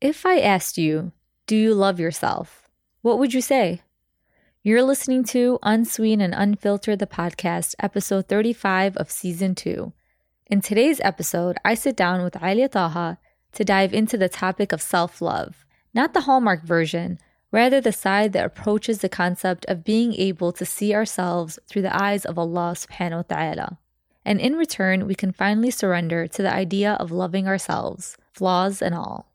If 0.00 0.26
I 0.26 0.40
asked 0.40 0.76
you, 0.76 1.12
do 1.46 1.56
you 1.56 1.72
love 1.72 1.98
yourself? 1.98 2.68
What 3.00 3.18
would 3.18 3.32
you 3.32 3.40
say? 3.40 3.80
You're 4.62 4.82
listening 4.82 5.24
to 5.32 5.58
Unsweet 5.62 6.20
and 6.20 6.34
Unfiltered, 6.34 6.98
the 6.98 7.06
podcast, 7.06 7.74
episode 7.78 8.28
35 8.28 8.98
of 8.98 9.10
season 9.10 9.54
2. 9.54 9.94
In 10.48 10.60
today's 10.60 11.00
episode, 11.00 11.56
I 11.64 11.72
sit 11.72 11.96
down 11.96 12.22
with 12.22 12.36
Alia 12.42 12.68
Taha 12.68 13.16
to 13.52 13.64
dive 13.64 13.94
into 13.94 14.18
the 14.18 14.28
topic 14.28 14.70
of 14.70 14.82
self 14.82 15.22
love, 15.22 15.64
not 15.94 16.12
the 16.12 16.22
Hallmark 16.22 16.62
version, 16.62 17.18
rather, 17.50 17.80
the 17.80 17.90
side 17.90 18.34
that 18.34 18.44
approaches 18.44 18.98
the 18.98 19.08
concept 19.08 19.64
of 19.64 19.82
being 19.82 20.12
able 20.16 20.52
to 20.52 20.66
see 20.66 20.94
ourselves 20.94 21.58
through 21.66 21.82
the 21.82 22.02
eyes 22.02 22.26
of 22.26 22.38
Allah 22.38 22.74
subhanahu 22.76 23.16
wa 23.30 23.36
ta'ala. 23.36 23.78
And 24.26 24.42
in 24.42 24.56
return, 24.56 25.06
we 25.06 25.14
can 25.14 25.32
finally 25.32 25.70
surrender 25.70 26.26
to 26.26 26.42
the 26.42 26.52
idea 26.52 26.98
of 27.00 27.10
loving 27.10 27.48
ourselves, 27.48 28.18
flaws 28.34 28.82
and 28.82 28.94
all. 28.94 29.32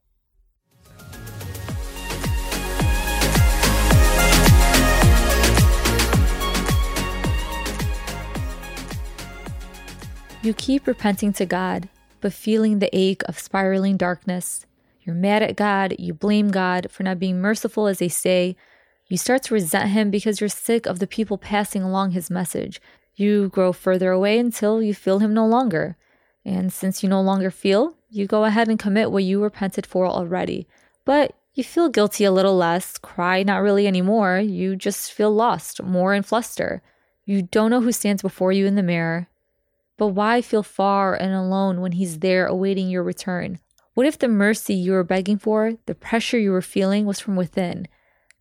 You 10.43 10.55
keep 10.55 10.87
repenting 10.87 11.33
to 11.33 11.45
God, 11.45 11.87
but 12.19 12.33
feeling 12.33 12.79
the 12.79 12.89
ache 12.97 13.21
of 13.27 13.37
spiraling 13.37 13.95
darkness. 13.95 14.65
You're 15.03 15.15
mad 15.15 15.43
at 15.43 15.55
God, 15.55 15.95
you 15.99 16.15
blame 16.15 16.49
God 16.49 16.87
for 16.89 17.03
not 17.03 17.19
being 17.19 17.39
merciful 17.39 17.85
as 17.85 17.99
they 17.99 18.07
say. 18.07 18.55
You 19.07 19.17
start 19.17 19.43
to 19.43 19.53
resent 19.53 19.89
Him 19.89 20.09
because 20.09 20.41
you're 20.41 20.49
sick 20.49 20.87
of 20.87 20.97
the 20.97 21.05
people 21.05 21.37
passing 21.37 21.83
along 21.83 22.11
His 22.11 22.31
message. 22.31 22.81
You 23.15 23.49
grow 23.49 23.71
further 23.71 24.09
away 24.09 24.39
until 24.39 24.81
you 24.81 24.95
feel 24.95 25.19
Him 25.19 25.31
no 25.31 25.45
longer. 25.45 25.95
And 26.43 26.73
since 26.73 27.03
you 27.03 27.09
no 27.09 27.21
longer 27.21 27.51
feel, 27.51 27.93
you 28.09 28.25
go 28.25 28.45
ahead 28.45 28.67
and 28.67 28.79
commit 28.79 29.11
what 29.11 29.23
you 29.23 29.43
repented 29.43 29.85
for 29.85 30.07
already. 30.07 30.67
But 31.05 31.35
you 31.53 31.63
feel 31.63 31.87
guilty 31.87 32.23
a 32.23 32.31
little 32.31 32.57
less, 32.57 32.97
cry 32.97 33.43
not 33.43 33.61
really 33.61 33.85
anymore. 33.85 34.39
You 34.39 34.75
just 34.75 35.11
feel 35.11 35.31
lost, 35.31 35.83
more 35.83 36.15
in 36.15 36.23
fluster. 36.23 36.81
You 37.25 37.43
don't 37.43 37.69
know 37.69 37.81
who 37.81 37.91
stands 37.91 38.23
before 38.23 38.51
you 38.51 38.65
in 38.65 38.73
the 38.73 38.81
mirror. 38.81 39.27
But 39.97 40.07
why 40.07 40.41
feel 40.41 40.63
far 40.63 41.15
and 41.15 41.33
alone 41.33 41.81
when 41.81 41.93
He's 41.93 42.19
there 42.19 42.47
awaiting 42.47 42.89
your 42.89 43.03
return? 43.03 43.59
What 43.93 44.05
if 44.05 44.17
the 44.17 44.27
mercy 44.27 44.73
you 44.73 44.93
were 44.93 45.03
begging 45.03 45.37
for, 45.37 45.73
the 45.85 45.95
pressure 45.95 46.39
you 46.39 46.51
were 46.51 46.61
feeling 46.61 47.05
was 47.05 47.19
from 47.19 47.35
within? 47.35 47.87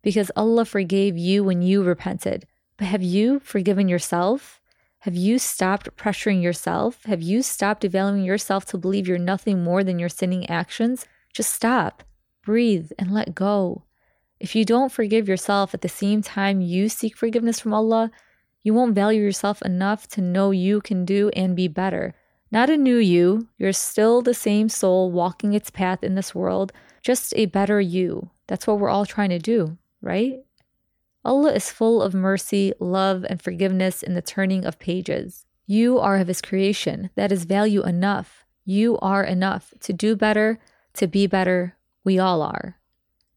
Because 0.01 0.31
Allah 0.35 0.65
forgave 0.65 1.17
you 1.17 1.43
when 1.43 1.61
you 1.61 1.83
repented. 1.83 2.45
But 2.77 2.87
have 2.87 3.03
you 3.03 3.39
forgiven 3.39 3.87
yourself? 3.87 4.61
Have 4.99 5.15
you 5.15 5.39
stopped 5.39 5.95
pressuring 5.97 6.41
yourself? 6.41 7.03
Have 7.05 7.21
you 7.21 7.41
stopped 7.41 7.83
devaluing 7.83 8.25
yourself 8.25 8.65
to 8.65 8.77
believe 8.77 9.07
you're 9.07 9.17
nothing 9.17 9.63
more 9.63 9.83
than 9.83 9.99
your 9.99 10.09
sinning 10.09 10.49
actions? 10.49 11.05
Just 11.33 11.53
stop, 11.53 12.03
breathe, 12.43 12.91
and 12.97 13.11
let 13.11 13.35
go. 13.35 13.83
If 14.39 14.55
you 14.55 14.63
don't 14.63 14.91
forgive 14.91 15.27
yourself 15.27 15.73
at 15.73 15.81
the 15.81 15.89
same 15.89 16.21
time 16.21 16.61
you 16.61 16.87
seek 16.87 17.17
forgiveness 17.17 17.59
from 17.59 17.73
Allah, 17.73 18.09
you 18.63 18.73
won't 18.73 18.95
value 18.95 19.21
yourself 19.21 19.61
enough 19.61 20.07
to 20.09 20.21
know 20.21 20.51
you 20.51 20.81
can 20.81 21.05
do 21.05 21.29
and 21.35 21.55
be 21.55 21.67
better. 21.67 22.13
Not 22.51 22.69
a 22.69 22.77
new 22.77 22.97
you, 22.97 23.47
you're 23.57 23.73
still 23.73 24.21
the 24.21 24.33
same 24.33 24.69
soul 24.69 25.11
walking 25.11 25.53
its 25.53 25.69
path 25.69 26.03
in 26.03 26.15
this 26.15 26.35
world, 26.35 26.73
just 27.01 27.33
a 27.35 27.45
better 27.45 27.79
you. 27.79 28.29
That's 28.47 28.67
what 28.67 28.79
we're 28.79 28.89
all 28.89 29.05
trying 29.05 29.29
to 29.29 29.39
do, 29.39 29.77
right? 30.01 30.39
Allah 31.23 31.53
is 31.53 31.69
full 31.71 32.01
of 32.01 32.13
mercy, 32.13 32.73
love, 32.79 33.25
and 33.29 33.41
forgiveness 33.41 34.03
in 34.03 34.15
the 34.15 34.21
turning 34.21 34.65
of 34.65 34.79
pages. 34.79 35.45
You 35.65 35.99
are 35.99 36.17
of 36.17 36.27
His 36.27 36.41
creation. 36.41 37.09
That 37.15 37.31
is 37.31 37.45
value 37.45 37.83
enough. 37.83 38.45
You 38.65 38.97
are 38.99 39.23
enough 39.23 39.73
to 39.81 39.93
do 39.93 40.15
better, 40.15 40.59
to 40.95 41.07
be 41.07 41.27
better. 41.27 41.77
We 42.03 42.19
all 42.19 42.41
are. 42.41 42.80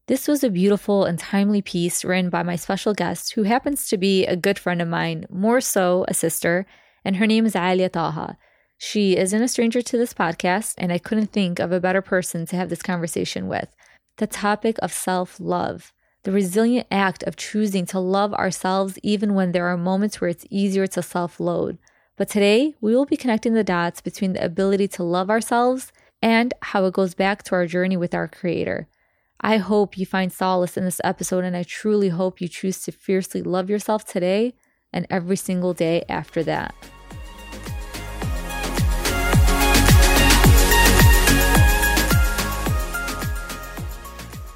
This 0.07 0.27
was 0.27 0.43
a 0.43 0.51
beautiful 0.51 1.03
and 1.05 1.17
timely 1.17 1.63
piece 1.63 2.05
written 2.05 2.29
by 2.29 2.43
my 2.43 2.57
special 2.57 2.93
guest, 2.93 3.33
who 3.33 3.41
happens 3.41 3.87
to 3.87 3.97
be 3.97 4.23
a 4.27 4.35
good 4.35 4.59
friend 4.59 4.79
of 4.79 4.87
mine, 4.87 5.25
more 5.31 5.59
so 5.59 6.05
a 6.07 6.13
sister, 6.13 6.67
and 7.03 7.15
her 7.15 7.25
name 7.25 7.47
is 7.47 7.55
Alia 7.55 7.89
Taha. 7.89 8.37
She 8.77 9.17
isn't 9.17 9.41
a 9.41 9.47
stranger 9.47 9.81
to 9.81 9.97
this 9.97 10.13
podcast, 10.13 10.75
and 10.77 10.93
I 10.93 10.99
couldn't 10.99 11.31
think 11.31 11.57
of 11.57 11.71
a 11.71 11.79
better 11.79 12.03
person 12.03 12.45
to 12.45 12.55
have 12.55 12.69
this 12.69 12.83
conversation 12.83 13.47
with. 13.47 13.75
The 14.17 14.27
topic 14.27 14.77
of 14.83 14.93
self 14.93 15.39
love, 15.39 15.91
the 16.21 16.31
resilient 16.31 16.85
act 16.91 17.23
of 17.23 17.35
choosing 17.35 17.87
to 17.87 17.99
love 17.99 18.31
ourselves 18.35 18.99
even 19.01 19.33
when 19.33 19.53
there 19.53 19.65
are 19.65 19.77
moments 19.77 20.21
where 20.21 20.29
it's 20.29 20.45
easier 20.51 20.85
to 20.85 21.01
self 21.01 21.39
load. 21.39 21.79
But 22.15 22.29
today, 22.29 22.75
we 22.79 22.95
will 22.95 23.07
be 23.07 23.17
connecting 23.17 23.55
the 23.55 23.63
dots 23.63 24.01
between 24.01 24.33
the 24.33 24.45
ability 24.45 24.87
to 24.89 25.03
love 25.03 25.31
ourselves 25.31 25.91
and 26.21 26.53
how 26.61 26.85
it 26.85 26.93
goes 26.93 27.15
back 27.15 27.41
to 27.43 27.55
our 27.55 27.65
journey 27.65 27.97
with 27.97 28.13
our 28.13 28.27
Creator. 28.27 28.87
I 29.41 29.57
hope 29.57 29.97
you 29.97 30.05
find 30.05 30.31
solace 30.31 30.77
in 30.77 30.85
this 30.85 31.01
episode, 31.03 31.43
and 31.43 31.55
I 31.55 31.63
truly 31.63 32.09
hope 32.09 32.39
you 32.39 32.47
choose 32.47 32.81
to 32.83 32.91
fiercely 32.91 33.41
love 33.41 33.69
yourself 33.69 34.05
today 34.05 34.53
and 34.93 35.05
every 35.09 35.35
single 35.35 35.73
day 35.73 36.03
after 36.07 36.41
that. 36.43 36.73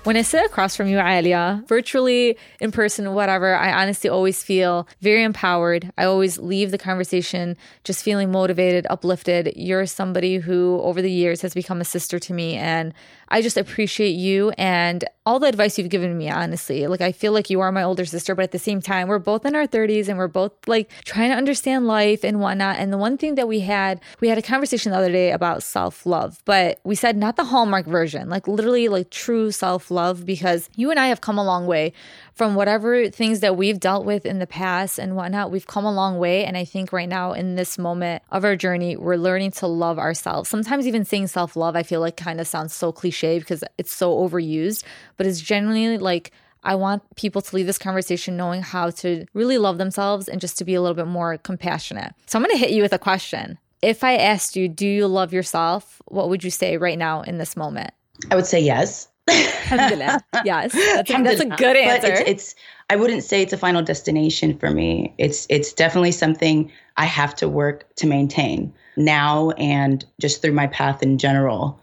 When 0.09 0.17
I 0.17 0.23
sit 0.23 0.43
across 0.43 0.75
from 0.75 0.87
you, 0.87 0.99
Alia, 0.99 1.63
virtually, 1.67 2.35
in 2.59 2.71
person, 2.71 3.13
whatever, 3.13 3.53
I 3.53 3.83
honestly 3.83 4.09
always 4.09 4.41
feel 4.41 4.87
very 5.01 5.21
empowered. 5.23 5.91
I 5.99 6.05
always 6.05 6.39
leave 6.39 6.71
the 6.71 6.79
conversation 6.79 7.55
just 7.83 8.01
feeling 8.01 8.31
motivated, 8.31 8.87
uplifted. 8.89 9.53
You're 9.55 9.85
somebody 9.85 10.37
who, 10.37 10.79
over 10.81 11.01
the 11.03 11.11
years, 11.11 11.41
has 11.41 11.53
become 11.53 11.79
a 11.79 11.85
sister 11.85 12.17
to 12.17 12.33
me. 12.33 12.55
And 12.55 12.91
I 13.29 13.41
just 13.41 13.57
appreciate 13.57 14.11
you 14.11 14.51
and 14.57 15.05
all 15.25 15.39
the 15.39 15.47
advice 15.47 15.77
you've 15.77 15.89
given 15.89 16.17
me, 16.17 16.29
honestly. 16.29 16.87
Like, 16.87 17.01
I 17.01 17.11
feel 17.11 17.31
like 17.31 17.51
you 17.51 17.59
are 17.59 17.71
my 17.71 17.83
older 17.83 18.03
sister, 18.03 18.33
but 18.33 18.43
at 18.43 18.51
the 18.51 18.57
same 18.59 18.81
time, 18.81 19.07
we're 19.07 19.19
both 19.19 19.45
in 19.45 19.55
our 19.55 19.67
30s 19.67 20.07
and 20.07 20.17
we're 20.17 20.27
both 20.27 20.51
like 20.65 20.89
trying 21.05 21.29
to 21.29 21.35
understand 21.35 21.85
life 21.85 22.23
and 22.23 22.39
whatnot. 22.41 22.77
And 22.77 22.91
the 22.91 22.97
one 22.97 23.17
thing 23.17 23.35
that 23.35 23.47
we 23.47 23.59
had, 23.59 24.01
we 24.19 24.29
had 24.29 24.39
a 24.39 24.41
conversation 24.41 24.91
the 24.91 24.97
other 24.97 25.11
day 25.11 25.31
about 25.31 25.61
self 25.61 26.05
love, 26.05 26.41
but 26.45 26.79
we 26.83 26.95
said 26.95 27.15
not 27.15 27.35
the 27.35 27.43
Hallmark 27.43 27.85
version, 27.85 28.29
like 28.29 28.47
literally 28.47 28.87
like 28.87 29.11
true 29.11 29.51
self 29.51 29.91
love, 29.91 30.25
because 30.25 30.67
you 30.75 30.89
and 30.89 30.99
I 30.99 31.07
have 31.07 31.21
come 31.21 31.37
a 31.37 31.43
long 31.43 31.67
way 31.67 31.93
from 32.39 32.55
whatever 32.55 33.09
things 33.09 33.41
that 33.41 33.57
we've 33.57 33.81
dealt 33.81 34.05
with 34.05 34.25
in 34.25 34.39
the 34.39 34.47
past 34.47 34.97
and 34.97 35.13
whatnot, 35.17 35.51
we've 35.51 35.67
come 35.67 35.83
a 35.83 35.91
long 35.91 36.19
way. 36.19 36.45
And 36.45 36.55
I 36.55 36.63
think 36.63 36.93
right 36.93 37.09
now 37.09 37.33
in 37.33 37.55
this 37.55 37.77
moment 37.77 38.23
of 38.31 38.45
our 38.45 38.55
journey, 38.55 38.95
we're 38.95 39.17
learning 39.17 39.51
to 39.59 39.67
love 39.67 39.99
ourselves. 39.99 40.49
Sometimes 40.49 40.87
even 40.87 41.03
saying 41.03 41.27
self 41.27 41.57
love, 41.57 41.75
I 41.75 41.83
feel 41.83 41.99
like 41.99 42.15
kind 42.15 42.39
of 42.39 42.47
sounds 42.47 42.73
so 42.73 42.93
cliche 42.93 43.39
because 43.39 43.61
it's 43.77 43.93
so 43.93 44.15
overused, 44.15 44.85
but 45.17 45.27
it's 45.27 45.41
genuinely 45.41 45.97
like, 45.97 46.31
I 46.63 46.75
want 46.75 47.03
people 47.17 47.41
to 47.41 47.53
leave 47.53 47.65
this 47.65 47.77
conversation 47.77 48.37
knowing 48.37 48.61
how 48.61 48.91
to 48.91 49.25
really 49.33 49.57
love 49.57 49.77
themselves 49.77 50.29
and 50.29 50.39
just 50.39 50.57
to 50.59 50.63
be 50.63 50.75
a 50.75 50.81
little 50.81 50.95
bit 50.95 51.07
more 51.07 51.37
compassionate. 51.39 52.13
So 52.25 52.39
I'm 52.39 52.45
going 52.45 52.55
to 52.55 52.57
hit 52.57 52.71
you 52.71 52.81
with 52.81 52.93
a 52.93 52.99
question. 52.99 53.57
If 53.81 54.01
I 54.01 54.15
asked 54.15 54.55
you, 54.55 54.69
do 54.69 54.87
you 54.87 55.07
love 55.07 55.33
yourself? 55.33 56.01
What 56.05 56.29
would 56.29 56.45
you 56.45 56.51
say 56.51 56.77
right 56.77 56.97
now 56.97 57.21
in 57.21 57.37
this 57.37 57.57
moment? 57.57 57.91
I 58.31 58.35
would 58.35 58.45
say 58.45 58.61
yes. 58.61 59.09
Alhamdulillah. 59.29 60.23
Yes, 60.45 60.73
that's 60.73 61.09
a, 61.11 61.21
that's 61.21 61.41
a 61.41 61.45
good 61.45 61.75
answer. 61.75 62.13
It's, 62.13 62.21
it's, 62.29 62.55
I 62.89 62.95
wouldn't 62.95 63.23
say 63.23 63.41
it's 63.41 63.53
a 63.53 63.57
final 63.57 63.81
destination 63.81 64.57
for 64.57 64.71
me. 64.71 65.13
It's 65.17 65.45
it's 65.49 65.73
definitely 65.73 66.11
something 66.11 66.71
I 66.97 67.05
have 67.05 67.35
to 67.35 67.49
work 67.49 67.93
to 67.95 68.07
maintain 68.07 68.73
now 68.95 69.51
and 69.51 70.05
just 70.19 70.41
through 70.41 70.53
my 70.53 70.67
path 70.67 71.03
in 71.03 71.17
general. 71.17 71.79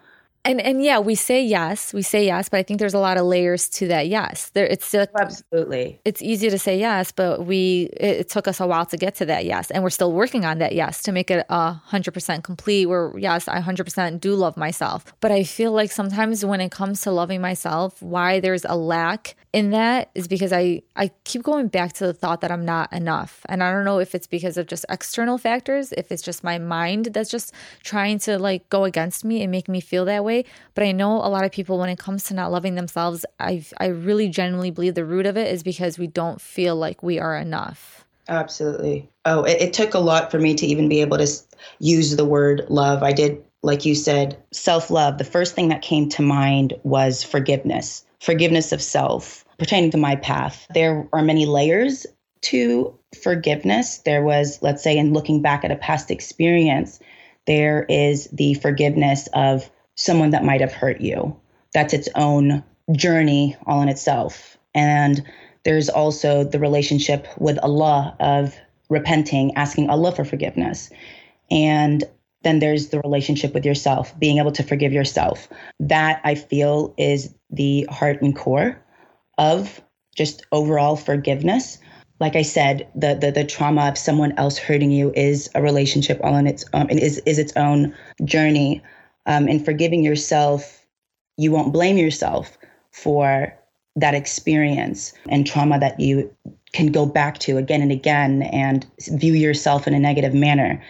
And 0.46 0.60
and 0.60 0.82
yeah, 0.82 1.00
we 1.00 1.16
say 1.16 1.42
yes, 1.42 1.92
we 1.92 2.02
say 2.02 2.24
yes, 2.24 2.48
but 2.48 2.58
I 2.58 2.62
think 2.62 2.78
there's 2.78 2.94
a 2.94 3.00
lot 3.00 3.16
of 3.16 3.26
layers 3.26 3.68
to 3.70 3.88
that 3.88 4.06
yes. 4.06 4.50
There, 4.50 4.64
it's 4.64 4.94
oh, 4.94 5.04
absolutely. 5.18 6.00
It's 6.04 6.22
easy 6.22 6.50
to 6.50 6.58
say 6.58 6.78
yes, 6.78 7.10
but 7.10 7.46
we 7.46 7.90
it, 7.98 8.20
it, 8.20 8.28
took 8.28 8.46
us 8.46 8.60
a 8.60 8.66
while 8.66 8.86
to 8.86 8.96
get 8.96 9.16
to 9.16 9.26
that 9.26 9.44
yes, 9.44 9.72
and 9.72 9.82
we're 9.82 9.90
still 9.90 10.12
working 10.12 10.44
on 10.44 10.58
that 10.58 10.72
yes 10.72 11.02
to 11.02 11.10
make 11.10 11.32
it 11.32 11.44
a 11.48 11.72
hundred 11.72 12.12
percent 12.12 12.44
complete. 12.44 12.86
Where 12.86 13.12
yes, 13.18 13.48
I 13.48 13.58
hundred 13.58 13.84
percent 13.84 14.22
do 14.22 14.36
love 14.36 14.56
myself, 14.56 15.04
but 15.20 15.32
I 15.32 15.42
feel 15.42 15.72
like 15.72 15.90
sometimes 15.90 16.44
when 16.44 16.60
it 16.60 16.70
comes 16.70 17.00
to 17.00 17.10
loving 17.10 17.40
myself, 17.40 18.00
why 18.00 18.38
there's 18.38 18.64
a 18.64 18.76
lack 18.76 19.34
in 19.56 19.70
that 19.70 20.10
is 20.14 20.28
because 20.28 20.52
I 20.52 20.82
I 20.96 21.10
keep 21.24 21.42
going 21.42 21.68
back 21.68 21.94
to 21.94 22.06
the 22.06 22.12
thought 22.12 22.42
that 22.42 22.52
I'm 22.52 22.66
not 22.66 22.92
enough. 22.92 23.40
And 23.48 23.62
I 23.62 23.72
don't 23.72 23.86
know 23.86 23.98
if 23.98 24.14
it's 24.14 24.26
because 24.26 24.58
of 24.58 24.66
just 24.66 24.84
external 24.90 25.38
factors, 25.38 25.92
if 25.92 26.12
it's 26.12 26.22
just 26.22 26.44
my 26.44 26.58
mind 26.58 27.06
that's 27.06 27.30
just 27.30 27.54
trying 27.82 28.18
to 28.20 28.38
like 28.38 28.68
go 28.68 28.84
against 28.84 29.24
me 29.24 29.42
and 29.42 29.50
make 29.50 29.66
me 29.66 29.80
feel 29.80 30.04
that 30.04 30.24
way, 30.24 30.35
but 30.74 30.84
I 30.84 30.92
know 30.92 31.16
a 31.16 31.28
lot 31.28 31.44
of 31.44 31.52
people 31.52 31.78
when 31.78 31.88
it 31.88 31.98
comes 31.98 32.24
to 32.24 32.34
not 32.34 32.52
loving 32.52 32.74
themselves, 32.74 33.24
I 33.40 33.64
I 33.78 33.86
really 33.86 34.28
genuinely 34.28 34.70
believe 34.70 34.94
the 34.94 35.04
root 35.04 35.26
of 35.26 35.36
it 35.36 35.52
is 35.52 35.62
because 35.62 35.98
we 35.98 36.06
don't 36.06 36.40
feel 36.40 36.76
like 36.76 37.02
we 37.02 37.18
are 37.18 37.36
enough. 37.36 38.04
Absolutely. 38.28 39.08
Oh, 39.24 39.44
it, 39.44 39.60
it 39.60 39.72
took 39.72 39.94
a 39.94 40.00
lot 40.00 40.30
for 40.30 40.38
me 40.38 40.54
to 40.56 40.66
even 40.66 40.88
be 40.88 41.00
able 41.00 41.18
to 41.18 41.28
use 41.78 42.16
the 42.16 42.24
word 42.24 42.66
love. 42.68 43.02
I 43.02 43.12
did 43.12 43.42
like 43.62 43.84
you 43.84 43.94
said, 43.94 44.38
self 44.52 44.90
love. 44.90 45.18
The 45.18 45.24
first 45.24 45.54
thing 45.54 45.68
that 45.68 45.82
came 45.82 46.08
to 46.10 46.22
mind 46.22 46.74
was 46.84 47.24
forgiveness, 47.24 48.04
forgiveness 48.20 48.72
of 48.72 48.80
self 48.80 49.44
pertaining 49.58 49.90
to 49.90 49.98
my 49.98 50.16
path. 50.16 50.66
There 50.72 51.08
are 51.12 51.22
many 51.22 51.46
layers 51.46 52.06
to 52.42 52.96
forgiveness. 53.22 53.98
There 53.98 54.22
was, 54.22 54.60
let's 54.62 54.82
say, 54.82 54.96
in 54.96 55.12
looking 55.12 55.42
back 55.42 55.64
at 55.64 55.72
a 55.72 55.76
past 55.76 56.10
experience, 56.10 57.00
there 57.46 57.86
is 57.88 58.28
the 58.32 58.54
forgiveness 58.54 59.28
of 59.34 59.68
someone 59.96 60.30
that 60.30 60.44
might 60.44 60.60
have 60.60 60.72
hurt 60.72 61.00
you. 61.00 61.36
that's 61.72 61.92
its 61.92 62.08
own 62.14 62.62
journey 62.92 63.56
all 63.66 63.82
in 63.82 63.88
itself. 63.88 64.56
And 64.74 65.22
there's 65.64 65.88
also 65.88 66.44
the 66.44 66.58
relationship 66.58 67.26
with 67.38 67.58
Allah 67.58 68.16
of 68.20 68.54
repenting, 68.88 69.54
asking 69.56 69.90
Allah 69.90 70.12
for 70.12 70.24
forgiveness. 70.24 70.90
And 71.50 72.04
then 72.42 72.60
there's 72.60 72.88
the 72.88 73.00
relationship 73.00 73.52
with 73.52 73.64
yourself, 73.64 74.16
being 74.18 74.38
able 74.38 74.52
to 74.52 74.62
forgive 74.62 74.92
yourself. 74.92 75.48
That 75.80 76.20
I 76.24 76.36
feel 76.36 76.94
is 76.96 77.34
the 77.50 77.86
heart 77.90 78.22
and 78.22 78.34
core 78.36 78.80
of 79.38 79.82
just 80.14 80.46
overall 80.52 80.96
forgiveness. 80.96 81.78
Like 82.20 82.36
I 82.36 82.42
said, 82.42 82.88
the 82.94 83.14
the, 83.14 83.30
the 83.30 83.44
trauma 83.44 83.88
of 83.88 83.98
someone 83.98 84.32
else 84.38 84.56
hurting 84.56 84.90
you 84.90 85.12
is 85.14 85.50
a 85.54 85.62
relationship 85.62 86.20
all 86.22 86.36
in 86.36 86.46
its 86.46 86.64
um, 86.72 86.88
is 86.88 87.18
is 87.26 87.38
its 87.38 87.52
own 87.56 87.92
journey. 88.24 88.82
Um, 89.26 89.48
and 89.48 89.64
forgiving 89.64 90.04
yourself, 90.04 90.86
you 91.36 91.50
won't 91.50 91.72
blame 91.72 91.96
yourself 91.96 92.56
for 92.92 93.52
that 93.96 94.14
experience 94.14 95.12
and 95.28 95.46
trauma 95.46 95.78
that 95.80 95.98
you 95.98 96.30
can 96.72 96.92
go 96.92 97.06
back 97.06 97.38
to 97.38 97.56
again 97.56 97.80
and 97.80 97.90
again 97.90 98.42
and 98.42 98.86
view 99.08 99.32
yourself 99.32 99.86
in 99.86 99.94
a 99.94 99.98
negative 99.98 100.34
manner. 100.34 100.82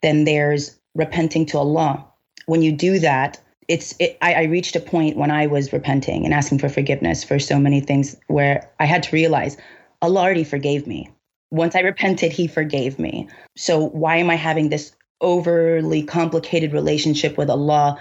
Then 0.00 0.24
there's 0.24 0.78
repenting 0.94 1.46
to 1.46 1.58
Allah. 1.58 2.04
When 2.46 2.62
you 2.62 2.72
do 2.72 2.98
that, 3.00 3.40
it's 3.68 3.94
it, 3.98 4.18
I, 4.22 4.34
I 4.34 4.42
reached 4.44 4.76
a 4.76 4.80
point 4.80 5.16
when 5.16 5.30
I 5.30 5.46
was 5.46 5.72
repenting 5.72 6.24
and 6.24 6.34
asking 6.34 6.58
for 6.58 6.68
forgiveness 6.68 7.24
for 7.24 7.38
so 7.38 7.58
many 7.58 7.80
things 7.80 8.16
where 8.26 8.68
I 8.80 8.86
had 8.86 9.02
to 9.04 9.14
realize 9.14 9.56
Allah 10.00 10.20
already 10.20 10.44
forgave 10.44 10.86
me. 10.86 11.08
Once 11.50 11.74
I 11.74 11.80
repented, 11.80 12.32
He 12.32 12.46
forgave 12.46 12.98
me. 12.98 13.28
So 13.56 13.88
why 13.88 14.16
am 14.16 14.30
I 14.30 14.36
having 14.36 14.68
this 14.68 14.92
overly 15.22 16.02
complicated 16.02 16.72
relationship 16.72 17.38
with 17.38 17.48
Allah 17.48 17.98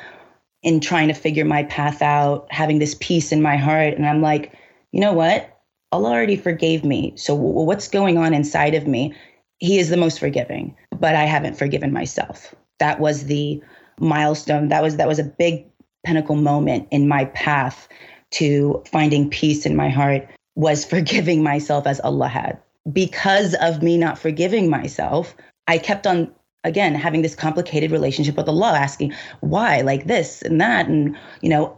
in 0.64 0.80
trying 0.80 1.08
to 1.08 1.14
figure 1.14 1.46
my 1.46 1.64
path 1.64 2.02
out, 2.02 2.48
having 2.52 2.80
this 2.80 2.96
peace 3.00 3.32
in 3.32 3.42
my 3.42 3.56
heart? 3.56 3.94
And 3.94 4.06
I'm 4.06 4.22
like, 4.22 4.54
you 4.92 5.00
know 5.00 5.14
what? 5.14 5.58
Allah 5.92 6.12
already 6.12 6.36
forgave 6.36 6.84
me. 6.84 7.14
So 7.16 7.36
what's 7.36 7.88
going 7.88 8.18
on 8.18 8.34
inside 8.34 8.76
of 8.76 8.88
me? 8.88 9.14
He 9.60 9.78
is 9.78 9.90
the 9.90 9.98
most 9.98 10.20
forgiving, 10.20 10.76
but 10.98 11.16
I 11.16 11.24
haven't 11.26 11.58
forgiven 11.58 11.94
myself. 11.94 12.56
That 12.80 13.00
was 13.00 13.26
the 13.26 13.62
milestone. 14.00 14.70
That 14.70 14.82
was 14.82 14.98
that 14.98 15.08
was 15.08 15.20
a 15.20 15.24
big 15.24 15.66
pinnacle 16.04 16.36
moment 16.36 16.88
in 16.92 17.08
my 17.08 17.26
path 17.26 17.88
to 18.32 18.82
finding 18.88 19.30
peace 19.30 19.66
in 19.66 19.76
my 19.76 19.90
heart 19.90 20.28
was 20.56 20.86
forgiving 20.94 21.44
myself 21.44 21.86
as 21.86 22.00
Allah 22.00 22.28
had. 22.28 22.60
Because 22.92 23.54
of 23.62 23.84
me 23.84 23.98
not 23.98 24.18
forgiving 24.18 24.70
myself, 24.70 25.36
I 25.68 25.78
kept 25.78 26.08
on 26.08 26.34
again 26.64 26.96
having 26.96 27.22
this 27.22 27.36
complicated 27.36 27.92
relationship 27.92 28.36
with 28.38 28.48
Allah, 28.48 28.78
asking 28.78 29.14
why, 29.42 29.82
like 29.82 30.06
this 30.06 30.42
and 30.42 30.60
that, 30.62 30.88
and 30.88 31.18
you 31.42 31.50
know, 31.50 31.76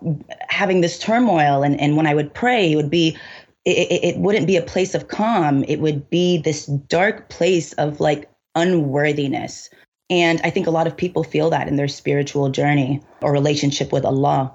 having 0.50 0.82
this 0.82 1.00
turmoil. 1.00 1.64
And 1.64 1.80
and 1.80 1.98
when 1.98 2.08
I 2.08 2.14
would 2.14 2.34
pray, 2.34 2.72
it 2.72 2.76
would 2.76 2.90
be 2.90 3.18
it, 3.66 3.78
it, 3.92 4.04
it 4.04 4.18
wouldn't 4.18 4.48
be 4.48 4.58
a 4.58 4.62
place 4.62 4.94
of 4.94 5.08
calm. 5.08 5.64
It 5.68 5.80
would 5.80 6.10
be 6.10 6.38
this 6.38 6.66
dark 6.66 7.30
place 7.30 7.74
of 7.74 8.00
like 8.00 8.30
unworthiness 8.56 9.70
and 10.10 10.42
I 10.44 10.50
think 10.50 10.68
a 10.68 10.72
lot 10.72 10.86
of 10.88 10.96
people 10.96 11.24
feel 11.24 11.50
that 11.50 11.68
in 11.68 11.76
their 11.76 11.88
spiritual 11.88 12.50
journey 12.50 13.02
or 13.22 13.32
relationship 13.32 13.92
with 13.92 14.06
Allah. 14.06 14.54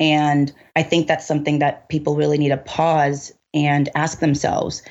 And 0.00 0.52
I 0.74 0.82
think 0.82 1.06
that's 1.06 1.26
something 1.26 1.58
that 1.60 1.88
people 1.88 2.16
really 2.16 2.38
need 2.38 2.48
to 2.48 2.56
pause 2.56 3.32
and 3.54 3.88
ask 3.94 4.18
themselves 4.18 4.82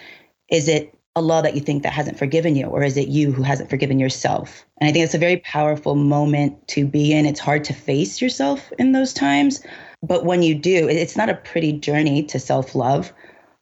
is 0.50 0.68
it 0.68 0.95
Allah 1.16 1.42
that 1.44 1.56
you 1.56 1.62
think 1.62 1.84
that 1.84 1.94
hasn't 1.94 2.20
forgiven 2.20 2.56
you, 2.56 2.66
or 2.66 2.84
is 2.84 2.98
it 2.98 3.08
you 3.08 3.32
who 3.32 3.42
hasn't 3.42 3.70
forgiven 3.70 4.00
yourself? 4.00 4.66
And 4.82 4.90
I 4.90 4.92
think 4.92 5.06
it's 5.06 5.14
a 5.14 5.20
very 5.20 5.38
powerful 5.38 5.96
moment 5.96 6.68
to 6.70 6.86
be 6.86 7.14
in. 7.14 7.26
It's 7.26 7.40
hard 7.40 7.64
to 7.66 7.74
face 7.74 8.22
yourself 8.22 8.74
in 8.78 8.92
those 8.92 9.14
times. 9.14 9.62
But 10.04 10.26
when 10.26 10.44
you 10.44 10.54
do, 10.56 10.90
it's 10.90 11.16
not 11.16 11.30
a 11.30 11.36
pretty 11.36 11.72
journey 11.72 12.24
to 12.24 12.38
self 12.38 12.76
love. 12.76 13.14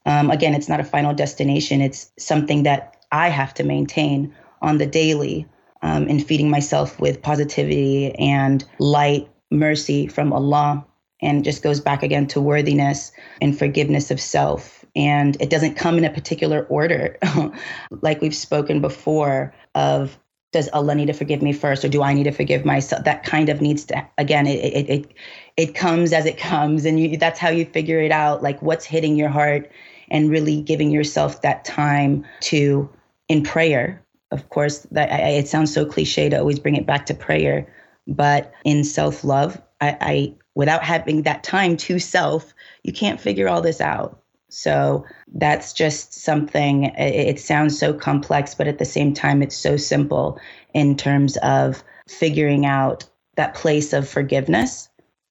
Um, 0.08 0.32
again, 0.32 0.56
it's 0.56 0.68
not 0.68 0.80
a 0.80 0.84
final 0.84 1.14
destination, 1.14 1.80
it's 1.80 2.12
something 2.18 2.64
that 2.64 2.98
I 3.12 3.30
have 3.30 3.54
to 3.54 3.64
maintain 3.64 4.34
on 4.62 4.80
the 4.80 4.88
daily 4.88 5.48
um, 5.84 6.08
in 6.08 6.20
feeding 6.20 6.50
myself 6.50 7.00
with 7.00 7.22
positivity 7.22 8.16
and 8.16 8.66
light, 8.80 9.30
mercy 9.52 10.08
from 10.08 10.34
Allah. 10.34 10.86
And 11.22 11.46
just 11.46 11.64
goes 11.64 11.80
back 11.80 12.04
again 12.04 12.28
to 12.28 12.42
worthiness 12.42 13.14
and 13.40 13.58
forgiveness 13.58 14.12
of 14.12 14.20
self. 14.20 14.83
And 14.96 15.40
it 15.42 15.50
doesn't 15.50 15.76
come 15.76 15.98
in 15.98 16.06
a 16.06 16.12
particular 16.12 16.66
order, 16.70 17.18
like 18.02 18.22
we've 18.22 18.36
spoken 18.36 18.82
before 18.82 19.54
of 19.76 20.18
does 20.52 20.70
Allah 20.70 20.94
need 20.94 21.08
to 21.08 21.14
forgive 21.14 21.42
me 21.42 21.52
first 21.52 21.84
or 21.84 21.90
do 21.90 22.04
I 22.04 22.14
need 22.14 22.26
to 22.26 22.32
forgive 22.32 22.64
myself? 22.64 23.06
That 23.06 23.24
kind 23.24 23.50
of 23.50 23.60
needs 23.60 23.86
to 23.86 24.08
again 24.20 24.46
it 24.46 24.64
it 24.64 24.90
it, 24.90 25.14
it 25.58 25.76
comes 25.76 26.14
as 26.14 26.28
it 26.28 26.38
comes 26.38 26.86
and 26.86 27.00
you, 27.00 27.18
that's 27.18 27.40
how 27.40 27.50
you 27.50 27.66
figure 27.66 28.00
it 28.00 28.12
out 28.12 28.44
like 28.44 28.62
what's 28.62 28.86
hitting 28.86 29.16
your 29.16 29.30
heart 29.30 29.72
and 30.12 30.30
really 30.30 30.62
giving 30.62 30.92
yourself 30.92 31.42
that 31.42 31.66
time 31.66 32.24
to 32.42 32.88
in 33.30 33.42
prayer 33.42 34.04
of 34.34 34.50
course, 34.50 34.80
that 34.92 35.12
I, 35.12 35.30
it 35.30 35.48
sounds 35.48 35.72
so 35.72 35.86
cliche 35.86 36.28
to 36.30 36.40
always 36.40 36.60
bring 36.60 36.76
it 36.76 36.88
back 36.88 37.06
to 37.06 37.14
prayer, 37.14 37.68
but 38.08 38.52
in 38.66 38.84
self 38.84 39.24
love, 39.24 39.62
I, 39.80 39.98
I 40.02 40.34
without 40.56 40.84
having 40.84 41.22
that 41.22 41.44
time 41.44 41.78
to 41.78 42.00
self, 42.00 42.54
you 42.82 42.92
can't 42.92 43.22
figure 43.22 43.48
all 43.48 43.62
this 43.62 43.80
out. 43.80 44.23
So 44.54 45.06
that's 45.34 45.74
just 45.74 46.14
something, 46.14 46.86
it, 46.86 47.28
it, 47.30 47.40
sounds 47.40 47.78
so 47.78 47.94
complex, 47.94 48.54
but 48.54 48.68
at 48.68 48.78
the 48.78 48.86
same 48.86 49.14
time, 49.14 49.42
it's 49.42 49.56
so 49.56 49.78
simple 49.78 50.40
in 50.74 50.96
terms 50.96 51.38
of 51.38 51.84
figuring 52.08 52.66
out 52.66 53.06
that 53.36 53.56
place 53.56 53.94
of 53.94 54.08
forgiveness 54.08 54.90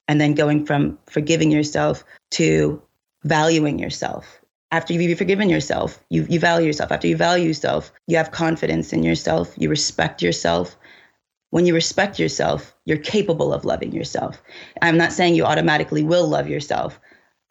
and 0.08 0.20
then 0.20 0.34
going 0.34 0.66
from 0.66 0.98
forgiving 1.08 1.50
yourself 1.50 2.04
to 2.30 2.82
valuing 3.24 3.78
yourself 3.78 4.42
after 4.72 4.94
you've 4.94 5.18
forgiven 5.18 5.50
yourself, 5.50 6.02
you, 6.08 6.26
you 6.28 6.40
value 6.40 6.66
yourself. 6.66 6.90
After 6.90 7.06
you 7.06 7.16
value 7.16 7.46
yourself, 7.46 7.92
you 8.06 8.16
have 8.16 8.32
confidence 8.32 8.92
in 8.92 9.02
yourself, 9.02 9.54
you 9.58 9.68
respect 9.68 10.22
yourself. 10.22 10.76
When 11.50 11.66
you 11.66 11.74
respect 11.74 12.18
yourself, 12.18 12.74
you're 12.86 12.96
capable 12.96 13.52
of 13.52 13.66
loving 13.66 13.92
yourself. 13.92 14.42
I'm 14.80 14.96
not 14.96 15.12
saying 15.12 15.34
you 15.34 15.44
automatically 15.44 16.02
will 16.02 16.26
love 16.26 16.48
yourself. 16.48 16.98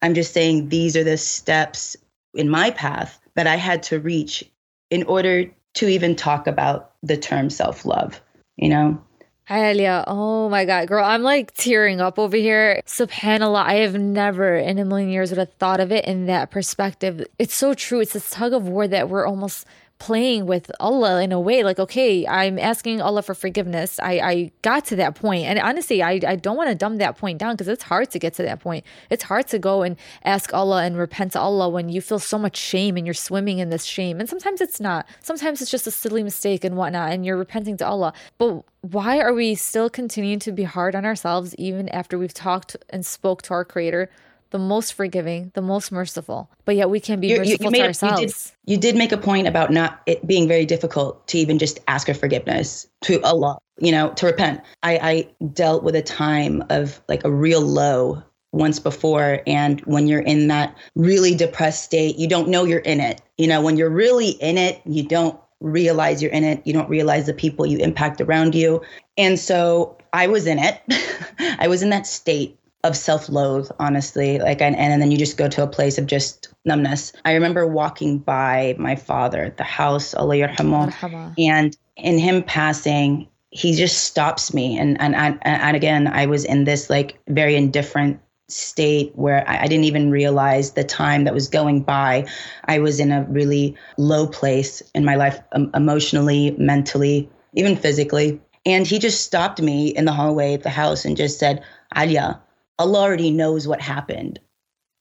I'm 0.02 0.14
just 0.14 0.34
saying 0.34 0.68
these 0.68 0.96
are 0.96 1.04
the 1.04 1.16
steps 1.16 1.96
in 2.34 2.48
my 2.48 2.70
path 2.70 3.18
that 3.34 3.46
I 3.46 3.56
had 3.56 3.82
to 3.84 4.00
reach 4.00 4.44
in 4.90 5.04
order 5.04 5.50
to 5.74 5.88
even 5.88 6.16
talk 6.16 6.46
about 6.46 6.92
the 7.02 7.16
term 7.16 7.48
self 7.48 7.84
love, 7.84 8.20
you 8.56 8.68
know? 8.68 9.00
Hi, 9.46 9.70
Alia. 9.70 10.04
Oh 10.06 10.48
my 10.48 10.64
God, 10.64 10.86
girl, 10.86 11.04
I'm 11.04 11.22
like 11.22 11.52
tearing 11.54 12.00
up 12.00 12.18
over 12.18 12.36
here. 12.36 12.80
SubhanAllah, 12.86 13.64
I 13.64 13.74
have 13.76 13.94
never 13.94 14.56
in 14.56 14.78
a 14.78 14.84
million 14.84 15.10
years 15.10 15.30
would 15.30 15.38
have 15.38 15.52
thought 15.54 15.80
of 15.80 15.90
it 15.90 16.04
in 16.04 16.26
that 16.26 16.50
perspective. 16.50 17.26
It's 17.38 17.54
so 17.54 17.74
true. 17.74 18.00
It's 18.00 18.12
this 18.12 18.30
tug 18.30 18.52
of 18.52 18.68
war 18.68 18.86
that 18.86 19.08
we're 19.08 19.26
almost 19.26 19.66
playing 20.02 20.46
with 20.46 20.68
Allah 20.80 21.22
in 21.22 21.30
a 21.30 21.38
way 21.38 21.62
like, 21.62 21.78
okay, 21.78 22.26
I'm 22.26 22.58
asking 22.58 23.00
Allah 23.00 23.22
for 23.22 23.34
forgiveness. 23.34 24.00
I, 24.02 24.12
I 24.18 24.50
got 24.62 24.84
to 24.86 24.96
that 24.96 25.14
point. 25.14 25.44
And 25.44 25.60
honestly, 25.60 26.02
I, 26.02 26.18
I 26.26 26.34
don't 26.34 26.56
want 26.56 26.70
to 26.70 26.74
dumb 26.74 26.96
that 26.98 27.16
point 27.16 27.38
down 27.38 27.54
because 27.54 27.68
it's 27.68 27.84
hard 27.84 28.10
to 28.10 28.18
get 28.18 28.34
to 28.34 28.42
that 28.42 28.58
point. 28.58 28.84
It's 29.10 29.22
hard 29.22 29.46
to 29.48 29.60
go 29.60 29.82
and 29.82 29.96
ask 30.24 30.52
Allah 30.52 30.82
and 30.82 30.96
repent 30.98 31.34
to 31.34 31.40
Allah 31.40 31.68
when 31.68 31.88
you 31.88 32.00
feel 32.00 32.18
so 32.18 32.36
much 32.36 32.56
shame 32.56 32.96
and 32.96 33.06
you're 33.06 33.14
swimming 33.14 33.60
in 33.60 33.70
this 33.70 33.84
shame. 33.84 34.18
And 34.18 34.28
sometimes 34.28 34.60
it's 34.60 34.80
not. 34.80 35.06
Sometimes 35.20 35.62
it's 35.62 35.70
just 35.70 35.86
a 35.86 35.92
silly 35.92 36.24
mistake 36.24 36.64
and 36.64 36.76
whatnot, 36.76 37.12
and 37.12 37.24
you're 37.24 37.36
repenting 37.36 37.76
to 37.76 37.86
Allah. 37.86 38.12
But 38.38 38.64
why 38.80 39.20
are 39.20 39.32
we 39.32 39.54
still 39.54 39.88
continuing 39.88 40.40
to 40.40 40.50
be 40.50 40.64
hard 40.64 40.96
on 40.96 41.04
ourselves 41.04 41.54
even 41.58 41.88
after 41.90 42.18
we've 42.18 42.34
talked 42.34 42.76
and 42.90 43.06
spoke 43.06 43.42
to 43.42 43.54
our 43.54 43.64
Creator? 43.64 44.10
The 44.52 44.58
most 44.58 44.92
forgiving, 44.92 45.50
the 45.54 45.62
most 45.62 45.90
merciful, 45.90 46.48
but 46.64 46.76
yet 46.76 46.90
we 46.90 47.00
can 47.00 47.18
be 47.18 47.28
you, 47.28 47.38
merciful 47.38 47.64
you, 47.64 47.70
you 47.70 47.82
to 47.82 47.86
ourselves. 47.86 48.20
You 48.20 48.26
did, 48.26 48.70
you 48.70 48.92
did 48.92 48.96
make 48.96 49.10
a 49.10 49.16
point 49.16 49.48
about 49.48 49.72
not 49.72 50.02
it 50.06 50.24
being 50.26 50.46
very 50.46 50.64
difficult 50.64 51.26
to 51.28 51.38
even 51.38 51.58
just 51.58 51.80
ask 51.88 52.06
for 52.06 52.14
forgiveness 52.14 52.86
to 53.02 53.20
Allah, 53.22 53.58
you 53.78 53.90
know, 53.90 54.12
to 54.12 54.26
repent. 54.26 54.60
I, 54.82 54.98
I 55.02 55.46
dealt 55.52 55.82
with 55.82 55.96
a 55.96 56.02
time 56.02 56.62
of 56.70 57.00
like 57.08 57.24
a 57.24 57.30
real 57.30 57.62
low 57.62 58.22
once 58.52 58.78
before. 58.78 59.40
And 59.46 59.80
when 59.80 60.06
you're 60.06 60.20
in 60.20 60.48
that 60.48 60.76
really 60.94 61.34
depressed 61.34 61.84
state, 61.84 62.18
you 62.18 62.28
don't 62.28 62.48
know 62.48 62.64
you're 62.64 62.80
in 62.80 63.00
it. 63.00 63.22
You 63.38 63.46
know, 63.46 63.62
when 63.62 63.76
you're 63.76 63.90
really 63.90 64.30
in 64.32 64.58
it, 64.58 64.82
you 64.84 65.02
don't 65.02 65.38
realize 65.60 66.22
you're 66.22 66.32
in 66.32 66.44
it. 66.44 66.60
You 66.66 66.74
don't 66.74 66.90
realize 66.90 67.26
the 67.26 67.32
people 67.32 67.64
you 67.64 67.78
impact 67.78 68.20
around 68.20 68.54
you. 68.54 68.82
And 69.16 69.38
so 69.38 69.96
I 70.12 70.26
was 70.26 70.46
in 70.46 70.58
it. 70.58 70.82
I 71.58 71.68
was 71.68 71.82
in 71.82 71.88
that 71.90 72.06
state 72.06 72.58
of 72.84 72.96
self-loathe 72.96 73.70
honestly. 73.78 74.38
Like 74.38 74.60
and, 74.60 74.76
and 74.76 75.00
then 75.00 75.10
you 75.10 75.18
just 75.18 75.36
go 75.36 75.48
to 75.48 75.62
a 75.62 75.66
place 75.66 75.98
of 75.98 76.06
just 76.06 76.52
numbness. 76.64 77.12
I 77.24 77.34
remember 77.34 77.66
walking 77.66 78.18
by 78.18 78.74
my 78.78 78.96
father 78.96 79.42
at 79.42 79.56
the 79.56 79.64
house 79.64 80.14
and 81.38 81.76
in 81.96 82.18
him 82.18 82.42
passing 82.42 83.28
he 83.50 83.74
just 83.74 84.04
stops 84.04 84.54
me. 84.54 84.78
And 84.78 85.00
and 85.00 85.14
and, 85.14 85.38
and 85.42 85.76
again 85.76 86.08
i 86.08 86.26
was 86.26 86.44
in 86.44 86.64
this 86.64 86.90
like 86.90 87.18
very 87.28 87.54
indifferent 87.54 88.20
state 88.48 89.12
where 89.14 89.48
I, 89.48 89.62
I 89.62 89.66
didn't 89.66 89.84
even 89.84 90.10
realize 90.10 90.72
the 90.72 90.84
time 90.84 91.24
that 91.24 91.34
was 91.34 91.48
going 91.48 91.82
by. 91.82 92.26
I 92.66 92.78
was 92.80 93.00
in 93.00 93.10
a 93.10 93.22
really 93.24 93.76
low 93.96 94.26
place 94.26 94.82
in 94.94 95.04
my 95.04 95.14
life 95.14 95.40
um, 95.52 95.70
emotionally 95.74 96.54
mentally 96.58 97.30
even 97.54 97.76
physically. 97.76 98.40
And 98.64 98.86
he 98.86 98.98
just 98.98 99.24
stopped 99.24 99.60
me 99.60 99.88
in 99.88 100.04
the 100.04 100.12
hallway 100.12 100.54
at 100.54 100.62
the 100.62 100.70
house 100.70 101.04
and 101.04 101.16
just 101.16 101.38
said 101.38 101.62
alia 101.96 102.40
Allah 102.82 103.00
already 103.00 103.30
knows 103.30 103.68
what 103.68 103.80
happened. 103.80 104.40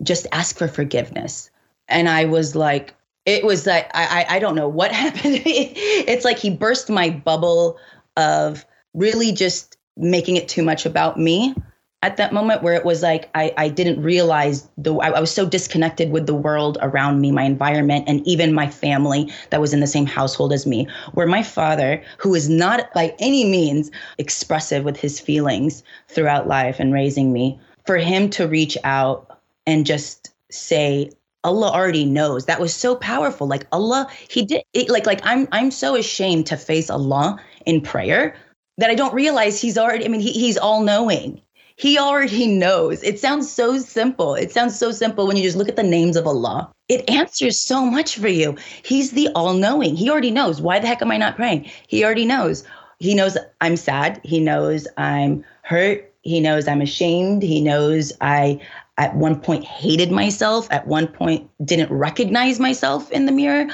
Just 0.03 0.27
ask 0.31 0.57
for 0.57 0.67
forgiveness. 0.67 1.49
And 1.87 2.07
I 2.07 2.25
was 2.25 2.55
like, 2.55 2.95
it 3.25 3.43
was 3.43 3.65
like, 3.65 3.89
I, 3.93 4.25
I 4.29 4.39
don't 4.39 4.55
know 4.55 4.67
what 4.67 4.91
happened. 5.03 5.41
it's 5.45 6.25
like 6.25 6.37
he 6.37 6.49
burst 6.49 6.89
my 6.89 7.09
bubble 7.09 7.77
of 8.17 8.65
really 8.93 9.31
just 9.31 9.77
making 9.97 10.37
it 10.37 10.47
too 10.47 10.63
much 10.63 10.85
about 10.85 11.19
me 11.19 11.55
at 12.03 12.17
that 12.17 12.33
moment 12.33 12.63
where 12.63 12.73
it 12.73 12.83
was 12.83 13.03
like 13.03 13.29
I, 13.35 13.53
I 13.57 13.69
didn't 13.69 14.01
realize 14.01 14.67
the 14.77 14.95
I, 14.95 15.09
I, 15.09 15.19
was 15.19 15.31
so 15.31 15.45
disconnected 15.45 16.11
with 16.11 16.25
the 16.25 16.33
world 16.33 16.77
around 16.81 17.21
me, 17.21 17.31
my 17.31 17.43
environment, 17.43 18.05
and 18.07 18.25
even 18.25 18.53
my 18.53 18.67
family 18.67 19.31
that 19.51 19.61
was 19.61 19.73
in 19.73 19.81
the 19.81 19.87
same 19.87 20.05
household 20.05 20.51
as 20.51 20.65
me. 20.65 20.87
Where 21.13 21.27
my 21.27 21.43
father, 21.43 22.03
who 22.17 22.33
is 22.33 22.49
not 22.49 22.91
by 22.93 23.13
any 23.19 23.45
means 23.45 23.91
expressive 24.17 24.83
with 24.83 24.97
his 24.97 25.19
feelings 25.19 25.83
throughout 26.07 26.47
life 26.47 26.79
and 26.79 26.93
raising 26.93 27.31
me, 27.31 27.59
for 27.85 27.97
him 27.97 28.29
to 28.31 28.47
reach 28.47 28.77
out 28.83 29.39
and 29.65 29.85
just 29.85 30.33
say, 30.49 31.11
Allah 31.43 31.71
already 31.71 32.05
knows. 32.05 32.45
That 32.45 32.59
was 32.59 32.73
so 32.73 32.95
powerful. 32.95 33.47
Like 33.47 33.65
Allah, 33.71 34.07
He 34.29 34.45
did 34.45 34.63
it, 34.73 34.89
like 34.89 35.05
like 35.05 35.21
I'm 35.23 35.47
I'm 35.51 35.71
so 35.71 35.95
ashamed 35.95 36.45
to 36.47 36.57
face 36.57 36.89
Allah 36.89 37.41
in 37.65 37.81
prayer 37.81 38.35
that 38.77 38.91
I 38.91 38.95
don't 38.95 39.13
realize 39.13 39.59
He's 39.59 39.77
already. 39.77 40.05
I 40.05 40.07
mean, 40.07 40.21
he, 40.21 40.31
He's 40.31 40.57
all 40.57 40.81
knowing 40.81 41.41
he 41.81 41.97
already 41.97 42.45
knows. 42.45 43.01
It 43.01 43.19
sounds 43.19 43.51
so 43.51 43.79
simple. 43.79 44.35
It 44.35 44.51
sounds 44.51 44.77
so 44.77 44.91
simple 44.91 45.25
when 45.25 45.35
you 45.35 45.41
just 45.41 45.57
look 45.57 45.67
at 45.67 45.75
the 45.75 45.83
names 45.83 46.15
of 46.15 46.27
Allah. 46.27 46.71
It 46.89 47.09
answers 47.09 47.59
so 47.59 47.83
much 47.83 48.19
for 48.19 48.27
you. 48.27 48.55
He's 48.83 49.11
the 49.11 49.29
all 49.33 49.55
knowing. 49.55 49.95
He 49.95 50.07
already 50.07 50.29
knows. 50.29 50.61
Why 50.61 50.77
the 50.77 50.85
heck 50.85 51.01
am 51.01 51.09
I 51.09 51.17
not 51.17 51.35
praying? 51.35 51.71
He 51.87 52.03
already 52.05 52.25
knows. 52.25 52.63
He 52.99 53.15
knows 53.15 53.35
I'm 53.61 53.77
sad. 53.77 54.21
He 54.23 54.39
knows 54.39 54.87
I'm 54.97 55.43
hurt. 55.63 56.10
He 56.21 56.39
knows 56.39 56.67
I'm 56.67 56.81
ashamed. 56.81 57.43
He 57.43 57.61
knows 57.61 58.13
I, 58.21 58.59
at 58.97 59.15
one 59.15 59.39
point, 59.39 59.63
hated 59.63 60.11
myself. 60.11 60.67
At 60.71 60.87
one 60.87 61.07
point, 61.07 61.49
didn't 61.63 61.91
recognize 61.91 62.59
myself 62.59 63.11
in 63.11 63.25
the 63.25 63.31
mirror. 63.31 63.67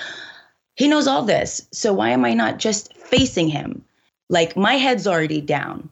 He 0.76 0.88
knows 0.88 1.08
all 1.08 1.24
this. 1.24 1.68
So 1.72 1.94
why 1.94 2.10
am 2.10 2.24
I 2.24 2.34
not 2.34 2.60
just 2.60 2.96
facing 2.96 3.50
him? 3.50 3.84
Like 4.30 4.56
my 4.56 4.76
head's 4.76 5.08
already 5.08 5.42
down. 5.42 5.90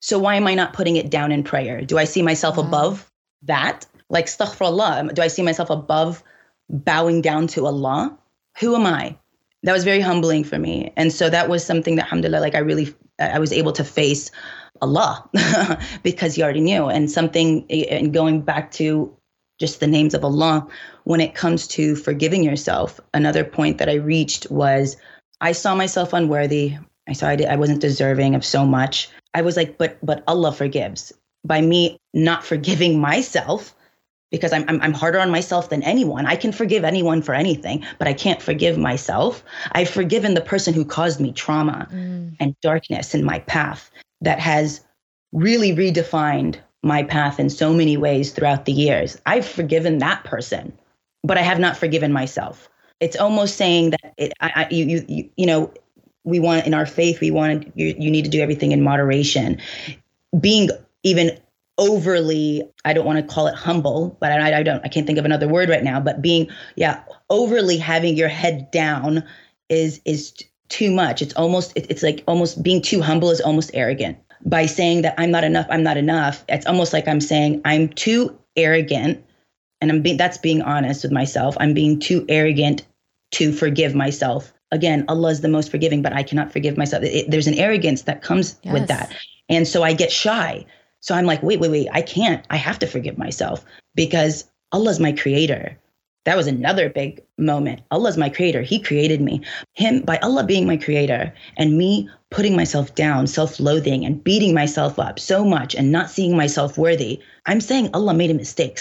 So 0.00 0.18
why 0.18 0.36
am 0.36 0.46
I 0.46 0.54
not 0.54 0.72
putting 0.72 0.96
it 0.96 1.10
down 1.10 1.32
in 1.32 1.42
prayer? 1.42 1.82
Do 1.82 1.98
I 1.98 2.04
see 2.04 2.22
myself 2.22 2.56
mm. 2.56 2.66
above 2.66 3.10
that? 3.42 3.84
Like 4.10 4.26
astaghfirullah, 4.26 5.12
do 5.14 5.22
I 5.22 5.28
see 5.28 5.42
myself 5.42 5.70
above 5.70 6.22
bowing 6.70 7.20
down 7.20 7.46
to 7.48 7.66
Allah? 7.66 8.16
Who 8.60 8.74
am 8.74 8.86
I? 8.86 9.16
That 9.64 9.72
was 9.72 9.84
very 9.84 10.00
humbling 10.00 10.44
for 10.44 10.58
me. 10.58 10.92
And 10.96 11.12
so 11.12 11.28
that 11.28 11.48
was 11.48 11.64
something 11.64 11.96
that 11.96 12.04
alhamdulillah, 12.04 12.40
like 12.40 12.54
I 12.54 12.58
really 12.58 12.94
I 13.18 13.38
was 13.38 13.52
able 13.52 13.72
to 13.72 13.84
face 13.84 14.30
Allah 14.80 15.28
because 16.02 16.34
he 16.34 16.42
already 16.42 16.60
knew. 16.60 16.88
And 16.88 17.10
something 17.10 17.64
and 17.70 18.12
going 18.12 18.42
back 18.42 18.70
to 18.72 19.14
just 19.58 19.80
the 19.80 19.86
names 19.86 20.14
of 20.14 20.24
Allah, 20.24 20.66
when 21.04 21.20
it 21.20 21.34
comes 21.34 21.66
to 21.68 21.96
forgiving 21.96 22.44
yourself, 22.44 23.00
another 23.12 23.44
point 23.44 23.78
that 23.78 23.88
I 23.88 23.94
reached 23.94 24.50
was 24.50 24.96
I 25.40 25.52
saw 25.52 25.74
myself 25.74 26.12
unworthy. 26.12 26.76
I 27.08 27.12
saw 27.12 27.28
I, 27.28 27.36
did, 27.36 27.48
I 27.48 27.56
wasn't 27.56 27.80
deserving 27.80 28.34
of 28.34 28.44
so 28.44 28.66
much. 28.66 29.08
I 29.34 29.42
was 29.42 29.56
like, 29.56 29.78
but 29.78 29.98
but 30.02 30.22
Allah 30.26 30.52
forgives. 30.52 31.12
By 31.44 31.60
me 31.60 31.98
not 32.12 32.44
forgiving 32.44 33.00
myself, 33.10 33.74
because 34.30 34.52
I'm, 34.52 34.64
I'm, 34.68 34.80
I'm 34.82 34.92
harder 34.92 35.18
on 35.20 35.30
myself 35.30 35.70
than 35.70 35.82
anyone. 35.82 36.26
I 36.26 36.36
can 36.36 36.52
forgive 36.52 36.84
anyone 36.84 37.22
for 37.22 37.34
anything, 37.34 37.84
but 37.98 38.08
I 38.08 38.12
can't 38.12 38.42
forgive 38.42 38.76
myself. 38.76 39.42
I've 39.72 39.88
forgiven 39.88 40.34
the 40.34 40.40
person 40.40 40.74
who 40.74 40.84
caused 40.84 41.20
me 41.20 41.32
trauma 41.32 41.88
mm. 41.90 42.36
and 42.38 42.54
darkness 42.60 43.14
in 43.14 43.24
my 43.24 43.38
path 43.40 43.90
that 44.20 44.38
has 44.40 44.84
really 45.32 45.74
redefined 45.74 46.56
my 46.82 47.02
path 47.02 47.40
in 47.40 47.50
so 47.50 47.72
many 47.72 47.96
ways 47.96 48.32
throughout 48.32 48.64
the 48.64 48.72
years. 48.72 49.20
I've 49.26 49.46
forgiven 49.46 49.98
that 49.98 50.24
person, 50.24 50.76
but 51.24 51.36
I 51.36 51.42
have 51.42 51.58
not 51.58 51.76
forgiven 51.76 52.12
myself. 52.12 52.68
It's 53.00 53.16
almost 53.16 53.56
saying 53.56 53.90
that 53.90 54.14
it, 54.16 54.32
I, 54.40 54.52
I, 54.54 54.68
you, 54.70 55.04
you, 55.08 55.30
you 55.36 55.46
know, 55.46 55.72
we 56.28 56.38
want 56.38 56.66
in 56.66 56.74
our 56.74 56.86
faith 56.86 57.20
we 57.20 57.30
want 57.30 57.72
you, 57.74 57.94
you 57.98 58.10
need 58.10 58.24
to 58.24 58.30
do 58.30 58.40
everything 58.40 58.72
in 58.72 58.82
moderation 58.82 59.58
being 60.38 60.68
even 61.02 61.38
overly 61.78 62.62
i 62.84 62.92
don't 62.92 63.06
want 63.06 63.18
to 63.18 63.34
call 63.34 63.46
it 63.46 63.54
humble 63.54 64.16
but 64.20 64.32
I, 64.32 64.58
I 64.58 64.62
don't 64.62 64.84
i 64.84 64.88
can't 64.88 65.06
think 65.06 65.18
of 65.18 65.24
another 65.24 65.48
word 65.48 65.68
right 65.68 65.82
now 65.82 66.00
but 66.00 66.20
being 66.20 66.48
yeah 66.76 67.02
overly 67.30 67.78
having 67.78 68.16
your 68.16 68.28
head 68.28 68.70
down 68.70 69.24
is 69.68 70.00
is 70.04 70.34
too 70.68 70.90
much 70.90 71.22
it's 71.22 71.34
almost 71.34 71.72
it, 71.76 71.86
it's 71.90 72.02
like 72.02 72.22
almost 72.26 72.62
being 72.62 72.82
too 72.82 73.00
humble 73.00 73.30
is 73.30 73.40
almost 73.40 73.70
arrogant 73.74 74.16
by 74.44 74.66
saying 74.66 75.02
that 75.02 75.14
i'm 75.18 75.30
not 75.30 75.44
enough 75.44 75.66
i'm 75.70 75.82
not 75.82 75.96
enough 75.96 76.44
it's 76.48 76.66
almost 76.66 76.92
like 76.92 77.08
i'm 77.08 77.20
saying 77.20 77.60
i'm 77.64 77.88
too 77.88 78.36
arrogant 78.56 79.24
and 79.80 79.90
i'm 79.90 80.02
being 80.02 80.16
that's 80.16 80.38
being 80.38 80.62
honest 80.62 81.02
with 81.02 81.12
myself 81.12 81.56
i'm 81.60 81.74
being 81.74 81.98
too 81.98 82.24
arrogant 82.28 82.86
to 83.30 83.52
forgive 83.52 83.94
myself 83.94 84.52
again, 84.70 85.04
Allah 85.08 85.30
is 85.30 85.40
the 85.40 85.48
most 85.48 85.70
forgiving, 85.70 86.02
but 86.02 86.12
I 86.12 86.22
cannot 86.22 86.52
forgive 86.52 86.76
myself. 86.76 87.02
It, 87.04 87.30
there's 87.30 87.46
an 87.46 87.54
arrogance 87.54 88.02
that 88.02 88.22
comes 88.22 88.58
yes. 88.62 88.72
with 88.72 88.88
that. 88.88 89.14
And 89.48 89.66
so 89.66 89.82
I 89.82 89.92
get 89.92 90.12
shy. 90.12 90.64
So 91.00 91.14
I'm 91.14 91.26
like, 91.26 91.42
wait, 91.42 91.60
wait, 91.60 91.70
wait, 91.70 91.88
I 91.92 92.02
can't. 92.02 92.44
I 92.50 92.56
have 92.56 92.78
to 92.80 92.86
forgive 92.86 93.18
myself 93.18 93.64
because 93.94 94.44
Allah 94.72 94.90
is 94.90 95.00
my 95.00 95.12
creator. 95.12 95.78
That 96.28 96.36
was 96.36 96.46
another 96.46 96.90
big 96.90 97.22
moment. 97.38 97.80
Allah 97.90 98.10
is 98.10 98.18
my 98.18 98.28
creator. 98.28 98.60
He 98.60 98.78
created 98.80 99.22
me. 99.22 99.40
Him, 99.72 100.02
by 100.02 100.18
Allah 100.18 100.44
being 100.44 100.66
my 100.66 100.76
creator 100.76 101.32
and 101.56 101.78
me 101.78 102.06
putting 102.30 102.54
myself 102.54 102.94
down, 102.94 103.26
self 103.26 103.58
loathing, 103.58 104.04
and 104.04 104.22
beating 104.22 104.52
myself 104.52 104.98
up 104.98 105.18
so 105.18 105.42
much 105.42 105.74
and 105.74 105.90
not 105.90 106.10
seeing 106.10 106.36
myself 106.36 106.76
worthy, 106.76 107.18
I'm 107.46 107.62
saying 107.62 107.88
Allah 107.94 108.12
made 108.12 108.30
a 108.30 108.34
mistake. 108.34 108.78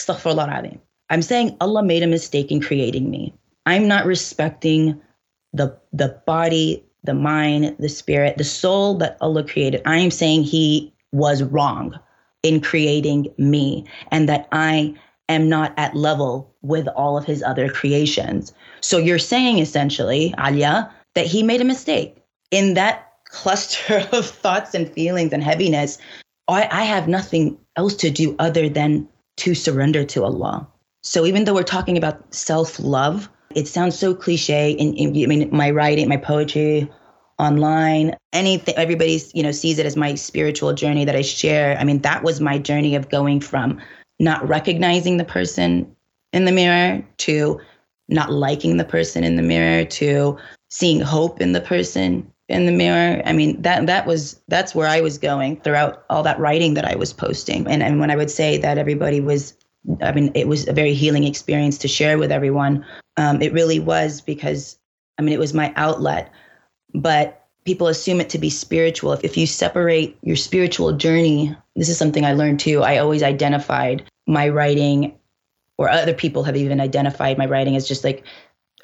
I'm 1.09 1.21
saying 1.21 1.55
Allah 1.61 1.83
made 1.83 2.03
a 2.03 2.07
mistake 2.07 2.51
in 2.51 2.59
creating 2.59 3.09
me. 3.09 3.33
I'm 3.65 3.87
not 3.87 4.05
respecting 4.05 4.99
the 5.53 5.73
the 5.93 6.19
body, 6.25 6.83
the 7.05 7.13
mind, 7.13 7.77
the 7.79 7.87
spirit, 7.87 8.37
the 8.37 8.43
soul 8.43 8.95
that 8.95 9.15
Allah 9.21 9.45
created. 9.45 9.83
I 9.85 9.99
am 9.99 10.11
saying 10.11 10.43
He 10.43 10.93
was 11.13 11.43
wrong 11.43 11.97
in 12.43 12.59
creating 12.59 13.33
me, 13.37 13.85
and 14.11 14.27
that 14.27 14.49
I 14.51 14.95
am 15.29 15.49
not 15.49 15.73
at 15.77 15.95
level 15.95 16.53
with 16.61 16.87
all 16.89 17.17
of 17.17 17.25
His 17.25 17.43
other 17.43 17.69
creations. 17.69 18.53
So 18.81 18.97
you're 18.97 19.19
saying 19.19 19.59
essentially, 19.59 20.33
Alia, 20.39 20.91
that 21.15 21.25
He 21.25 21.43
made 21.43 21.61
a 21.61 21.65
mistake 21.65 22.17
in 22.51 22.73
that 22.75 23.11
cluster 23.25 24.07
of 24.11 24.25
thoughts 24.25 24.73
and 24.73 24.91
feelings 24.91 25.33
and 25.33 25.43
heaviness. 25.43 25.97
I, 26.47 26.67
I 26.71 26.83
have 26.83 27.07
nothing 27.07 27.57
else 27.75 27.95
to 27.97 28.09
do 28.09 28.35
other 28.39 28.69
than 28.69 29.07
to 29.37 29.53
surrender 29.53 30.03
to 30.05 30.23
Allah. 30.23 30.67
So 31.03 31.25
even 31.25 31.45
though 31.45 31.53
we're 31.53 31.63
talking 31.63 31.97
about 31.97 32.33
self 32.33 32.79
love, 32.79 33.29
it 33.55 33.67
sounds 33.67 33.97
so 33.97 34.13
cliche 34.13 34.71
in, 34.71 34.93
in 34.95 35.09
I 35.09 35.27
mean 35.27 35.49
my 35.51 35.71
writing, 35.71 36.09
my 36.09 36.17
poetry 36.17 36.89
online, 37.39 38.15
anything 38.33 38.75
everybody's, 38.77 39.33
you 39.33 39.43
know, 39.43 39.51
sees 39.51 39.79
it 39.79 39.85
as 39.85 39.95
my 39.95 40.15
spiritual 40.15 40.73
journey 40.73 41.05
that 41.05 41.15
I 41.15 41.21
share. 41.21 41.77
I 41.77 41.83
mean, 41.83 41.99
that 42.01 42.23
was 42.23 42.41
my 42.41 42.57
journey 42.57 42.95
of 42.95 43.09
going 43.09 43.39
from 43.39 43.79
not 44.19 44.47
recognizing 44.47 45.17
the 45.17 45.25
person 45.25 45.95
in 46.33 46.45
the 46.45 46.51
mirror 46.51 47.03
to 47.17 47.59
not 48.09 48.31
liking 48.31 48.77
the 48.77 48.85
person 48.85 49.23
in 49.23 49.35
the 49.35 49.43
mirror 49.43 49.85
to 49.85 50.37
seeing 50.69 50.99
hope 50.99 51.41
in 51.41 51.51
the 51.51 51.61
person 51.61 52.31
in 52.49 52.65
the 52.65 52.71
mirror. 52.71 53.21
I 53.25 53.33
mean, 53.33 53.61
that 53.61 53.85
that 53.87 54.05
was 54.05 54.41
that's 54.47 54.73
where 54.73 54.87
I 54.87 55.01
was 55.01 55.17
going 55.17 55.59
throughout 55.61 56.05
all 56.09 56.23
that 56.23 56.39
writing 56.39 56.73
that 56.75 56.85
I 56.85 56.95
was 56.95 57.13
posting. 57.13 57.67
And 57.67 57.83
and 57.83 57.99
when 57.99 58.11
I 58.11 58.15
would 58.15 58.31
say 58.31 58.57
that 58.57 58.77
everybody 58.77 59.19
was 59.19 59.53
I 60.01 60.11
mean, 60.11 60.31
it 60.35 60.47
was 60.47 60.67
a 60.67 60.73
very 60.73 60.93
healing 60.93 61.23
experience 61.23 61.77
to 61.79 61.87
share 61.87 62.17
with 62.17 62.31
everyone. 62.31 62.85
Um, 63.15 63.41
it 63.41 63.53
really 63.53 63.79
was 63.79 64.21
because, 64.21 64.77
I 65.17 65.21
mean, 65.21 65.33
it 65.33 65.39
was 65.39 65.53
my 65.53 65.73
outlet. 65.75 66.31
But 66.93 67.46
people 67.67 67.89
assume 67.89 68.21
it 68.21 68.29
to 68.29 68.37
be 68.37 68.49
spiritual. 68.49 69.11
If, 69.11 69.35
you 69.35 69.45
separate 69.45 70.17
your 70.21 70.37
spiritual 70.37 70.93
journey, 70.93 71.53
this 71.75 71.89
is 71.89 71.97
something 71.97 72.23
I 72.23 72.31
learned 72.31 72.61
too. 72.61 72.81
I 72.81 72.97
always 72.97 73.21
identified 73.21 74.09
my 74.25 74.47
writing, 74.47 75.13
or 75.77 75.89
other 75.89 76.13
people 76.13 76.43
have 76.43 76.55
even 76.55 76.79
identified 76.79 77.37
my 77.37 77.45
writing 77.45 77.75
as 77.75 77.85
just 77.85 78.05
like 78.05 78.23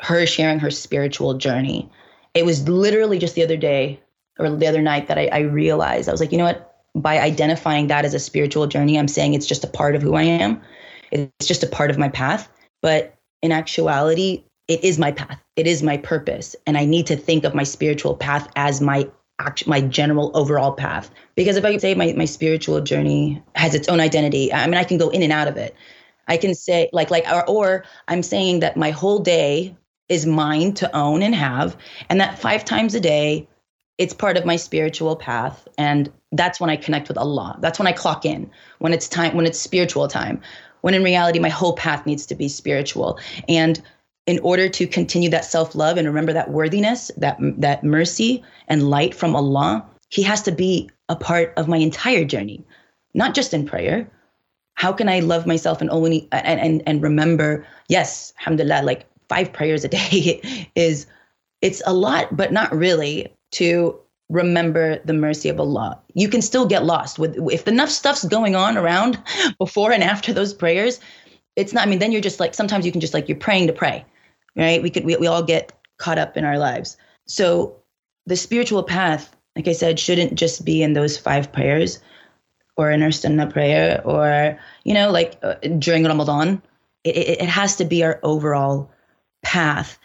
her 0.02 0.25
sharing 0.25 0.60
her 0.60 0.70
spiritual 0.70 1.36
journey. 1.36 1.90
It 2.34 2.44
was 2.44 2.68
literally 2.68 3.20
just 3.20 3.36
the 3.36 3.44
other 3.44 3.56
day 3.56 4.02
or 4.38 4.50
the 4.50 4.68
other 4.68 4.82
night 4.82 5.08
that 5.08 5.18
I, 5.18 5.28
I 5.28 5.40
realized 5.40 6.10
I 6.10 6.12
was 6.12 6.20
like, 6.20 6.34
you 6.34 6.38
know 6.38 6.44
what? 6.44 6.75
By 6.94 7.20
identifying 7.20 7.88
that 7.88 8.04
as 8.04 8.13
a 8.13 8.20
spiritual 8.20 8.68
journey, 8.68 9.00
I'm 9.00 9.08
saying 9.08 9.34
it's 9.34 9.48
just 9.48 9.63
a 9.63 9.68
part 9.68 9.96
of 9.96 10.02
who 10.02 10.16
I 10.16 10.24
am. 10.24 10.62
It's 11.10 11.48
just 11.48 11.63
a 11.63 11.68
part 11.68 11.90
of 11.90 11.98
my 11.98 12.10
path. 12.10 12.50
But 12.82 13.16
in 13.42 13.54
actuality, 13.54 14.44
it 14.67 14.84
is 14.84 14.98
my 14.98 15.12
path. 15.12 15.41
It 15.55 15.67
is 15.67 15.84
my 15.84 15.98
purpose. 15.98 16.55
And 16.65 16.77
I 16.77 16.86
need 16.86 17.08
to 17.08 17.15
think 17.15 17.43
of 17.43 17.53
my 17.53 17.63
spiritual 17.63 18.15
path 18.15 18.48
as 18.55 18.82
my 18.82 19.10
my 19.65 19.82
general 19.82 20.32
overall 20.36 20.72
path. 20.72 21.12
Because 21.36 21.58
if 21.58 21.65
I 21.65 21.75
say 21.77 21.96
my, 21.96 22.13
my 22.13 22.25
spiritual 22.25 22.79
journey 22.79 23.43
has 23.55 23.75
its 23.75 23.89
own 23.89 24.00
identity, 24.00 24.53
I 24.53 24.65
mean, 24.67 24.75
I 24.75 24.86
can 24.86 24.98
go 24.98 25.10
in 25.10 25.22
and 25.22 25.34
out 25.34 25.50
of 25.50 25.58
it. 25.58 25.75
I 26.27 26.38
can 26.38 26.55
say 26.55 26.89
like, 26.93 27.12
like, 27.12 27.25
or, 27.29 27.50
or 27.50 27.84
I'm 28.08 28.24
saying 28.24 28.62
that 28.62 28.77
my 28.77 28.91
whole 28.91 29.20
day 29.20 29.75
is 30.08 30.25
mine 30.25 30.74
to 30.75 30.96
own 30.96 31.24
and 31.24 31.36
have. 31.36 31.75
And 32.10 32.22
that 32.22 32.39
five 32.39 32.63
times 32.63 32.96
a 32.96 33.01
day, 33.01 33.48
it's 33.98 34.13
part 34.13 34.38
of 34.38 34.46
my 34.46 34.55
spiritual 34.55 35.15
path 35.15 35.67
and 35.77 36.12
that's 36.32 36.60
when 36.60 36.70
i 36.70 36.75
connect 36.75 37.08
with 37.08 37.17
allah 37.17 37.58
that's 37.62 37.77
when 37.77 37.88
i 37.88 37.91
clock 37.91 38.25
in 38.25 38.50
when 38.79 38.93
it's 38.93 39.08
time 39.08 39.36
when 39.36 39.46
it's 39.46 39.60
spiritual 39.60 40.08
time 40.08 40.41
when 40.82 40.93
in 40.93 41.03
reality 41.03 41.39
my 41.39 41.50
whole 41.50 41.75
path 41.75 42.05
needs 42.05 42.25
to 42.25 42.36
be 42.36 42.48
spiritual 42.48 43.20
and 43.48 43.82
in 44.25 44.39
order 44.39 44.70
to 44.70 44.88
continue 44.88 45.30
that 45.30 45.46
self-love 45.46 45.98
and 45.98 46.08
remember 46.08 46.34
that 46.34 46.51
worthiness 46.51 47.12
that 47.18 47.38
that 47.58 47.84
mercy 47.84 48.44
and 48.68 48.89
light 48.89 49.13
from 49.13 49.36
allah 49.36 49.86
he 50.10 50.22
has 50.22 50.42
to 50.42 50.51
be 50.51 50.89
a 51.10 51.15
part 51.15 51.53
of 51.58 51.68
my 51.68 51.77
entire 51.77 52.24
journey 52.24 52.63
not 53.13 53.34
just 53.34 53.53
in 53.53 53.65
prayer 53.65 54.10
how 54.75 54.92
can 54.94 55.10
i 55.10 55.20
love 55.20 55.46
myself 55.46 55.82
and 55.82 55.89
only 55.89 56.27
and 56.32 56.60
and, 56.60 56.84
and 56.86 57.03
remember 57.03 57.65
yes 57.89 58.34
alhamdulillah 58.39 58.82
like 58.84 59.06
five 59.30 59.51
prayers 59.51 59.84
a 59.84 59.88
day 59.88 60.70
is 60.75 61.06
it's 61.62 61.82
a 61.86 61.94
lot 61.94 62.36
but 62.36 62.51
not 62.51 62.75
really 62.75 63.27
to 63.51 63.98
remember 64.30 65.00
the 65.06 65.13
mercy 65.13 65.50
of 65.50 65.60
Allah. 65.60 66.00
You 66.13 66.27
can 66.27 66.42
still 66.42 66.65
get 66.65 66.86
lost 66.86 67.20
with 67.20 67.38
if 67.51 67.68
enough 67.68 67.89
stuff's 67.89 68.25
going 68.25 68.56
on 68.56 68.77
around 68.77 69.22
before 69.58 69.92
and 69.92 70.03
after 70.03 70.34
those 70.34 70.53
prayers. 70.53 71.00
It's 71.56 71.74
not. 71.74 71.86
I 71.86 71.89
mean, 71.89 72.00
then 72.00 72.12
you're 72.12 72.22
just 72.22 72.39
like 72.39 72.53
sometimes 72.53 72.86
you 72.86 72.92
can 72.92 73.01
just 73.01 73.13
like 73.13 73.30
you're 73.30 73.38
praying 73.38 73.68
to 73.68 73.74
pray, 73.74 74.03
right? 74.55 74.81
We 74.81 74.89
could 74.89 75.05
we, 75.05 75.15
we 75.17 75.27
all 75.27 75.43
get 75.43 75.72
caught 75.98 76.17
up 76.17 76.38
in 76.38 76.45
our 76.45 76.57
lives. 76.57 76.98
So 77.25 77.75
the 78.25 78.36
spiritual 78.36 78.83
path, 78.83 79.36
like 79.55 79.67
I 79.67 79.74
said, 79.74 80.00
shouldn't 80.00 80.36
just 80.36 80.65
be 80.65 80.81
in 80.81 80.93
those 80.93 81.17
five 81.17 81.51
prayers 81.51 82.00
or 82.75 82.91
in 82.91 83.03
our 83.03 83.12
sunnah 83.12 83.48
prayer 83.48 84.01
or 84.05 84.57
you 84.83 84.93
know 84.93 85.12
like 85.12 85.38
uh, 85.43 85.55
during 85.79 86.05
Ramadan. 86.05 86.62
It, 87.03 87.17
it, 87.17 87.41
it 87.41 87.50
has 87.50 87.75
to 87.77 87.86
be 87.86 88.03
our 88.03 88.19
overall 88.24 88.89
path 89.43 90.00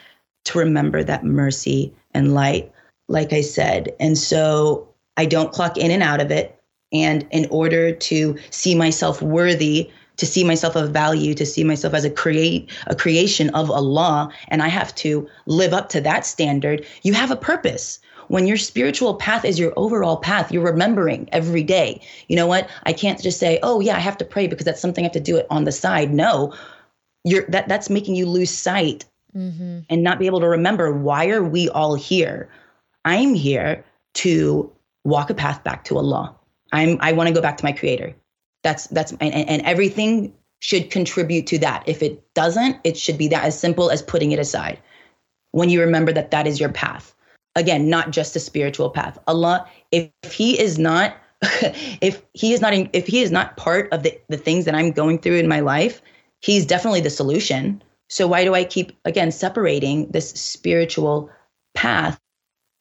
to 0.45 0.59
remember 0.59 1.05
that 1.05 1.25
mercy 1.25 1.95
and 2.12 2.35
light 2.35 2.73
like 3.09 3.33
I 3.33 3.40
said. 3.40 3.95
And 3.99 4.17
so 4.17 4.88
I 5.17 5.25
don't 5.25 5.52
clock 5.52 5.76
in 5.76 5.90
and 5.90 6.02
out 6.02 6.21
of 6.21 6.31
it. 6.31 6.61
And 6.93 7.26
in 7.31 7.47
order 7.50 7.93
to 7.93 8.38
see 8.50 8.75
myself 8.75 9.21
worthy, 9.21 9.90
to 10.19 10.27
see 10.27 10.45
myself 10.45 10.77
of 10.77 10.91
value, 10.91 11.35
to 11.35 11.47
see 11.47 11.65
myself 11.65 11.95
as 11.95 12.05
a 12.05 12.11
create 12.11 12.71
a 12.87 12.95
creation 12.95 13.51
of 13.51 13.71
Allah, 13.71 14.31
and 14.49 14.63
I 14.63 14.69
have 14.69 14.95
to 14.97 15.29
live 15.47 15.73
up 15.73 15.89
to 15.91 16.01
that 16.03 16.27
standard, 16.27 16.85
you 17.03 17.15
have 17.15 17.31
a 17.31 17.37
purpose. 17.37 17.99
When 18.29 18.47
your 18.47 18.59
spiritual 18.59 19.15
path 19.15 19.45
is 19.47 19.59
your 19.59 19.73
overall 19.77 20.19
path, 20.19 20.53
you're 20.53 20.63
remembering 20.63 21.29
every 21.33 21.63
day. 21.63 22.03
You 22.29 22.37
know 22.37 22.47
what? 22.47 22.69
I 22.85 22.93
can't 22.93 23.23
just 23.23 23.41
say, 23.41 23.59
"Oh 23.63 23.81
yeah, 23.81 23.97
I 23.97 24.01
have 24.01 24.19
to 24.19 24.25
pray 24.25 24.47
because 24.47 24.67
that's 24.67 24.83
something 24.83 25.05
I 25.05 25.07
have 25.07 25.13
to 25.13 25.21
do 25.21 25.39
it 25.39 25.47
on 25.49 25.65
the 25.65 25.73
side." 25.73 26.13
No, 26.13 26.53
you're 27.25 27.47
that 27.49 27.69
that's 27.69 27.89
making 27.89 28.17
you 28.17 28.27
lose 28.27 28.51
sight 28.51 29.07
mm-hmm. 29.35 29.81
and 29.89 30.03
not 30.03 30.19
be 30.19 30.27
able 30.27 30.41
to 30.41 30.49
remember 30.49 30.93
why 30.93 31.29
are 31.29 31.43
we 31.43 31.71
all 31.71 31.95
here 31.95 32.51
I'm 33.05 33.35
here 33.35 33.85
to 34.15 34.71
walk 35.05 35.31
a 35.31 35.35
path 35.35 35.65
back 35.65 35.85
to 35.85 35.97
Allah. 35.97 36.35
I'm 36.73 36.99
I 37.01 37.13
want 37.13 37.29
to 37.29 37.35
go 37.35 37.41
back 37.41 37.57
to 37.59 37.65
my 37.65 37.73
creator. 37.73 38.15
That's 38.62 38.87
that's 38.88 39.12
and, 39.12 39.35
and 39.35 39.62
everything 39.62 40.35
should 40.61 40.91
contribute 40.91 41.47
to 41.49 41.59
that. 41.59 41.85
If 41.87 42.03
it 42.03 42.23
doesn't, 42.35 42.79
it 42.85 42.97
should 42.97 43.19
be 43.19 43.29
that 43.29 43.45
as 43.45 43.59
simple 43.59 43.91
as 43.91 44.03
putting 44.03 44.33
it 44.33 44.38
aside. 44.38 44.79
When 45.53 45.71
you 45.71 45.81
remember 45.81 46.12
that 46.12 46.31
that 46.31 46.47
is 46.47 46.61
your 46.61 46.71
path. 46.71 47.15
Again, 47.55 47.88
not 47.88 48.11
just 48.11 48.37
a 48.37 48.41
spiritual 48.41 48.91
path. 48.91 49.19
Allah, 49.27 49.69
if, 49.91 50.11
he 50.31 50.61
is 50.61 50.79
not 50.79 51.17
if 52.00 52.23
he 52.35 52.53
is 52.53 52.61
not 52.61 52.75
in, 52.75 52.91
if 52.93 53.07
he 53.07 53.23
is 53.23 53.31
not 53.31 53.57
part 53.57 53.93
of 53.93 54.03
the, 54.03 54.21
the 54.29 54.37
things 54.37 54.65
that 54.65 54.75
I'm 54.75 54.91
going 54.91 55.19
through 55.19 55.37
in 55.37 55.49
my 55.49 55.61
life, 55.61 56.03
he's 56.41 56.67
definitely 56.67 57.00
the 57.00 57.11
solution. 57.11 57.83
So 58.09 58.27
why 58.27 58.45
do 58.45 58.55
I 58.55 58.65
keep 58.65 58.97
again 59.05 59.31
separating 59.31 60.11
this 60.11 60.31
spiritual 60.31 61.31
path 61.75 62.19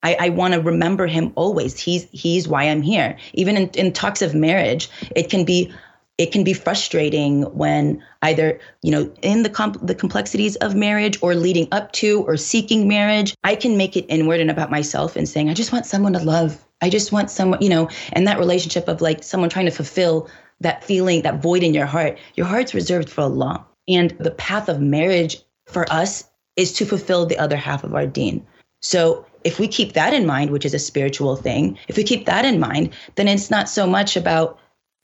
I, 0.07 0.27
I 0.27 0.29
want 0.29 0.53
to 0.53 0.61
remember 0.61 1.05
him 1.05 1.33
always. 1.35 1.77
He's 1.77 2.07
he's 2.11 2.47
why 2.47 2.63
I'm 2.63 2.81
here. 2.81 3.17
Even 3.33 3.57
in, 3.57 3.69
in 3.69 3.91
talks 3.91 4.21
of 4.21 4.33
marriage, 4.33 4.89
it 5.15 5.29
can 5.29 5.43
be 5.43 5.73
it 6.17 6.31
can 6.31 6.43
be 6.43 6.53
frustrating 6.53 7.43
when 7.55 8.01
either 8.21 8.59
you 8.81 8.91
know 8.91 9.11
in 9.21 9.43
the 9.43 9.49
comp- 9.49 9.85
the 9.85 9.93
complexities 9.93 10.55
of 10.57 10.75
marriage 10.75 11.17
or 11.21 11.35
leading 11.35 11.67
up 11.71 11.91
to 11.91 12.24
or 12.24 12.37
seeking 12.37 12.87
marriage 12.87 13.35
i 13.43 13.55
can 13.55 13.77
make 13.77 13.96
it 13.96 14.05
inward 14.09 14.39
and 14.39 14.50
about 14.50 14.72
myself 14.72 15.15
and 15.15 15.29
saying 15.29 15.48
i 15.48 15.53
just 15.53 15.72
want 15.72 15.85
someone 15.85 16.13
to 16.13 16.20
love 16.20 16.65
i 16.81 16.89
just 16.89 17.11
want 17.11 17.29
someone 17.29 17.61
you 17.61 17.70
know 17.70 17.87
and 18.13 18.25
that 18.25 18.39
relationship 18.39 18.87
of 18.87 19.00
like 19.00 19.22
someone 19.22 19.50
trying 19.50 19.67
to 19.67 19.72
fulfill 19.72 20.27
that 20.59 20.83
feeling 20.83 21.22
that 21.22 21.39
void 21.39 21.61
in 21.61 21.72
your 21.72 21.85
heart 21.85 22.17
your 22.33 22.48
heart's 22.48 22.74
reserved 22.74 23.11
for 23.11 23.22
allah 23.22 23.63
and 23.87 24.15
the 24.20 24.31
path 24.31 24.70
of 24.70 24.81
marriage 24.81 25.37
for 25.67 25.85
us 25.93 26.24
is 26.55 26.74
to 26.74 26.83
fulfill 26.83 27.27
the 27.27 27.37
other 27.37 27.57
half 27.57 27.83
of 27.83 27.93
our 27.93 28.07
deen 28.07 28.43
so 28.81 29.24
if 29.48 29.60
we 29.60 29.68
keep 29.70 29.94
that 29.94 30.14
in 30.14 30.25
mind, 30.25 30.51
which 30.51 30.66
is 30.66 30.74
a 30.74 30.79
spiritual 30.79 31.38
thing, 31.38 31.79
if 31.88 31.96
we 31.96 32.03
keep 32.03 32.25
that 32.25 32.44
in 32.44 32.60
mind, 32.60 32.90
then 33.16 33.29
it's 33.29 33.50
not 33.50 33.70
so 33.70 33.88
much 33.88 34.18
about 34.18 34.60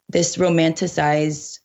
this 0.09 0.35
romanticized 0.35 1.59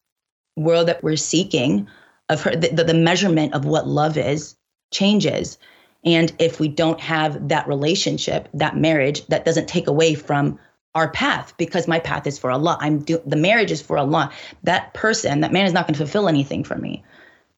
world 0.57 0.87
that 0.87 1.03
we're 1.03 1.17
seeking 1.17 1.89
of 2.29 2.41
her, 2.43 2.55
the, 2.55 2.85
the 2.85 2.95
measurement 2.95 3.53
of 3.53 3.65
what 3.65 3.89
love 3.89 4.17
is 4.17 4.55
changes. 4.93 5.59
And 6.05 6.33
if 6.39 6.61
we 6.61 6.69
don't 6.69 7.01
have 7.01 7.49
that 7.49 7.67
relationship, 7.67 8.49
that 8.55 8.77
marriage, 8.77 9.27
that 9.27 9.45
doesn't 9.45 9.67
take 9.67 9.89
away 9.89 10.15
from 10.15 10.57
our 10.95 11.11
path 11.11 11.55
because 11.57 11.89
my 11.89 11.99
path 11.99 12.29
is 12.29 12.39
for 12.39 12.53
Allah. 12.53 12.79
I'm 12.81 13.01
do, 13.01 13.21
the 13.27 13.35
marriage 13.35 13.73
is 13.73 13.83
for 13.83 13.99
Allah. 13.99 14.31
That 14.63 14.95
person, 14.95 15.41
that 15.41 15.53
man 15.53 15.67
is 15.67 15.73
not 15.73 15.89
going 15.89 15.95
to 15.95 15.99
fulfill 15.99 16.29
anything 16.29 16.63
for 16.63 16.77
me. 16.77 17.03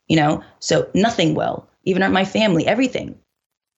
You 0.09 0.17
know, 0.17 0.43
so 0.61 0.89
nothing 0.95 1.35
will. 1.35 1.69
Even 1.85 2.11
my 2.11 2.25
family, 2.25 2.67
everything. 2.67 3.19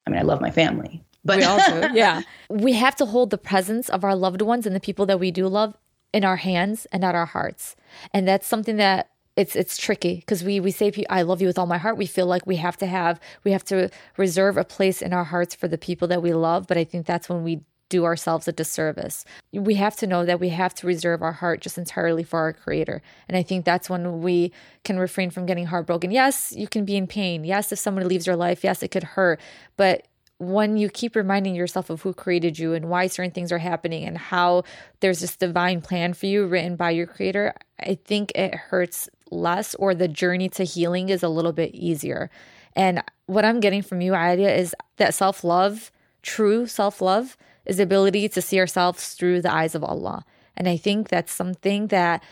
I 0.07 0.11
mean, 0.11 0.20
I 0.20 0.22
love 0.22 0.40
my 0.40 0.52
family, 0.52 1.02
but 1.24 1.38
we 1.38 1.44
also, 1.44 1.88
yeah. 1.92 2.22
We 2.48 2.72
have 2.74 2.96
to 2.96 3.06
hold 3.06 3.30
the 3.30 3.38
presence 3.38 3.88
of 3.88 4.04
our 4.04 4.14
loved 4.14 4.42
ones 4.42 4.66
and 4.66 4.74
the 4.74 4.80
people 4.80 5.06
that 5.06 5.20
we 5.20 5.30
do 5.30 5.46
love 5.46 5.76
in 6.12 6.24
our 6.24 6.37
hands 6.37 6.87
and 6.92 7.00
not 7.00 7.14
our 7.14 7.26
hearts. 7.26 7.76
And 8.12 8.26
that's 8.26 8.46
something 8.46 8.76
that 8.76 9.08
it's 9.35 9.56
it's 9.56 9.78
tricky 9.78 10.16
because 10.16 10.44
we 10.44 10.61
we 10.61 10.70
say 10.70 10.92
I 11.08 11.22
love 11.22 11.40
you 11.40 11.46
with 11.46 11.58
all 11.58 11.66
my 11.66 11.78
heart. 11.78 11.96
We 11.96 12.06
feel 12.06 12.26
like 12.26 12.46
we 12.46 12.56
have 12.56 12.76
to 12.78 12.87
have 12.87 13.18
we 13.44 13.52
have 13.52 13.64
to 13.66 13.88
reserve 14.18 14.58
a 14.58 14.64
place 14.64 15.00
in 15.00 15.12
our 15.14 15.24
hearts 15.24 15.54
for 15.54 15.68
the 15.68 15.78
people 15.78 16.06
that 16.08 16.22
we 16.22 16.35
love, 16.35 16.66
but 16.66 16.76
I 16.76 16.85
think 16.85 17.06
that's 17.06 17.28
when 17.28 17.42
we 17.42 17.62
do 17.88 18.04
ourselves 18.04 18.48
a 18.48 18.52
disservice. 18.52 19.24
We 19.52 19.74
have 19.74 19.96
to 19.96 20.06
know 20.06 20.24
that 20.24 20.40
we 20.40 20.48
have 20.48 20.74
to 20.76 20.87
reserve 20.87 21.22
our 21.22 21.32
heart 21.32 21.61
just 21.61 21.76
entirely 21.76 22.22
for 22.22 22.40
our 22.40 22.54
creator. 22.54 23.02
And 23.28 23.37
I 23.37 23.42
think 23.42 23.66
that's 23.66 23.90
when 23.90 24.22
we 24.22 24.50
can 24.82 24.98
refrain 24.98 25.30
from 25.30 25.44
getting 25.44 25.66
heartbroken. 25.66 26.11
Yes, 26.11 26.54
you 26.56 26.66
can 26.66 26.87
be 26.87 26.96
in 26.96 27.06
pain. 27.06 27.44
Yes, 27.44 27.70
if 27.70 27.78
somebody 27.78 28.06
leaves 28.06 28.26
your 28.26 28.37
life, 28.37 28.64
yes, 28.64 28.82
it 28.82 28.88
could 28.88 29.02
hurt, 29.02 29.40
but 29.76 30.06
when 30.42 30.76
you 30.76 30.88
keep 30.88 31.14
reminding 31.14 31.55
yourself 31.55 31.88
of 31.88 32.02
who 32.02 32.12
created 32.12 32.59
you 32.59 32.74
and 32.74 32.88
why 32.88 33.07
certain 33.07 33.31
things 33.31 33.52
are 33.52 33.59
happening 33.59 34.05
and 34.05 34.18
how 34.18 34.64
there's 35.00 35.20
this 35.20 35.37
divine 35.37 35.81
plan 35.81 36.14
for 36.14 36.26
you 36.26 36.46
written 36.46 36.74
by 36.74 36.90
your 36.90 37.07
creator, 37.07 37.55
I 37.78 37.94
think 38.05 38.33
it 38.35 38.55
hurts 38.55 39.09
less 39.31 39.74
or 39.76 39.94
the 39.94 40.09
journey 40.09 40.48
to 40.50 40.64
healing 40.64 41.11
is 41.11 41.22
a 41.22 41.28
little 41.28 41.52
bit 41.52 41.74
easier. 41.74 42.28
And 42.74 43.02
what 43.26 43.44
I'm 43.44 43.61
getting 43.61 43.83
from 43.83 44.00
you, 44.00 44.16
Alia, 44.16 44.52
is 44.52 44.74
that 44.96 45.14
self 45.14 45.44
love, 45.44 45.92
true 46.22 46.66
self 46.66 47.00
love, 47.00 47.37
is 47.64 47.76
the 47.76 47.85
ability 47.85 48.28
to 48.31 48.42
see 48.42 48.59
ourselves 48.59 49.14
through 49.14 49.42
the 49.42 49.52
eyes 49.52 49.76
of 49.76 49.85
Allah. 49.85 50.24
And 50.57 50.68
I 50.68 50.76
think 50.76 51.09
that's 51.09 51.33
something 51.33 51.87
that 51.88 52.22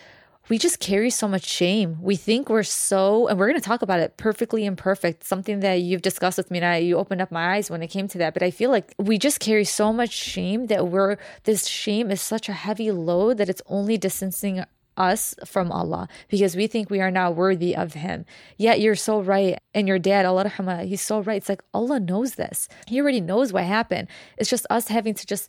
we 0.49 0.59
just 0.59 0.81
carry 0.81 1.11
so 1.11 1.29
much 1.29 1.45
shame. 1.45 1.99
We 2.01 2.17
think 2.17 2.49
we're 2.49 2.63
so, 2.63 3.29
and 3.29 3.39
we're 3.39 3.49
going 3.49 3.61
to 3.61 3.67
talk 3.67 3.83
about 3.83 4.01
it 4.01 4.17
perfectly 4.17 4.65
imperfect, 4.65 5.25
something 5.25 5.61
that 5.61 5.75
you've 5.75 6.03
discussed 6.03 6.39
with 6.39 6.51
me 6.51 6.59
and 6.59 6.67
I, 6.67 6.77
you 6.79 6.97
opened 6.97 7.21
up 7.21 7.31
my 7.31 7.57
eyes 7.57 7.71
when 7.71 7.83
it 7.83 7.89
came 7.89 8.09
to 8.09 8.19
that. 8.19 8.35
But 8.35 8.43
I 8.43 8.51
feel 8.51 8.71
like 8.71 8.95
we 8.99 9.19
just 9.19 9.39
carry 9.39 9.65
so 9.65 9.93
much 9.93 10.13
shame 10.13 10.67
that 10.67 10.89
we're, 10.89 11.19
this 11.45 11.67
shame 11.67 12.11
is 12.11 12.21
such 12.21 12.49
a 12.49 12.53
heavy 12.53 12.91
load 12.91 13.39
that 13.39 13.49
it's 13.49 13.63
only 13.67 13.97
distancing 13.97 14.65
us 14.97 15.35
from 15.47 15.73
Allah 15.73 16.09
because 16.29 16.55
we 16.55 16.67
think 16.67 16.91
we 16.91 17.01
are 17.01 17.11
not 17.11 17.35
worthy 17.35 17.75
of 17.75 17.95
Him. 17.95 18.25
Yet 18.57 18.81
you're 18.81 18.95
so 18.95 19.21
right. 19.21 19.59
And 19.75 19.89
your 19.89 19.99
dad, 19.99 20.27
Allah 20.27 20.51
he's 20.85 21.01
so 21.01 21.21
right. 21.21 21.39
It's 21.39 21.49
like 21.49 21.63
Allah 21.73 22.01
knows 22.01 22.35
this. 22.35 22.69
He 22.87 23.01
already 23.01 23.21
knows 23.21 23.53
what 23.53 23.65
happened. 23.65 24.09
It's 24.37 24.51
just 24.51 24.67
us 24.69 24.89
having 24.89 25.15
to 25.15 25.27
just 25.27 25.49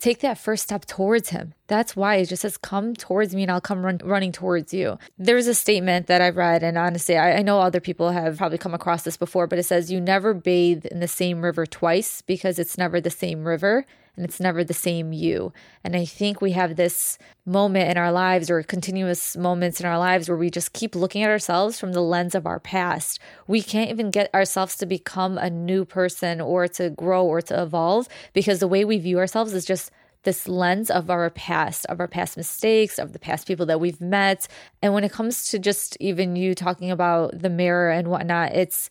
take 0.00 0.20
that 0.20 0.38
first 0.38 0.64
step 0.64 0.86
towards 0.86 1.28
him. 1.28 1.54
That's 1.66 1.94
why 1.94 2.16
it 2.16 2.26
just 2.26 2.42
says, 2.42 2.56
Come 2.56 2.94
towards 2.94 3.34
me 3.34 3.42
and 3.42 3.50
I'll 3.52 3.60
come 3.60 3.84
run, 3.84 4.00
running 4.02 4.32
towards 4.32 4.74
you. 4.74 4.98
There's 5.18 5.46
a 5.46 5.54
statement 5.54 6.06
that 6.08 6.20
I've 6.20 6.36
read, 6.36 6.62
and 6.62 6.76
honestly, 6.76 7.16
I, 7.16 7.36
I, 7.36 7.42
know 7.42 7.60
other 7.60 7.80
people 7.80 8.10
have 8.10 8.38
probably 8.38 8.58
come 8.58 8.74
across 8.74 9.02
this 9.02 9.16
before, 9.16 9.46
but 9.46 9.58
it 9.58 9.64
says, 9.64 9.92
You 9.92 10.00
never 10.00 10.34
bathe 10.34 10.86
in 10.86 11.00
the 11.00 11.08
same 11.08 11.42
river 11.42 11.66
twice 11.66 12.22
because 12.22 12.58
it's 12.58 12.78
never 12.78 13.00
the 13.00 13.10
same 13.10 13.44
river 13.44 13.86
and 14.20 14.28
it's 14.28 14.38
never 14.38 14.62
the 14.62 14.74
same 14.74 15.14
you. 15.14 15.50
And 15.82 15.96
I 15.96 16.04
think 16.04 16.42
we 16.42 16.52
have 16.52 16.76
this 16.76 17.16
moment 17.46 17.90
in 17.90 17.96
our 17.96 18.12
lives 18.12 18.50
or 18.50 18.62
continuous 18.62 19.34
moments 19.34 19.80
in 19.80 19.86
our 19.86 19.98
lives 19.98 20.28
where 20.28 20.36
we 20.36 20.50
just 20.50 20.74
keep 20.74 20.94
looking 20.94 21.22
at 21.22 21.30
ourselves 21.30 21.80
from 21.80 21.94
the 21.94 22.02
lens 22.02 22.34
of 22.34 22.46
our 22.46 22.60
past. 22.60 23.18
We 23.46 23.62
can't 23.62 23.88
even 23.88 24.10
get 24.10 24.32
ourselves 24.34 24.76
to 24.76 24.84
become 24.84 25.38
a 25.38 25.48
new 25.48 25.86
person 25.86 26.38
or 26.38 26.68
to 26.68 26.90
grow 26.90 27.24
or 27.24 27.40
to 27.40 27.62
evolve 27.62 28.08
because 28.34 28.60
the 28.60 28.68
way 28.68 28.84
we 28.84 28.98
view 28.98 29.18
ourselves 29.18 29.54
is 29.54 29.64
just 29.64 29.90
this 30.24 30.46
lens 30.46 30.90
of 30.90 31.08
our 31.08 31.30
past, 31.30 31.86
of 31.86 31.98
our 31.98 32.06
past 32.06 32.36
mistakes, 32.36 32.98
of 32.98 33.14
the 33.14 33.18
past 33.18 33.48
people 33.48 33.64
that 33.64 33.80
we've 33.80 34.02
met. 34.02 34.46
And 34.82 34.92
when 34.92 35.02
it 35.02 35.12
comes 35.12 35.44
to 35.44 35.58
just 35.58 35.96
even 35.98 36.36
you 36.36 36.54
talking 36.54 36.90
about 36.90 37.40
the 37.40 37.48
mirror 37.48 37.90
and 37.90 38.08
whatnot, 38.08 38.52
it's 38.54 38.90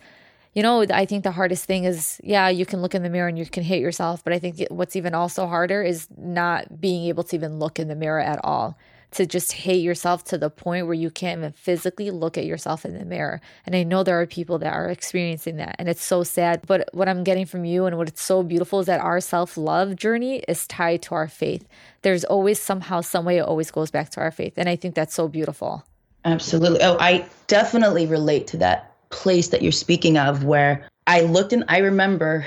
you 0.53 0.63
know, 0.63 0.83
I 0.91 1.05
think 1.05 1.23
the 1.23 1.31
hardest 1.31 1.65
thing 1.65 1.83
is, 1.83 2.19
yeah, 2.23 2.49
you 2.49 2.65
can 2.65 2.81
look 2.81 2.95
in 2.95 3.03
the 3.03 3.09
mirror 3.09 3.27
and 3.27 3.38
you 3.38 3.45
can 3.45 3.63
hate 3.63 3.81
yourself, 3.81 4.23
but 4.23 4.33
I 4.33 4.39
think 4.39 4.65
what's 4.69 4.95
even 4.95 5.13
also 5.13 5.47
harder 5.47 5.83
is 5.83 6.07
not 6.17 6.81
being 6.81 7.05
able 7.05 7.23
to 7.25 7.35
even 7.35 7.59
look 7.59 7.79
in 7.79 7.88
the 7.88 7.95
mirror 7.95 8.19
at 8.19 8.39
all. 8.43 8.77
To 9.13 9.25
just 9.25 9.53
hate 9.53 9.81
yourself 9.81 10.23
to 10.25 10.38
the 10.38 10.51
point 10.51 10.85
where 10.85 10.93
you 10.93 11.09
can't 11.09 11.39
even 11.39 11.51
physically 11.53 12.12
look 12.12 12.38
at 12.38 12.45
yourself 12.45 12.85
in 12.85 12.95
the 12.95 13.05
mirror. 13.05 13.41
And 13.65 13.75
I 13.75 13.81
know 13.81 14.03
there 14.03 14.21
are 14.21 14.27
people 14.27 14.59
that 14.59 14.71
are 14.71 14.88
experiencing 14.88 15.55
that, 15.55 15.77
and 15.79 15.89
it's 15.89 16.03
so 16.03 16.23
sad. 16.23 16.62
But 16.67 16.89
what 16.93 17.09
I'm 17.09 17.23
getting 17.23 17.47
from 17.47 17.65
you 17.65 17.85
and 17.85 17.97
what 17.97 18.07
it's 18.07 18.21
so 18.21 18.43
beautiful 18.43 18.81
is 18.81 18.85
that 18.85 19.01
our 19.01 19.19
self 19.19 19.57
love 19.57 19.95
journey 19.95 20.43
is 20.47 20.67
tied 20.67 21.01
to 21.03 21.15
our 21.15 21.27
faith. 21.27 21.67
There's 22.03 22.23
always 22.23 22.62
somehow, 22.62 23.01
some 23.01 23.25
way, 23.25 23.39
it 23.39 23.45
always 23.45 23.71
goes 23.71 23.89
back 23.89 24.12
to 24.12 24.19
our 24.19 24.29
faith. 24.29 24.53
And 24.57 24.69
I 24.69 24.75
think 24.75 24.93
that's 24.93 25.15
so 25.15 25.27
beautiful. 25.27 25.83
Absolutely. 26.23 26.83
Oh, 26.83 26.97
I 26.99 27.25
definitely 27.47 28.05
relate 28.05 28.45
to 28.47 28.57
that 28.57 28.88
place 29.09 29.49
that 29.49 29.61
you're 29.61 29.71
speaking 29.71 30.17
of 30.17 30.43
where 30.43 30.87
I 31.07 31.21
looked 31.21 31.53
and 31.53 31.63
I 31.67 31.79
remember, 31.79 32.45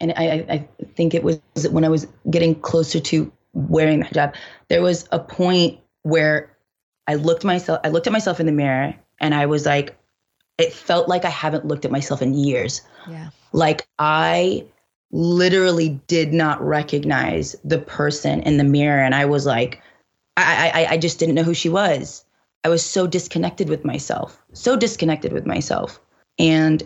and 0.00 0.12
I, 0.16 0.46
I 0.48 0.68
think 0.94 1.14
it 1.14 1.22
was 1.22 1.40
when 1.70 1.84
I 1.84 1.88
was 1.88 2.06
getting 2.30 2.54
closer 2.54 3.00
to 3.00 3.32
wearing 3.52 4.00
the 4.00 4.06
hijab, 4.06 4.34
there 4.68 4.82
was 4.82 5.08
a 5.12 5.18
point 5.18 5.78
where 6.02 6.56
I 7.06 7.14
looked 7.14 7.44
myself, 7.44 7.80
I 7.84 7.88
looked 7.88 8.06
at 8.06 8.12
myself 8.12 8.40
in 8.40 8.46
the 8.46 8.52
mirror 8.52 8.94
and 9.20 9.34
I 9.34 9.46
was 9.46 9.66
like, 9.66 9.96
it 10.58 10.72
felt 10.72 11.08
like 11.08 11.24
I 11.24 11.30
haven't 11.30 11.66
looked 11.66 11.84
at 11.84 11.90
myself 11.90 12.22
in 12.22 12.34
years. 12.34 12.82
Yeah. 13.08 13.30
Like 13.52 13.86
I 13.98 14.64
literally 15.10 16.00
did 16.06 16.32
not 16.32 16.60
recognize 16.60 17.56
the 17.64 17.78
person 17.78 18.40
in 18.42 18.56
the 18.56 18.64
mirror. 18.64 19.02
And 19.02 19.14
I 19.14 19.24
was 19.24 19.46
like, 19.46 19.82
I, 20.36 20.70
I, 20.74 20.86
I 20.92 20.96
just 20.98 21.18
didn't 21.18 21.34
know 21.34 21.42
who 21.42 21.54
she 21.54 21.68
was. 21.68 22.25
I 22.66 22.68
was 22.68 22.84
so 22.84 23.06
disconnected 23.06 23.68
with 23.68 23.84
myself, 23.84 24.42
so 24.52 24.74
disconnected 24.76 25.32
with 25.32 25.46
myself. 25.46 26.00
And 26.36 26.82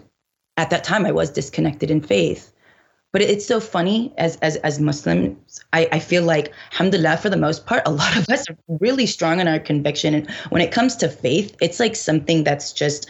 at 0.58 0.68
that 0.68 0.84
time, 0.84 1.06
I 1.06 1.10
was 1.10 1.30
disconnected 1.30 1.90
in 1.90 2.02
faith. 2.02 2.52
But 3.12 3.22
it's 3.22 3.46
so 3.46 3.60
funny 3.60 4.12
as 4.18 4.36
as 4.42 4.56
as 4.56 4.78
Muslims, 4.78 5.64
I, 5.72 5.88
I 5.90 5.98
feel 5.98 6.22
like, 6.22 6.52
alhamdulillah, 6.72 7.16
for 7.16 7.30
the 7.30 7.38
most 7.38 7.64
part, 7.64 7.82
a 7.86 7.92
lot 7.92 8.14
of 8.14 8.28
us 8.28 8.46
are 8.50 8.58
really 8.68 9.06
strong 9.06 9.40
in 9.40 9.48
our 9.48 9.58
conviction. 9.58 10.12
And 10.12 10.30
when 10.50 10.60
it 10.60 10.70
comes 10.70 10.96
to 10.96 11.08
faith, 11.08 11.56
it's 11.62 11.80
like 11.80 11.96
something 11.96 12.44
that's 12.44 12.74
just 12.74 13.08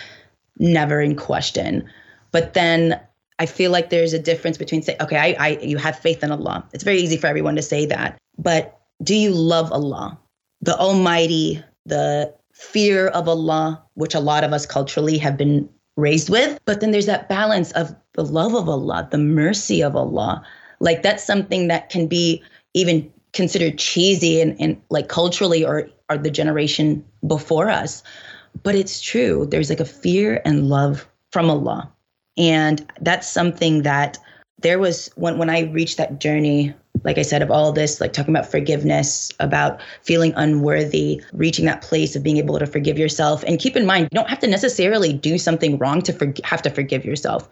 never 0.60 1.00
in 1.00 1.16
question. 1.16 1.90
But 2.30 2.54
then 2.54 3.00
I 3.40 3.46
feel 3.46 3.72
like 3.72 3.90
there's 3.90 4.12
a 4.12 4.18
difference 4.20 4.58
between 4.58 4.82
saying, 4.82 5.02
okay, 5.02 5.18
I, 5.18 5.36
I 5.44 5.48
you 5.60 5.76
have 5.76 5.98
faith 5.98 6.22
in 6.22 6.30
Allah. 6.30 6.64
It's 6.72 6.84
very 6.84 7.00
easy 7.00 7.16
for 7.16 7.26
everyone 7.26 7.56
to 7.56 7.62
say 7.62 7.84
that. 7.86 8.16
But 8.38 8.78
do 9.02 9.16
you 9.16 9.32
love 9.32 9.72
Allah, 9.72 10.16
the 10.60 10.78
Almighty, 10.78 11.64
the 11.84 12.32
fear 12.60 13.08
of 13.08 13.26
Allah, 13.26 13.82
which 13.94 14.14
a 14.14 14.20
lot 14.20 14.44
of 14.44 14.52
us 14.52 14.66
culturally 14.66 15.16
have 15.16 15.36
been 15.38 15.66
raised 15.96 16.28
with. 16.28 16.60
But 16.66 16.80
then 16.80 16.90
there's 16.90 17.06
that 17.06 17.28
balance 17.28 17.72
of 17.72 17.94
the 18.12 18.24
love 18.24 18.54
of 18.54 18.68
Allah, 18.68 19.08
the 19.10 19.18
mercy 19.18 19.82
of 19.82 19.96
Allah. 19.96 20.44
Like 20.78 21.02
that's 21.02 21.24
something 21.24 21.68
that 21.68 21.88
can 21.88 22.06
be 22.06 22.42
even 22.74 23.10
considered 23.32 23.78
cheesy 23.78 24.42
and, 24.42 24.60
and 24.60 24.80
like 24.90 25.08
culturally 25.08 25.64
or, 25.64 25.88
or 26.10 26.18
the 26.18 26.30
generation 26.30 27.02
before 27.26 27.70
us. 27.70 28.02
But 28.62 28.74
it's 28.74 29.00
true. 29.00 29.46
There's 29.50 29.70
like 29.70 29.80
a 29.80 29.84
fear 29.86 30.42
and 30.44 30.68
love 30.68 31.08
from 31.32 31.48
Allah. 31.48 31.90
And 32.36 32.86
that's 33.00 33.28
something 33.28 33.82
that 33.82 34.18
there 34.60 34.78
was 34.78 35.10
when 35.16 35.38
when 35.38 35.48
I 35.48 35.62
reached 35.72 35.96
that 35.96 36.20
journey 36.20 36.74
like 37.04 37.18
I 37.18 37.22
said, 37.22 37.42
of 37.42 37.50
all 37.50 37.72
this, 37.72 38.00
like 38.00 38.12
talking 38.12 38.34
about 38.34 38.50
forgiveness, 38.50 39.30
about 39.40 39.80
feeling 40.02 40.32
unworthy, 40.36 41.22
reaching 41.32 41.64
that 41.64 41.82
place 41.82 42.14
of 42.14 42.22
being 42.22 42.36
able 42.36 42.58
to 42.58 42.66
forgive 42.66 42.98
yourself. 42.98 43.42
And 43.46 43.58
keep 43.58 43.76
in 43.76 43.86
mind, 43.86 44.08
you 44.10 44.16
don't 44.16 44.28
have 44.28 44.40
to 44.40 44.46
necessarily 44.46 45.12
do 45.12 45.38
something 45.38 45.78
wrong 45.78 46.02
to 46.02 46.12
for- 46.12 46.34
have 46.44 46.62
to 46.62 46.70
forgive 46.70 47.04
yourself. 47.04 47.48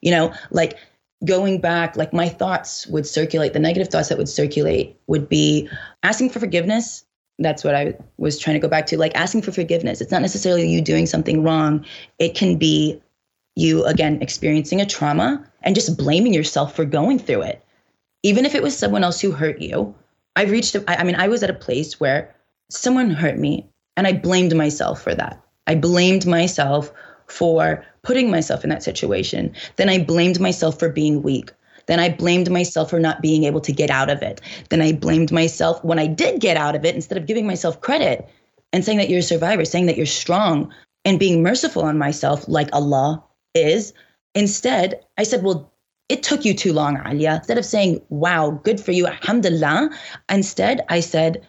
You 0.00 0.10
know, 0.10 0.32
like 0.50 0.78
going 1.24 1.60
back, 1.60 1.96
like 1.96 2.12
my 2.12 2.28
thoughts 2.28 2.86
would 2.88 3.06
circulate, 3.06 3.52
the 3.52 3.58
negative 3.58 3.88
thoughts 3.88 4.08
that 4.08 4.18
would 4.18 4.28
circulate 4.28 4.98
would 5.06 5.28
be 5.28 5.68
asking 6.02 6.30
for 6.30 6.40
forgiveness. 6.40 7.04
That's 7.38 7.62
what 7.62 7.74
I 7.74 7.94
was 8.18 8.38
trying 8.38 8.54
to 8.54 8.60
go 8.60 8.68
back 8.68 8.86
to. 8.86 8.98
Like 8.98 9.14
asking 9.14 9.42
for 9.42 9.52
forgiveness. 9.52 10.00
It's 10.00 10.12
not 10.12 10.22
necessarily 10.22 10.68
you 10.68 10.80
doing 10.80 11.06
something 11.06 11.42
wrong, 11.42 11.84
it 12.18 12.34
can 12.34 12.56
be 12.56 13.00
you, 13.56 13.84
again, 13.84 14.22
experiencing 14.22 14.80
a 14.80 14.86
trauma 14.86 15.44
and 15.62 15.74
just 15.74 15.96
blaming 15.96 16.32
yourself 16.32 16.74
for 16.74 16.84
going 16.84 17.18
through 17.18 17.42
it 17.42 17.64
even 18.22 18.44
if 18.46 18.54
it 18.54 18.62
was 18.62 18.76
someone 18.76 19.04
else 19.04 19.20
who 19.20 19.30
hurt 19.30 19.60
you, 19.60 19.94
I 20.36 20.44
reached, 20.44 20.76
I 20.86 21.04
mean, 21.04 21.16
I 21.16 21.28
was 21.28 21.42
at 21.42 21.50
a 21.50 21.54
place 21.54 21.98
where 21.98 22.34
someone 22.70 23.10
hurt 23.10 23.38
me 23.38 23.66
and 23.96 24.06
I 24.06 24.12
blamed 24.12 24.54
myself 24.54 25.02
for 25.02 25.14
that. 25.14 25.42
I 25.66 25.74
blamed 25.74 26.26
myself 26.26 26.92
for 27.26 27.84
putting 28.02 28.30
myself 28.30 28.64
in 28.64 28.70
that 28.70 28.82
situation. 28.82 29.54
Then 29.76 29.88
I 29.88 30.02
blamed 30.02 30.40
myself 30.40 30.78
for 30.78 30.88
being 30.88 31.22
weak. 31.22 31.52
Then 31.86 32.00
I 32.00 32.08
blamed 32.08 32.50
myself 32.50 32.90
for 32.90 33.00
not 33.00 33.22
being 33.22 33.44
able 33.44 33.60
to 33.62 33.72
get 33.72 33.90
out 33.90 34.10
of 34.10 34.22
it. 34.22 34.40
Then 34.68 34.80
I 34.80 34.92
blamed 34.92 35.32
myself 35.32 35.82
when 35.84 35.98
I 35.98 36.06
did 36.06 36.40
get 36.40 36.56
out 36.56 36.76
of 36.76 36.84
it, 36.84 36.94
instead 36.94 37.18
of 37.18 37.26
giving 37.26 37.46
myself 37.46 37.80
credit 37.80 38.28
and 38.72 38.84
saying 38.84 38.98
that 38.98 39.08
you're 39.08 39.20
a 39.20 39.22
survivor, 39.22 39.64
saying 39.64 39.86
that 39.86 39.96
you're 39.96 40.06
strong 40.06 40.72
and 41.04 41.18
being 41.18 41.42
merciful 41.42 41.82
on 41.82 41.98
myself 41.98 42.46
like 42.46 42.68
Allah 42.72 43.22
is. 43.54 43.92
Instead, 44.34 45.00
I 45.18 45.24
said, 45.24 45.42
well, 45.42 45.69
it 46.10 46.24
took 46.24 46.44
you 46.44 46.52
too 46.52 46.72
long, 46.72 47.00
Alia. 47.06 47.36
Instead 47.36 47.56
of 47.56 47.64
saying, 47.64 48.02
wow, 48.08 48.60
good 48.64 48.80
for 48.80 48.90
you, 48.90 49.06
alhamdulillah, 49.06 49.90
instead 50.28 50.80
I 50.88 50.98
said, 50.98 51.46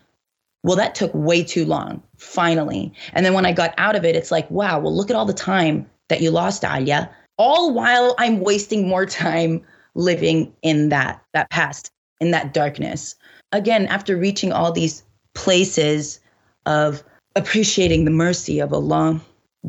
well, 0.64 0.78
that 0.78 0.94
took 0.94 1.12
way 1.16 1.44
too 1.44 1.66
long, 1.66 2.04
finally. 2.18 2.94
And 3.14 3.26
then 3.26 3.34
when 3.34 3.48
I 3.48 3.54
got 3.54 3.74
out 3.78 3.96
of 3.96 4.06
it, 4.06 4.16
it's 4.16 4.30
like, 4.30 4.50
wow, 4.52 4.80
well, 4.80 4.96
look 4.96 5.10
at 5.10 5.16
all 5.16 5.26
the 5.26 5.34
time 5.34 5.90
that 6.10 6.22
you 6.22 6.30
lost, 6.30 6.64
Alia, 6.64 7.10
all 7.38 7.74
while 7.74 8.14
I'm 8.20 8.42
wasting 8.42 8.88
more 8.88 9.08
time 9.08 9.64
living 9.96 10.54
in 10.62 10.90
that, 10.90 11.24
that 11.34 11.50
past, 11.50 11.92
in 12.20 12.30
that 12.30 12.54
darkness. 12.54 13.16
Again, 13.52 13.88
after 13.88 14.16
reaching 14.16 14.54
all 14.54 14.72
these 14.72 15.04
places 15.34 16.20
of 16.68 17.04
appreciating 17.36 18.06
the 18.06 18.12
mercy 18.12 18.60
of 18.60 18.74
Allah, 18.74 19.20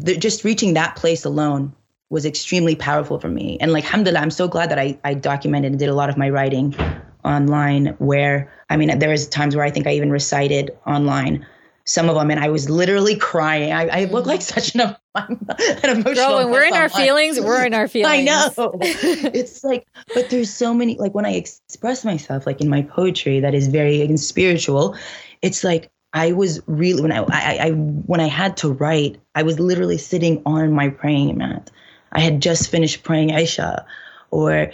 just 0.05 0.45
reaching 0.45 0.75
that 0.75 0.97
place 0.97 1.25
alone 1.25 1.75
was 2.13 2.27
extremely 2.27 2.77
powerful 2.77 3.19
for 3.19 3.29
me. 3.29 3.57
And 3.59 3.73
like, 3.73 3.85
alhamdulillah, 3.85 4.21
I'm 4.21 4.31
so 4.31 4.47
glad 4.47 4.71
that 4.71 4.79
I, 4.79 4.99
I 5.03 5.15
documented 5.15 5.73
and 5.73 5.79
did 5.79 5.89
a 5.89 5.95
lot 5.95 6.11
of 6.11 6.19
my 6.19 6.29
writing 6.29 6.77
online 7.25 7.87
where, 7.99 8.53
I 8.69 8.77
mean, 8.77 8.99
there 8.99 9.09
was 9.09 9.27
times 9.27 9.57
where 9.57 9.65
I 9.65 9.71
think 9.71 9.87
I 9.87 9.93
even 9.95 10.11
recited 10.11 10.77
online 10.87 11.47
some 11.85 12.11
of 12.11 12.15
them 12.15 12.31
and 12.31 12.39
I 12.39 12.51
was 12.51 12.69
literally 12.69 13.17
crying. 13.17 13.73
I, 13.73 14.03
I 14.03 14.05
look 14.05 14.27
like 14.27 14.43
such 14.43 14.75
an, 14.75 14.83
an 15.15 15.39
emotional. 15.85 16.15
Girl, 16.15 16.37
when 16.37 16.51
we're 16.51 16.65
in 16.65 16.75
our 16.75 16.91
feelings, 16.91 17.41
we're 17.41 17.65
in 17.65 17.73
our 17.73 17.89
feelings. 17.95 18.13
I 18.13 18.23
know. 18.23 18.73
it's 18.83 19.65
like, 19.65 19.87
but 20.13 20.29
there's 20.29 20.53
so 20.53 20.75
many, 20.75 20.99
like 20.99 21.15
when 21.15 21.25
I 21.25 21.33
express 21.33 22.05
myself, 22.05 22.47
like 22.47 22.61
in 22.61 22.69
my 22.69 22.83
poetry 22.83 23.41
that 23.41 23.55
is 23.55 23.69
very 23.69 24.15
spiritual, 24.19 24.95
it's 25.41 25.65
like 25.65 25.91
I 26.13 26.33
was 26.33 26.61
really, 26.67 27.01
when 27.01 27.11
I, 27.11 27.25
I, 27.31 27.59
I, 27.69 27.71
when 27.71 28.21
I 28.21 28.29
had 28.29 28.59
to 28.59 28.71
write, 28.71 29.17
I 29.35 29.43
was 29.43 29.59
literally 29.59 29.97
sitting 29.97 30.43
on 30.45 30.73
my 30.73 30.91
praying 30.91 31.39
mat 31.39 31.71
I 32.13 32.21
had 32.21 32.41
just 32.41 32.71
finished 32.71 33.03
praying 33.03 33.31
Isha 33.31 33.85
or 34.31 34.71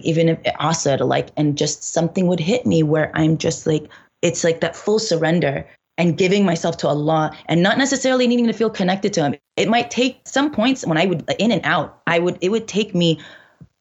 even 0.00 0.28
if 0.28 0.42
Asr, 0.42 1.06
like, 1.06 1.30
and 1.36 1.56
just 1.56 1.84
something 1.84 2.26
would 2.26 2.40
hit 2.40 2.66
me 2.66 2.82
where 2.82 3.10
I'm 3.14 3.38
just 3.38 3.66
like, 3.66 3.88
it's 4.22 4.42
like 4.42 4.60
that 4.60 4.76
full 4.76 4.98
surrender 4.98 5.66
and 5.98 6.18
giving 6.18 6.44
myself 6.44 6.76
to 6.78 6.88
Allah 6.88 7.36
and 7.46 7.62
not 7.62 7.78
necessarily 7.78 8.26
needing 8.26 8.46
to 8.46 8.52
feel 8.52 8.70
connected 8.70 9.12
to 9.14 9.22
Him. 9.22 9.34
It 9.56 9.68
might 9.68 9.90
take 9.90 10.20
some 10.24 10.50
points 10.50 10.86
when 10.86 10.98
I 10.98 11.06
would 11.06 11.24
in 11.38 11.52
and 11.52 11.64
out, 11.64 12.00
I 12.06 12.18
would, 12.18 12.38
it 12.40 12.50
would 12.50 12.68
take 12.68 12.94
me 12.94 13.20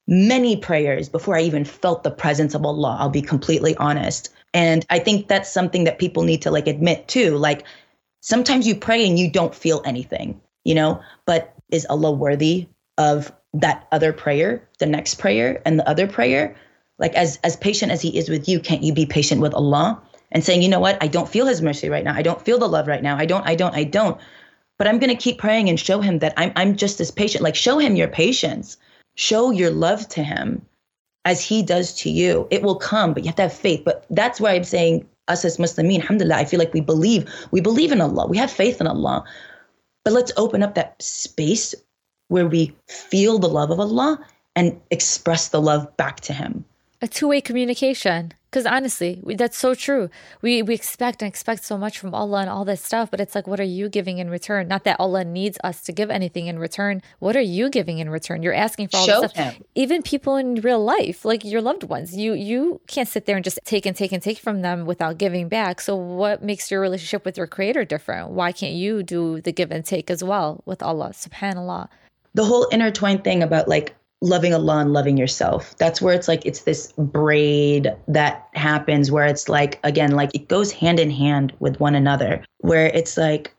many 0.07 0.55
prayers 0.55 1.09
before 1.09 1.35
I 1.35 1.41
even 1.41 1.65
felt 1.65 2.03
the 2.03 2.11
presence 2.11 2.53
of 2.53 2.65
Allah. 2.65 2.97
I'll 2.99 3.09
be 3.09 3.21
completely 3.21 3.75
honest. 3.77 4.29
And 4.53 4.85
I 4.89 4.99
think 4.99 5.27
that's 5.27 5.51
something 5.51 5.83
that 5.85 5.99
people 5.99 6.23
need 6.23 6.41
to 6.43 6.51
like 6.51 6.67
admit 6.67 7.07
too. 7.07 7.37
Like 7.37 7.65
sometimes 8.21 8.67
you 8.67 8.75
pray 8.75 9.05
and 9.07 9.17
you 9.17 9.29
don't 9.29 9.55
feel 9.55 9.81
anything, 9.85 10.39
you 10.63 10.75
know, 10.75 11.01
but 11.25 11.53
is 11.71 11.85
Allah 11.89 12.11
worthy 12.11 12.67
of 12.97 13.31
that 13.53 13.87
other 13.91 14.13
prayer, 14.13 14.67
the 14.79 14.85
next 14.85 15.15
prayer, 15.15 15.61
and 15.65 15.79
the 15.79 15.87
other 15.89 16.07
prayer. 16.07 16.55
Like 16.97 17.13
as 17.13 17.39
as 17.43 17.55
patient 17.57 17.91
as 17.91 18.01
he 18.01 18.17
is 18.17 18.29
with 18.29 18.47
you, 18.47 18.59
can't 18.59 18.83
you 18.83 18.93
be 18.93 19.05
patient 19.05 19.41
with 19.41 19.53
Allah 19.53 20.01
and 20.31 20.43
saying, 20.43 20.61
you 20.61 20.69
know 20.69 20.79
what, 20.79 21.01
I 21.01 21.07
don't 21.07 21.29
feel 21.29 21.45
his 21.45 21.61
mercy 21.61 21.89
right 21.89 22.03
now. 22.03 22.13
I 22.13 22.21
don't 22.21 22.43
feel 22.43 22.57
the 22.57 22.69
love 22.69 22.87
right 22.87 23.03
now. 23.03 23.17
I 23.17 23.25
don't, 23.25 23.45
I 23.45 23.55
don't, 23.55 23.75
I 23.75 23.83
don't. 23.83 24.19
But 24.77 24.87
I'm 24.87 24.99
gonna 24.99 25.15
keep 25.15 25.37
praying 25.37 25.69
and 25.69 25.79
show 25.79 25.99
him 25.99 26.19
that 26.19 26.33
I'm 26.37 26.51
I'm 26.55 26.75
just 26.75 27.01
as 27.01 27.11
patient. 27.11 27.43
Like 27.43 27.55
show 27.55 27.79
him 27.79 27.95
your 27.95 28.07
patience. 28.07 28.77
Show 29.15 29.51
your 29.51 29.71
love 29.71 30.07
to 30.09 30.23
him 30.23 30.65
as 31.25 31.41
he 31.41 31.63
does 31.63 31.93
to 31.95 32.09
you. 32.09 32.47
It 32.51 32.61
will 32.61 32.75
come, 32.75 33.13
but 33.13 33.23
you 33.23 33.27
have 33.27 33.35
to 33.37 33.43
have 33.43 33.53
faith. 33.53 33.83
But 33.83 34.05
that's 34.09 34.39
why 34.39 34.53
I'm 34.53 34.63
saying 34.63 35.07
us 35.27 35.43
as 35.43 35.57
Muslimin, 35.57 36.01
alhamdulillah, 36.01 36.35
I 36.35 36.45
feel 36.45 36.59
like 36.59 36.73
we 36.73 36.81
believe, 36.81 37.29
we 37.51 37.61
believe 37.61 37.91
in 37.91 38.01
Allah. 38.01 38.27
We 38.27 38.37
have 38.37 38.51
faith 38.51 38.79
in 38.79 38.87
Allah. 38.87 39.23
But 40.03 40.13
let's 40.13 40.31
open 40.37 40.61
up 40.61 40.75
that 40.75 41.01
space 41.01 41.73
where 42.27 42.47
we 42.47 42.73
feel 42.87 43.39
the 43.39 43.49
love 43.49 43.71
of 43.71 43.79
Allah 43.79 44.19
and 44.55 44.79
express 44.91 45.49
the 45.49 45.61
love 45.61 45.95
back 45.97 46.19
to 46.21 46.33
Him. 46.33 46.65
a 47.01 47.07
two-way 47.07 47.41
communication. 47.41 48.31
Because 48.49 48.65
honestly 48.65 49.19
we, 49.21 49.35
that's 49.35 49.57
so 49.57 49.75
true. 49.75 50.09
We 50.41 50.61
we 50.61 50.73
expect 50.75 51.21
and 51.21 51.27
expect 51.27 51.65
so 51.65 51.77
much 51.77 51.99
from 51.99 52.15
allah 52.15 52.39
and 52.39 52.49
all 52.49 52.63
this 52.63 52.81
stuff 52.81 53.11
but 53.11 53.19
it's 53.19 53.35
like 53.35 53.47
what 53.47 53.59
are 53.59 53.71
you 53.79 53.89
giving 53.89 54.17
in 54.17 54.29
return? 54.29 54.69
Not 54.69 54.85
that 54.85 54.95
allah 54.97 55.25
needs 55.25 55.57
us 55.61 55.81
to 55.83 55.91
give 55.91 56.09
anything 56.09 56.47
in 56.47 56.57
return. 56.57 57.01
What 57.19 57.35
are 57.35 57.41
you 57.57 57.69
giving 57.69 57.97
in 57.99 58.09
return? 58.09 58.43
You're 58.43 58.53
asking 58.67 58.87
for 58.87 58.97
all 58.97 59.05
Show 59.05 59.21
this 59.23 59.31
stuff. 59.31 59.55
Him. 59.55 59.63
even 59.75 60.01
people 60.03 60.37
in 60.37 60.55
real 60.69 60.81
life 60.81 61.25
like 61.25 61.43
your 61.43 61.61
loved 61.61 61.83
ones 61.83 62.15
you 62.15 62.31
you 62.33 62.79
can't 62.87 63.09
sit 63.09 63.25
there 63.25 63.35
and 63.35 63.43
just 63.43 63.59
take 63.65 63.85
and 63.85 63.95
take 64.01 64.13
and 64.13 64.23
take 64.23 64.39
from 64.39 64.61
them 64.61 64.85
without 64.85 65.17
giving 65.17 65.49
back. 65.49 65.81
So 65.81 65.93
what 65.97 66.41
makes 66.41 66.71
your 66.71 66.79
relationship 66.79 67.25
with 67.25 67.35
your 67.35 67.47
creator 67.47 67.83
different? 67.83 68.29
Why 68.39 68.53
can't 68.53 68.73
you 68.83 69.03
do 69.03 69.41
the 69.41 69.51
give 69.51 69.69
and 69.69 69.83
take 69.83 70.09
as 70.09 70.23
well 70.23 70.63
with 70.65 70.81
allah? 70.81 71.09
Subhanallah 71.11 71.89
the 72.35 72.45
whole 72.45 72.65
intertwined 72.65 73.23
thing 73.23 73.41
about 73.41 73.67
like 73.67 73.95
loving 74.21 74.53
Allah 74.53 74.79
and 74.79 74.93
loving 74.93 75.17
yourself. 75.17 75.75
That's 75.77 76.01
where 76.01 76.13
it's 76.13 76.27
like 76.27 76.45
it's 76.45 76.63
this 76.63 76.91
braid 76.97 77.95
that 78.07 78.47
happens 78.53 79.09
where 79.09 79.25
it's 79.25 79.49
like 79.49 79.79
again 79.83 80.11
like 80.11 80.35
it 80.35 80.47
goes 80.47 80.71
hand 80.71 80.99
in 80.99 81.09
hand 81.09 81.53
with 81.59 81.79
one 81.79 81.95
another 81.95 82.43
where 82.59 82.87
it's 82.87 83.17
like 83.17 83.55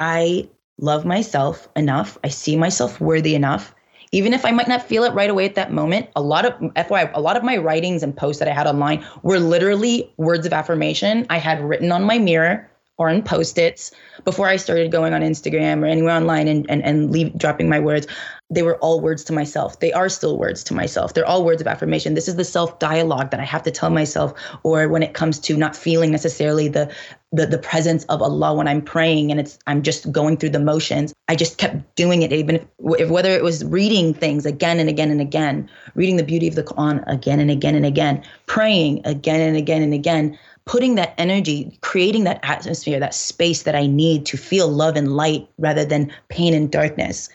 I 0.00 0.48
love 0.80 1.04
myself 1.04 1.68
enough, 1.76 2.18
I 2.24 2.28
see 2.28 2.56
myself 2.56 3.00
worthy 3.00 3.34
enough 3.34 3.74
even 4.14 4.32
if 4.32 4.44
I 4.44 4.52
might 4.52 4.68
not 4.68 4.80
feel 4.80 5.02
it 5.02 5.12
right 5.12 5.28
away 5.28 5.44
at 5.44 5.56
that 5.56 5.72
moment, 5.72 6.08
a 6.14 6.22
lot 6.22 6.44
of 6.44 6.52
FYI, 6.74 7.10
a 7.14 7.20
lot 7.20 7.36
of 7.36 7.42
my 7.42 7.56
writings 7.56 8.00
and 8.00 8.16
posts 8.16 8.38
that 8.38 8.46
I 8.46 8.52
had 8.52 8.68
online 8.68 9.04
were 9.24 9.40
literally 9.40 10.08
words 10.18 10.46
of 10.46 10.52
affirmation 10.52 11.26
I 11.30 11.38
had 11.38 11.60
written 11.60 11.90
on 11.90 12.04
my 12.04 12.20
mirror 12.20 12.70
or 12.96 13.08
in 13.08 13.22
post-its 13.22 13.90
before 14.24 14.46
I 14.46 14.56
started 14.56 14.92
going 14.92 15.14
on 15.14 15.20
Instagram 15.20 15.82
or 15.82 15.86
anywhere 15.86 16.14
online 16.14 16.48
and 16.48 16.66
and, 16.68 16.82
and 16.84 17.10
leave 17.10 17.36
dropping 17.36 17.68
my 17.68 17.80
words 17.80 18.06
they 18.50 18.62
were 18.62 18.76
all 18.76 19.00
words 19.00 19.24
to 19.24 19.32
myself. 19.32 19.80
They 19.80 19.92
are 19.92 20.08
still 20.08 20.38
words 20.38 20.62
to 20.64 20.74
myself. 20.74 21.14
They're 21.14 21.26
all 21.26 21.44
words 21.44 21.60
of 21.60 21.66
affirmation. 21.66 22.14
This 22.14 22.28
is 22.28 22.36
the 22.36 22.44
self 22.44 22.78
dialogue 22.78 23.30
that 23.30 23.40
I 23.40 23.44
have 23.44 23.62
to 23.64 23.70
tell 23.70 23.90
myself, 23.90 24.34
or 24.62 24.88
when 24.88 25.02
it 25.02 25.14
comes 25.14 25.38
to 25.40 25.56
not 25.56 25.74
feeling 25.74 26.10
necessarily 26.10 26.68
the, 26.68 26.92
the 27.32 27.46
the 27.46 27.58
presence 27.58 28.04
of 28.04 28.20
Allah 28.22 28.54
when 28.54 28.68
I'm 28.68 28.82
praying 28.82 29.30
and 29.30 29.40
it's 29.40 29.58
I'm 29.66 29.82
just 29.82 30.12
going 30.12 30.36
through 30.36 30.50
the 30.50 30.60
motions. 30.60 31.14
I 31.28 31.36
just 31.36 31.58
kept 31.58 31.94
doing 31.96 32.22
it, 32.22 32.32
even 32.32 32.66
if 32.96 33.10
whether 33.10 33.30
it 33.30 33.42
was 33.42 33.64
reading 33.64 34.12
things 34.12 34.44
again 34.44 34.78
and 34.78 34.88
again 34.88 35.10
and 35.10 35.20
again, 35.20 35.68
reading 35.94 36.16
the 36.16 36.24
beauty 36.24 36.46
of 36.46 36.54
the 36.54 36.62
Quran 36.62 37.02
again 37.06 37.40
and 37.40 37.50
again 37.50 37.74
and 37.74 37.86
again, 37.86 38.22
praying 38.46 39.00
again 39.06 39.40
and 39.40 39.56
again 39.56 39.82
and 39.82 39.94
again 39.94 40.38
putting 40.66 40.94
that 40.94 41.14
energy, 41.18 41.76
creating 41.82 42.24
that 42.24 42.40
atmosphere, 42.42 42.98
that 43.00 43.14
space 43.14 43.62
that 43.64 43.74
I 43.74 43.86
need 43.86 44.26
to 44.26 44.36
feel 44.36 44.68
love 44.68 44.96
and 44.96 45.14
light 45.16 45.46
rather 45.58 45.84
than 45.84 46.12
pain 46.28 46.54
and 46.54 46.70
darkness 46.70 47.28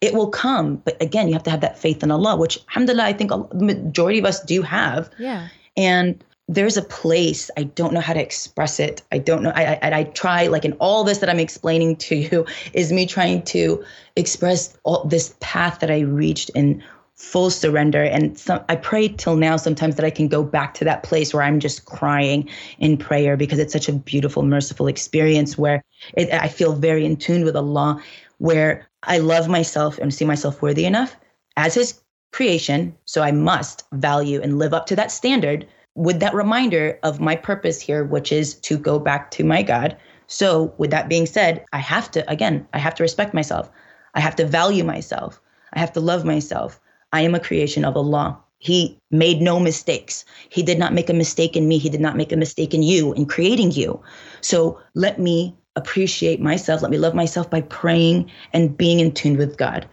it 0.00 0.14
will 0.14 0.28
come. 0.28 0.76
But 0.76 1.00
again, 1.00 1.28
you 1.28 1.34
have 1.34 1.42
to 1.44 1.50
have 1.50 1.60
that 1.60 1.78
faith 1.78 2.02
in 2.02 2.10
Allah, 2.10 2.36
which, 2.36 2.58
alhamdulillah, 2.68 3.04
I 3.04 3.12
think 3.12 3.30
the 3.30 3.64
majority 3.64 4.18
of 4.18 4.24
us 4.24 4.40
do 4.42 4.62
have. 4.62 5.10
Yeah. 5.18 5.48
And 5.76 6.22
there's 6.48 6.76
a 6.76 6.82
place 6.82 7.50
I 7.56 7.64
don't 7.64 7.92
know 7.92 8.00
how 8.00 8.12
to 8.12 8.22
express 8.22 8.78
it. 8.78 9.02
I 9.10 9.18
don't 9.18 9.42
know. 9.42 9.52
I, 9.54 9.78
I 9.82 9.98
I 9.98 10.04
try 10.04 10.46
like 10.46 10.64
in 10.64 10.74
all 10.74 11.02
this 11.02 11.18
that 11.18 11.28
I'm 11.28 11.40
explaining 11.40 11.96
to 11.96 12.14
you 12.14 12.46
is 12.72 12.92
me 12.92 13.04
trying 13.04 13.42
to 13.44 13.84
express 14.14 14.76
all 14.84 15.04
this 15.04 15.34
path 15.40 15.80
that 15.80 15.90
I 15.90 16.00
reached 16.00 16.50
in 16.50 16.82
full 17.16 17.50
surrender. 17.50 18.02
And 18.02 18.40
I 18.68 18.76
pray 18.76 19.08
till 19.08 19.36
now 19.36 19.56
sometimes 19.56 19.96
that 19.96 20.04
I 20.04 20.10
can 20.10 20.28
go 20.28 20.42
back 20.42 20.74
to 20.74 20.84
that 20.84 21.02
place 21.02 21.32
where 21.32 21.42
I'm 21.42 21.60
just 21.60 21.86
crying 21.86 22.48
in 22.78 22.98
prayer 22.98 23.36
because 23.36 23.58
it's 23.58 23.72
such 23.72 23.88
a 23.88 23.92
beautiful, 23.92 24.42
merciful 24.42 24.86
experience 24.86 25.56
where 25.56 25.82
it, 26.14 26.30
I 26.32 26.48
feel 26.48 26.74
very 26.74 27.06
in 27.06 27.16
tune 27.16 27.44
with 27.44 27.56
Allah, 27.56 28.02
where 28.38 28.86
I 29.04 29.18
love 29.18 29.48
myself 29.48 29.98
and 29.98 30.12
see 30.12 30.26
myself 30.26 30.60
worthy 30.60 30.84
enough 30.84 31.16
as 31.56 31.74
his 31.74 32.02
creation. 32.32 32.94
So 33.06 33.22
I 33.22 33.32
must 33.32 33.84
value 33.92 34.42
and 34.42 34.58
live 34.58 34.74
up 34.74 34.84
to 34.86 34.96
that 34.96 35.10
standard 35.10 35.66
with 35.94 36.20
that 36.20 36.34
reminder 36.34 36.98
of 37.02 37.20
my 37.20 37.34
purpose 37.34 37.80
here, 37.80 38.04
which 38.04 38.30
is 38.30 38.54
to 38.54 38.76
go 38.76 38.98
back 38.98 39.30
to 39.32 39.44
my 39.44 39.62
God. 39.62 39.96
So, 40.28 40.74
with 40.76 40.90
that 40.90 41.08
being 41.08 41.24
said, 41.24 41.64
I 41.72 41.78
have 41.78 42.10
to, 42.10 42.28
again, 42.30 42.66
I 42.74 42.78
have 42.78 42.96
to 42.96 43.02
respect 43.02 43.32
myself. 43.32 43.70
I 44.14 44.20
have 44.20 44.36
to 44.36 44.44
value 44.44 44.84
myself. 44.84 45.40
I 45.72 45.78
have 45.78 45.92
to 45.92 46.00
love 46.00 46.24
myself. 46.24 46.80
I 47.12 47.22
am 47.22 47.34
a 47.34 47.40
creation 47.40 47.84
of 47.84 47.96
Allah. 47.96 48.38
He 48.58 48.98
made 49.10 49.40
no 49.40 49.60
mistakes. 49.60 50.24
He 50.48 50.62
did 50.62 50.78
not 50.78 50.94
make 50.94 51.10
a 51.10 51.14
mistake 51.14 51.56
in 51.56 51.68
me. 51.68 51.78
He 51.78 51.90
did 51.90 52.00
not 52.00 52.16
make 52.16 52.32
a 52.32 52.36
mistake 52.36 52.74
in 52.74 52.82
you 52.82 53.12
in 53.12 53.26
creating 53.26 53.72
you. 53.72 54.00
So 54.40 54.80
let 54.94 55.20
me 55.20 55.54
appreciate 55.76 56.40
myself. 56.40 56.82
Let 56.82 56.90
me 56.90 56.98
love 56.98 57.14
myself 57.14 57.50
by 57.50 57.60
praying 57.60 58.30
and 58.52 58.76
being 58.76 59.00
in 59.00 59.12
tune 59.12 59.36
with 59.36 59.56
God. 59.58 59.86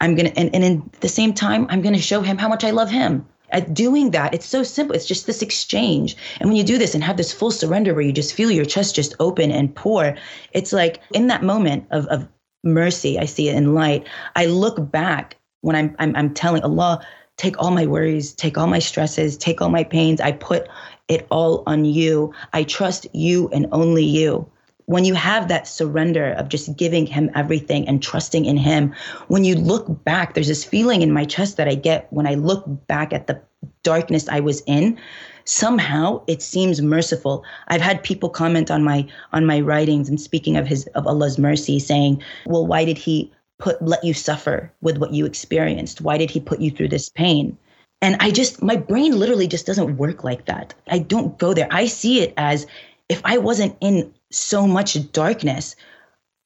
I'm 0.00 0.14
going 0.14 0.26
to, 0.26 0.38
and, 0.38 0.54
and 0.54 0.64
in 0.64 0.90
the 1.00 1.08
same 1.08 1.32
time, 1.32 1.66
I'm 1.70 1.80
going 1.80 1.94
to 1.94 2.00
show 2.00 2.20
him 2.20 2.36
how 2.36 2.48
much 2.48 2.64
I 2.64 2.70
love 2.70 2.90
him. 2.90 3.26
At 3.50 3.74
doing 3.74 4.10
that, 4.12 4.34
it's 4.34 4.46
so 4.46 4.62
simple. 4.62 4.96
It's 4.96 5.06
just 5.06 5.26
this 5.26 5.42
exchange. 5.42 6.16
And 6.40 6.48
when 6.48 6.56
you 6.56 6.64
do 6.64 6.78
this 6.78 6.94
and 6.94 7.04
have 7.04 7.18
this 7.18 7.32
full 7.32 7.50
surrender 7.50 7.92
where 7.92 8.02
you 8.02 8.12
just 8.12 8.34
feel 8.34 8.50
your 8.50 8.64
chest 8.64 8.94
just 8.94 9.14
open 9.20 9.50
and 9.50 9.74
pour, 9.74 10.16
it's 10.52 10.72
like 10.72 11.00
in 11.12 11.26
that 11.26 11.42
moment 11.42 11.86
of, 11.90 12.06
of 12.06 12.26
mercy, 12.64 13.18
I 13.18 13.26
see 13.26 13.48
it 13.48 13.56
in 13.56 13.74
light. 13.74 14.06
I 14.36 14.46
look 14.46 14.90
back 14.90 15.36
when 15.62 15.74
I'm, 15.74 15.96
I'm, 15.98 16.14
I'm 16.14 16.34
telling 16.34 16.62
Allah, 16.62 17.04
take 17.36 17.58
all 17.58 17.70
my 17.70 17.86
worries, 17.86 18.32
take 18.34 18.56
all 18.56 18.68
my 18.68 18.78
stresses, 18.78 19.36
take 19.36 19.60
all 19.60 19.70
my 19.70 19.82
pains. 19.82 20.20
I 20.20 20.32
put 20.32 20.68
it 21.08 21.26
all 21.30 21.64
on 21.66 21.84
you. 21.84 22.32
I 22.52 22.62
trust 22.62 23.06
you 23.12 23.48
and 23.48 23.66
only 23.72 24.04
you 24.04 24.48
when 24.86 25.04
you 25.04 25.14
have 25.14 25.48
that 25.48 25.68
surrender 25.68 26.32
of 26.32 26.48
just 26.48 26.76
giving 26.76 27.06
him 27.06 27.30
everything 27.34 27.88
and 27.88 28.02
trusting 28.02 28.44
in 28.44 28.56
him, 28.56 28.94
when 29.28 29.44
you 29.44 29.54
look 29.54 30.04
back, 30.04 30.34
there's 30.34 30.48
this 30.48 30.64
feeling 30.64 31.02
in 31.02 31.12
my 31.12 31.24
chest 31.24 31.56
that 31.56 31.68
I 31.68 31.74
get 31.74 32.12
when 32.12 32.26
I 32.26 32.34
look 32.34 32.64
back 32.86 33.12
at 33.12 33.26
the 33.26 33.40
darkness 33.82 34.28
I 34.28 34.40
was 34.40 34.62
in. 34.66 34.98
Somehow 35.44 36.22
it 36.26 36.42
seems 36.42 36.82
merciful. 36.82 37.44
I've 37.68 37.80
had 37.80 38.02
people 38.02 38.28
comment 38.28 38.70
on 38.70 38.84
my 38.84 39.06
on 39.32 39.44
my 39.44 39.60
writings 39.60 40.08
and 40.08 40.20
speaking 40.20 40.56
of 40.56 40.66
his 40.66 40.86
of 40.94 41.06
Allah's 41.06 41.38
mercy, 41.38 41.80
saying, 41.80 42.22
"Well, 42.46 42.66
why 42.66 42.84
did 42.84 42.96
he 42.96 43.32
put 43.62 43.80
let 43.80 44.04
you 44.04 44.14
suffer 44.14 44.72
with 44.80 44.98
what 44.98 45.12
you 45.12 45.24
experienced? 45.24 46.00
Why 46.00 46.18
did 46.18 46.30
he 46.30 46.40
put 46.40 46.60
you 46.60 46.70
through 46.70 46.88
this 46.88 47.08
pain?" 47.08 47.56
And 48.02 48.16
I 48.18 48.30
just 48.30 48.62
my 48.62 48.76
brain 48.76 49.18
literally 49.18 49.46
just 49.46 49.66
doesn't 49.66 49.96
work 49.96 50.24
like 50.24 50.46
that. 50.46 50.74
I 50.88 50.98
don't 50.98 51.38
go 51.38 51.54
there. 51.54 51.68
I 51.70 51.86
see 51.86 52.20
it 52.20 52.34
as 52.36 52.66
if 53.08 53.20
I 53.24 53.38
wasn't 53.38 53.76
in 53.80 54.12
so 54.30 54.66
much 54.66 55.12
darkness, 55.12 55.76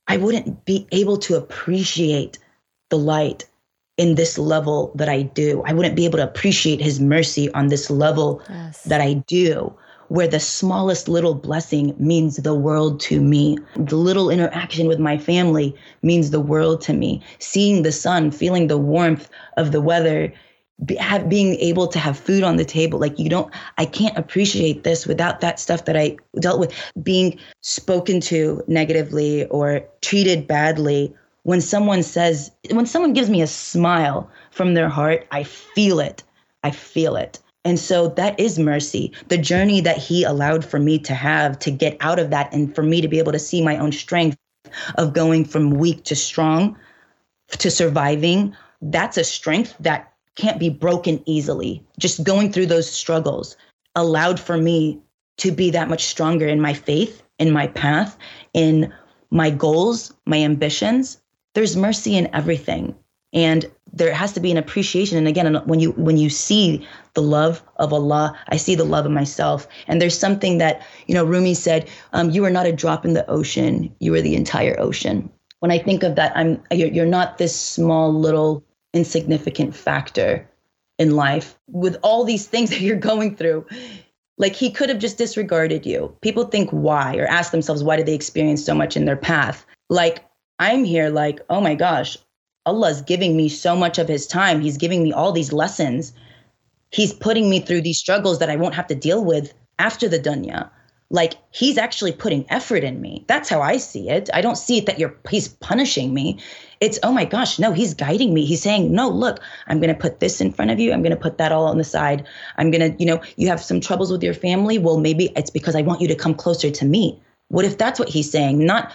I 0.09 0.17
wouldn't 0.19 0.65
be 0.65 0.87
able 0.93 1.17
to 1.19 1.37
appreciate 1.37 2.39
the 2.91 2.99
light 2.99 3.47
in 3.97 4.15
this 4.15 4.37
level 4.37 4.93
that 4.95 5.09
I 5.09 5.23
do. 5.23 5.63
I 5.65 5.73
wouldn't 5.73 5.97
be 5.97 6.05
able 6.05 6.19
to 6.19 6.25
appreciate 6.25 6.81
his 6.81 7.01
mercy 7.01 7.51
on 7.53 7.69
this 7.69 7.91
level 7.91 8.43
yes. 8.49 8.83
that 8.85 9.01
I 9.01 9.15
do, 9.27 9.75
where 10.09 10.29
the 10.29 10.40
smallest 10.40 11.09
little 11.09 11.35
blessing 11.35 11.95
means 11.99 12.37
the 12.37 12.55
world 12.55 13.01
to 13.01 13.21
me. 13.21 13.59
The 13.77 13.97
little 13.97 14.31
interaction 14.31 14.87
with 14.87 14.99
my 14.99 15.19
family 15.19 15.75
means 16.03 16.31
the 16.31 16.40
world 16.40 16.81
to 16.83 16.92
me. 16.92 17.23
Seeing 17.38 17.83
the 17.83 17.92
sun, 17.92 18.31
feeling 18.31 18.66
the 18.66 18.79
warmth 18.79 19.29
of 19.57 19.73
the 19.73 19.81
weather 19.81 20.33
be, 20.85 20.95
have, 20.97 21.29
being 21.29 21.55
able 21.57 21.87
to 21.88 21.99
have 21.99 22.19
food 22.19 22.45
on 22.45 22.57
the 22.57 22.64
table. 22.64 22.99
Like 22.99 23.19
you 23.19 23.29
don't 23.31 23.53
i 23.79 23.87
can't 23.87 24.16
appreciate 24.16 24.85
this 24.85 25.07
without 25.07 25.40
that 25.40 25.59
stuff 25.59 25.87
that 25.87 25.97
i 25.97 26.16
dealt 26.38 26.61
with. 26.61 26.73
Being 27.03 27.38
spoken 27.62 28.21
to 28.23 28.62
negatively 28.69 29.47
or 29.47 29.85
treated 30.03 30.47
badly. 30.47 31.14
When 31.45 31.61
someone 31.61 32.03
says 32.03 32.51
when 32.71 32.87
someone 32.87 33.12
gives 33.12 33.31
me 33.31 33.40
a 33.40 33.47
smile 33.47 34.31
from 34.51 34.75
their 34.75 34.88
heart 34.88 35.27
i 35.31 35.42
feel 35.42 36.01
it. 36.01 36.23
I 36.62 36.71
feel 36.73 37.16
it 37.16 37.40
and 37.67 37.79
so 37.79 38.09
that 38.09 38.39
is 38.41 38.59
mercy 38.59 39.13
the 39.29 39.39
journey 39.39 39.81
that 39.81 39.99
he 39.99 40.25
allowed 40.25 40.65
for 40.65 40.79
me 40.79 40.99
to 40.99 41.15
have 41.15 41.59
to 41.59 41.71
get 41.71 41.97
out 42.01 42.19
of 42.19 42.31
that 42.31 42.53
and 42.53 42.75
for 42.75 42.83
me 42.83 43.01
to 43.01 43.09
be 43.09 43.19
able 43.19 43.33
to 43.33 43.39
see 43.39 43.63
my 43.63 43.77
own 43.77 43.93
strength 43.93 44.37
of 44.97 45.13
going 45.13 45.45
from 45.45 45.71
weak 45.71 46.05
to 46.05 46.17
strong 46.17 46.77
to 47.51 47.71
surviving 47.71 48.55
that's 48.83 49.17
a 49.17 49.25
strength 49.25 49.75
that 49.81 50.13
can't 50.37 50.61
be 50.61 50.69
broken 50.69 51.23
easily. 51.27 51.83
Just 51.99 52.23
going 52.23 52.53
through 52.53 52.67
those 52.67 52.91
struggles 52.91 53.57
allowed 53.95 54.39
for 54.39 54.57
me 54.57 55.01
to 55.39 55.51
be 55.51 55.71
that 55.71 55.89
much 55.89 56.05
stronger 56.05 56.47
in 56.47 56.61
my 56.61 56.75
faith, 56.75 57.23
in 57.39 57.51
my 57.51 57.67
path, 57.67 58.17
in 58.53 58.93
my 59.31 59.51
goals, 59.51 60.13
my 60.27 60.39
ambitions. 60.39 61.21
There's 61.55 61.77
mercy 61.77 62.17
in 62.17 62.35
everything. 62.35 62.95
And 63.37 63.70
there 63.92 64.12
has 64.12 64.33
to 64.33 64.40
be 64.40 64.51
an 64.51 64.57
appreciation. 64.57 65.18
And 65.18 65.29
again, 65.29 65.55
when 65.66 65.79
you 65.79 65.92
when 65.92 66.16
you 66.16 66.31
see 66.31 66.87
the 67.14 67.22
love 67.22 67.62
of 67.77 67.92
Allah, 67.92 68.37
I 68.49 68.57
see 68.57 68.75
the 68.75 68.85
love 68.85 69.07
of 69.07 69.12
myself. 69.12 69.68
And 69.87 70.01
there's 70.01 70.18
something 70.18 70.59
that 70.59 70.85
you 71.07 71.14
know 71.14 71.25
Rumi 71.25 71.55
said: 71.55 71.88
um, 72.12 72.31
"You 72.31 72.44
are 72.44 72.51
not 72.51 72.66
a 72.66 72.72
drop 72.72 73.05
in 73.05 73.12
the 73.12 73.29
ocean; 73.31 73.94
you 74.01 74.14
are 74.14 74.22
the 74.22 74.35
entire 74.35 74.79
ocean." 74.81 75.31
When 75.61 75.70
I 75.70 75.79
think 75.79 76.03
of 76.03 76.16
that, 76.16 76.33
I'm 76.35 76.62
you're, 76.72 76.88
you're 76.88 77.07
not 77.07 77.38
this 77.38 77.55
small 77.55 78.12
little 78.12 78.64
insignificant 78.94 79.77
factor 79.77 80.49
in 80.99 81.14
life 81.14 81.59
with 81.68 81.96
all 82.03 82.25
these 82.25 82.46
things 82.46 82.70
that 82.70 82.81
you're 82.81 82.96
going 82.96 83.37
through. 83.37 83.66
Like 84.38 84.55
he 84.55 84.70
could 84.70 84.88
have 84.88 84.99
just 84.99 85.18
disregarded 85.18 85.87
you. 85.87 86.14
People 86.20 86.44
think 86.44 86.70
why 86.70 87.16
or 87.16 87.27
ask 87.27 87.53
themselves 87.53 87.83
why 87.83 87.96
did 87.96 88.07
they 88.07 88.14
experience 88.14 88.64
so 88.64 88.75
much 88.75 88.96
in 88.96 89.05
their 89.07 89.16
path? 89.16 89.64
Like 89.88 90.25
I'm 90.59 90.85
here 90.85 91.11
like, 91.11 91.40
oh 91.49 91.61
my 91.61 91.75
gosh, 91.75 92.18
Allah's 92.67 93.03
giving 93.03 93.37
me 93.37 93.49
so 93.49 93.77
much 93.77 93.99
of 93.99 94.09
his 94.09 94.27
time. 94.27 94.61
He's 94.61 94.79
giving 94.79 95.03
me 95.05 95.13
all 95.13 95.33
these 95.33 95.53
lessons. 95.53 96.13
he's 96.91 97.13
putting 97.13 97.51
me 97.51 97.61
through 97.61 97.83
these 97.83 97.99
struggles 97.99 98.39
that 98.41 98.51
I 98.51 98.57
won't 98.57 98.75
have 98.75 98.89
to 98.89 98.95
deal 98.95 99.25
with 99.25 99.55
after 99.79 100.09
the 100.09 100.19
dunya. 100.19 100.71
Like 101.11 101.35
he's 101.53 101.79
actually 101.79 102.13
putting 102.13 102.47
effort 102.51 102.85
in 102.85 103.01
me. 103.01 103.25
That's 103.29 103.49
how 103.49 103.63
I 103.63 103.79
see 103.79 104.11
it. 104.11 104.31
I 104.35 104.41
don't 104.41 104.59
see 104.59 104.79
it 104.79 104.87
that 104.87 104.99
you're 104.99 105.17
he's 105.31 105.49
punishing 105.49 106.15
me. 106.15 106.41
It's 106.81 106.99
oh 107.05 107.13
my 107.13 107.25
gosh, 107.25 107.59
no, 107.61 107.73
he's 107.73 107.95
guiding 107.95 108.35
me. 108.35 108.45
He's 108.45 108.63
saying, 108.63 108.93
"No, 108.93 109.09
look, 109.09 109.41
I'm 109.69 109.81
going 109.81 109.95
to 109.95 110.01
put 110.01 110.21
this 110.21 110.41
in 110.41 110.53
front 110.53 110.73
of 110.73 110.81
you. 110.81 110.93
I'm 110.93 111.03
going 111.03 111.17
to 111.17 111.17
put 111.17 111.39
that 111.39 111.53
all 111.53 111.67
on 111.67 111.79
the 111.79 111.85
side. 111.85 112.27
I'm 112.59 112.73
going 112.73 112.93
to, 112.93 112.99
you 112.99 113.07
know, 113.07 113.21
you 113.37 113.49
have 113.49 113.63
some 113.63 113.81
troubles 113.81 114.11
with 114.11 114.23
your 114.23 114.35
family. 114.35 114.79
Well, 114.79 114.99
maybe 114.99 115.33
it's 115.37 115.51
because 115.51 115.77
I 115.77 115.83
want 115.83 116.01
you 116.01 116.09
to 116.09 116.17
come 116.17 116.35
closer 116.35 116.71
to 116.71 116.85
me." 116.85 117.23
What 117.49 117.65
if 117.65 117.79
that's 117.79 118.01
what 118.01 118.09
he's 118.09 118.31
saying? 118.31 118.59
Not, 118.67 118.93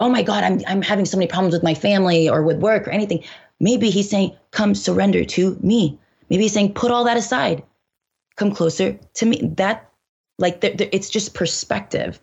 "Oh 0.00 0.08
my 0.08 0.22
god, 0.22 0.44
I'm 0.44 0.60
I'm 0.66 0.82
having 0.82 1.04
so 1.04 1.16
many 1.16 1.28
problems 1.28 1.54
with 1.54 1.62
my 1.62 1.74
family 1.74 2.28
or 2.28 2.42
with 2.42 2.58
work 2.58 2.86
or 2.86 2.90
anything." 2.90 3.24
Maybe 3.60 3.90
he's 3.90 4.10
saying, 4.10 4.36
"Come 4.50 4.74
surrender 4.74 5.24
to 5.24 5.58
me." 5.62 5.98
Maybe 6.28 6.44
he's 6.44 6.52
saying, 6.52 6.74
"Put 6.74 6.90
all 6.90 7.04
that 7.04 7.16
aside. 7.16 7.62
Come 8.36 8.52
closer 8.52 8.98
to 9.14 9.26
me." 9.26 9.52
That 9.56 9.90
like 10.38 10.58
it's 10.62 11.10
just 11.10 11.34
perspective, 11.34 12.20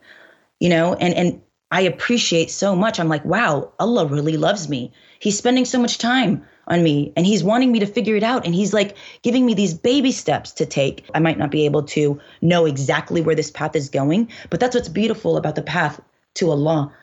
you 0.60 0.70
know, 0.70 0.94
and 0.96 1.14
and 1.14 1.42
I 1.74 1.82
appreciate 1.82 2.52
so 2.52 2.76
much. 2.76 3.00
I'm 3.00 3.10
like, 3.10 3.26
wow, 3.26 3.72
Allah 3.80 4.06
really 4.06 4.38
loves 4.38 4.70
me. 4.70 4.92
He's 5.18 5.40
spending 5.40 5.66
so 5.66 5.80
much 5.80 5.98
time 5.98 6.46
on 6.68 6.84
me 6.84 7.12
and 7.18 7.26
he's 7.26 7.44
wanting 7.44 7.72
me 7.72 7.80
to 7.80 7.88
figure 7.88 8.16
it 8.16 8.22
out 8.22 8.46
and 8.46 8.54
he's 8.54 8.74
like 8.74 8.96
giving 9.24 9.44
me 9.44 9.56
these 9.56 9.74
baby 9.74 10.12
steps 10.12 10.52
to 10.52 10.68
take. 10.68 11.04
I 11.16 11.20
might 11.20 11.40
not 11.40 11.50
be 11.50 11.66
able 11.66 11.82
to 11.84 12.22
know 12.44 12.68
exactly 12.68 13.22
where 13.22 13.34
this 13.34 13.50
path 13.50 13.76
is 13.76 13.90
going, 13.90 14.30
but 14.52 14.60
that's 14.60 14.76
what's 14.76 14.88
beautiful 14.88 15.36
about 15.36 15.56
the 15.56 15.64
path 15.64 16.00
to 16.36 16.52
Allah. 16.52 16.94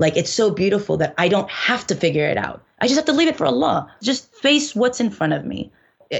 Like 0.00 0.16
it's 0.16 0.30
so 0.30 0.50
beautiful 0.50 0.96
that 0.96 1.14
I 1.16 1.28
don't 1.28 1.50
have 1.50 1.86
to 1.86 1.94
figure 1.94 2.26
it 2.26 2.36
out. 2.36 2.62
I 2.80 2.86
just 2.88 2.96
have 2.96 3.06
to 3.06 3.12
leave 3.12 3.28
it 3.28 3.36
for 3.36 3.46
Allah. 3.46 3.88
Just 4.02 4.34
face 4.34 4.74
what's 4.74 5.00
in 5.00 5.10
front 5.10 5.32
of 5.32 5.44
me. 5.44 5.70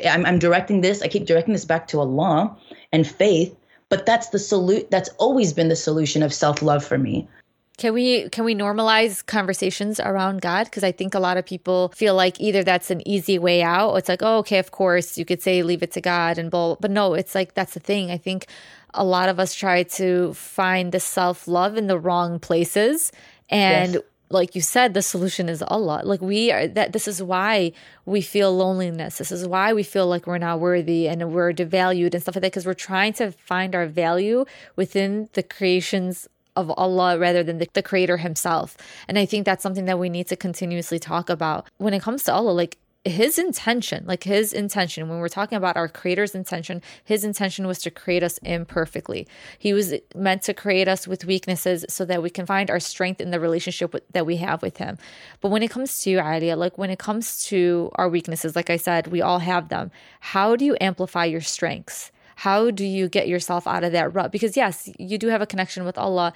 I'm, 0.07 0.25
I'm 0.25 0.39
directing 0.39 0.83
this. 0.83 1.03
I 1.03 1.09
keep 1.09 1.27
directing 1.27 1.55
this 1.55 1.65
back 1.65 1.89
to 1.89 2.01
Allah 2.01 2.57
and 2.93 3.05
faith 3.05 3.57
but 3.91 4.07
that's 4.07 4.29
the 4.29 4.39
solution 4.39 4.87
that's 4.91 5.11
always 5.19 5.53
been 5.53 5.69
the 5.69 5.77
solution 5.77 6.23
of 6.23 6.33
self-love 6.33 6.83
for 6.83 6.97
me 6.97 7.29
can 7.77 7.95
we 7.95 8.29
can 8.29 8.45
we 8.45 8.55
normalize 8.55 9.25
conversations 9.25 9.99
around 10.01 10.43
God? 10.43 10.65
Because 10.65 10.85
I 10.85 10.93
think 10.93 11.15
a 11.15 11.19
lot 11.19 11.39
of 11.39 11.47
people 11.47 11.89
feel 11.97 12.15
like 12.15 12.39
either 12.39 12.63
that's 12.63 12.91
an 12.91 13.01
easy 13.09 13.39
way 13.39 13.63
out, 13.63 13.95
it's 13.95 14.09
like, 14.11 14.23
oh, 14.23 14.37
okay, 14.41 14.59
of 14.59 14.71
course, 14.71 15.17
you 15.17 15.25
could 15.25 15.41
say 15.41 15.63
leave 15.63 15.83
it 15.83 15.93
to 15.93 16.03
God 16.03 16.37
and 16.37 16.51
blah. 16.51 16.77
But 16.79 16.91
no, 16.91 17.15
it's 17.15 17.35
like 17.35 17.55
that's 17.55 17.73
the 17.73 17.81
thing. 17.81 18.11
I 18.11 18.19
think 18.19 18.49
a 18.93 19.03
lot 19.03 19.31
of 19.31 19.41
us 19.41 19.55
try 19.55 19.85
to 19.85 20.35
find 20.35 20.93
the 20.93 21.01
self 21.01 21.49
love 21.49 21.79
in 21.79 21.87
the 21.87 21.99
wrong 21.99 22.39
places, 22.39 23.13
and 23.51 23.95
yes 23.95 24.03
like 24.31 24.55
you 24.55 24.61
said, 24.61 24.95
the 24.95 25.03
solution 25.03 25.49
is 25.49 25.63
Allah. 25.63 26.03
Like 26.05 26.23
we 26.23 26.53
are 26.53 26.69
that 26.69 26.93
this 26.93 27.09
is 27.09 27.23
why 27.23 27.73
we 28.07 28.21
feel 28.21 28.57
loneliness. 28.57 29.19
This 29.19 29.33
is 29.33 29.47
why 29.47 29.73
we 29.73 29.83
feel 29.83 30.07
like 30.07 30.27
we're 30.27 30.39
not 30.39 30.61
worthy 30.61 31.09
and 31.09 31.33
we're 31.33 31.53
devalued 31.53 32.15
and 32.15 32.23
stuff 32.23 32.37
like 32.37 32.43
that 32.43 32.53
because 32.53 32.65
we're 32.65 32.75
trying 32.75 33.13
to 33.15 33.33
find 33.33 33.75
our 33.75 33.87
value 33.87 34.45
within 34.77 35.29
the 35.33 35.43
creations 35.43 36.29
of 36.57 36.71
Allah 36.71 37.19
rather 37.19 37.43
than 37.43 37.59
the, 37.59 37.69
the 37.73 37.83
creator 37.83 38.19
himself. 38.19 38.77
And 39.09 39.19
I 39.19 39.27
think 39.27 39.45
that's 39.45 39.63
something 39.63 39.87
that 39.87 39.99
we 39.99 40.09
need 40.09 40.29
to 40.29 40.37
continuously 40.37 40.99
talk 40.99 41.29
about. 41.29 41.67
When 41.79 41.95
it 41.95 42.03
comes 42.03 42.23
to 42.25 42.33
Allah, 42.33 42.53
like 42.53 42.79
his 43.05 43.39
intention, 43.39 44.05
like 44.07 44.25
his 44.25 44.53
intention, 44.53 45.09
when 45.09 45.21
we're 45.21 45.29
talking 45.29 45.57
about 45.57 45.77
our 45.77 45.89
creator's 45.89 46.35
intention, 46.35 46.83
his 47.03 47.25
intention 47.25 47.67
was 47.67 47.79
to 47.79 47.91
create 47.91 48.23
us 48.23 48.37
imperfectly. 48.39 49.27
He 49.59 49.73
was 49.73 49.95
meant 50.15 50.43
to 50.43 50.55
create 50.55 50.87
us 50.87 51.09
with 51.09 51.25
weaknesses 51.25 51.87
so 51.89 52.05
that 52.05 52.23
we 52.23 52.29
can 52.29 52.45
find 52.45 52.71
our 52.71 52.81
strength 52.81 53.21
in 53.21 53.31
the 53.31 53.41
relationship 53.41 53.95
with, 53.95 54.03
that 54.13 54.27
we 54.27 54.37
have 54.37 54.61
with 54.61 54.77
him. 54.77 54.99
But 55.41 55.51
when 55.51 55.63
it 55.63 55.71
comes 55.71 56.03
to 56.03 56.19
Alia, 56.19 56.57
like 56.57 56.77
when 56.77 56.91
it 56.91 56.99
comes 56.99 57.43
to 57.47 57.91
our 57.95 58.09
weaknesses, 58.09 58.55
like 58.55 58.69
I 58.69 58.77
said, 58.77 59.07
we 59.07 59.23
all 59.23 59.39
have 59.39 59.71
them. 59.71 59.91
How 60.21 60.55
do 60.55 60.67
you 60.67 60.77
amplify 60.79 61.25
your 61.25 61.41
strengths? 61.41 62.13
How 62.37 62.71
do 62.71 62.85
you 62.85 63.09
get 63.09 63.29
yourself 63.29 63.67
out 63.67 63.85
of 63.85 63.93
that 63.93 64.15
rut? 64.15 64.33
Because 64.33 64.57
yes, 64.57 64.91
you 64.99 65.19
do 65.19 65.29
have 65.29 65.43
a 65.43 65.47
connection 65.47 65.85
with 65.85 65.97
Allah, 65.97 66.33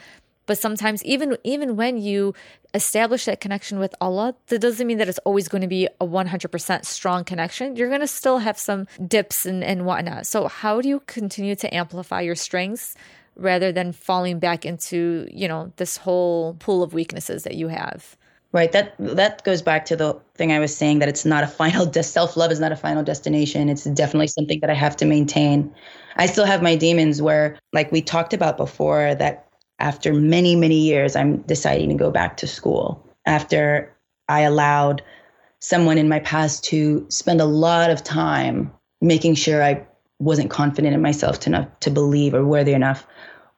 but 0.46 0.58
sometimes 0.58 1.04
even 1.04 1.36
even 1.44 1.76
when 1.76 1.98
you 1.98 2.34
establish 2.74 3.24
that 3.26 3.40
connection 3.40 3.78
with 3.78 3.94
Allah, 4.00 4.34
that 4.48 4.60
doesn't 4.60 4.86
mean 4.86 4.98
that 4.98 5.08
it's 5.08 5.18
always 5.20 5.48
going 5.48 5.62
to 5.62 5.68
be 5.68 5.86
a 6.00 6.06
100% 6.06 6.84
strong 6.84 7.24
connection. 7.24 7.76
You're 7.76 7.88
going 7.88 8.00
to 8.00 8.06
still 8.06 8.38
have 8.38 8.58
some 8.58 8.86
dips 9.06 9.46
and, 9.46 9.62
and 9.62 9.86
whatnot. 9.86 10.26
So 10.26 10.48
how 10.48 10.80
do 10.80 10.88
you 10.88 11.00
continue 11.06 11.54
to 11.56 11.74
amplify 11.74 12.20
your 12.20 12.34
strengths 12.34 12.94
rather 13.36 13.72
than 13.72 13.92
falling 13.92 14.38
back 14.38 14.64
into, 14.66 15.28
you 15.30 15.48
know, 15.48 15.72
this 15.76 15.96
whole 15.96 16.54
pool 16.54 16.82
of 16.82 16.92
weaknesses 16.94 17.44
that 17.44 17.54
you 17.54 17.68
have? 17.68 18.16
Right. 18.54 18.70
That 18.70 18.94
that 19.00 19.42
goes 19.42 19.62
back 19.62 19.84
to 19.86 19.96
the 19.96 20.16
thing 20.36 20.52
I 20.52 20.60
was 20.60 20.74
saying 20.76 21.00
that 21.00 21.08
it's 21.08 21.24
not 21.24 21.42
a 21.42 21.48
final 21.48 21.84
de- 21.86 22.04
self 22.04 22.36
love 22.36 22.52
is 22.52 22.60
not 22.60 22.70
a 22.70 22.76
final 22.76 23.02
destination. 23.02 23.68
It's 23.68 23.82
definitely 23.82 24.28
something 24.28 24.60
that 24.60 24.70
I 24.70 24.74
have 24.74 24.96
to 24.98 25.04
maintain. 25.04 25.74
I 26.16 26.26
still 26.26 26.44
have 26.44 26.62
my 26.62 26.76
demons 26.76 27.20
where, 27.20 27.58
like 27.72 27.90
we 27.90 28.00
talked 28.00 28.32
about 28.32 28.56
before, 28.56 29.16
that 29.16 29.43
after 29.78 30.12
many, 30.14 30.56
many 30.56 30.78
years, 30.78 31.16
I'm 31.16 31.38
deciding 31.42 31.88
to 31.90 31.94
go 31.94 32.10
back 32.10 32.36
to 32.38 32.46
school. 32.46 33.04
After 33.26 33.94
I 34.28 34.40
allowed 34.40 35.02
someone 35.60 35.98
in 35.98 36.08
my 36.08 36.20
past 36.20 36.64
to 36.64 37.06
spend 37.08 37.40
a 37.40 37.46
lot 37.46 37.90
of 37.90 38.04
time 38.04 38.70
making 39.00 39.34
sure 39.34 39.62
I 39.62 39.86
wasn't 40.18 40.50
confident 40.50 40.94
in 40.94 41.02
myself 41.02 41.40
to 41.40 41.50
enough 41.50 41.68
to 41.80 41.90
believe 41.90 42.34
or 42.34 42.44
worthy 42.44 42.72
enough 42.72 43.06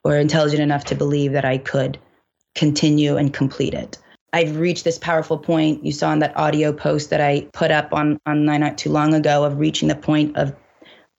or 0.04 0.16
intelligent 0.16 0.62
enough 0.62 0.84
to 0.84 0.94
believe 0.94 1.32
that 1.32 1.44
I 1.44 1.58
could 1.58 1.98
continue 2.54 3.16
and 3.16 3.32
complete 3.32 3.74
it. 3.74 3.98
I've 4.32 4.58
reached 4.58 4.84
this 4.84 4.98
powerful 4.98 5.38
point 5.38 5.84
you 5.84 5.92
saw 5.92 6.12
in 6.12 6.18
that 6.20 6.36
audio 6.36 6.72
post 6.72 7.10
that 7.10 7.20
I 7.20 7.48
put 7.52 7.70
up 7.70 7.92
on 7.92 8.18
online 8.26 8.60
not 8.60 8.78
too 8.78 8.90
long 8.90 9.14
ago 9.14 9.44
of 9.44 9.58
reaching 9.58 9.88
the 9.88 9.94
point 9.94 10.36
of 10.36 10.54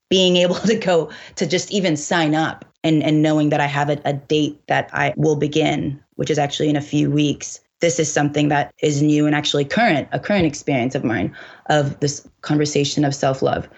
being 0.10 0.38
able 0.38 0.55
to 0.71 0.75
go 0.75 1.10
to 1.36 1.47
just 1.47 1.71
even 1.71 1.97
sign 1.97 2.36
up 2.36 2.65
and, 2.83 3.03
and 3.03 3.21
knowing 3.21 3.49
that 3.49 3.59
I 3.59 3.65
have 3.65 3.89
a, 3.89 3.99
a 4.05 4.13
date 4.13 4.61
that 4.67 4.89
I 4.93 5.13
will 5.17 5.35
begin, 5.35 6.01
which 6.15 6.29
is 6.29 6.37
actually 6.37 6.69
in 6.69 6.75
a 6.75 6.81
few 6.81 7.09
weeks. 7.09 7.59
This 7.79 7.99
is 7.99 8.11
something 8.11 8.47
that 8.49 8.73
is 8.81 9.01
new 9.01 9.25
and 9.25 9.35
actually 9.35 9.65
current, 9.65 10.07
a 10.11 10.19
current 10.19 10.45
experience 10.45 10.95
of 10.95 11.03
mine 11.03 11.35
of 11.69 11.99
this 11.99 12.27
conversation 12.41 13.05
of 13.05 13.13
self 13.13 13.41
love. 13.41 13.69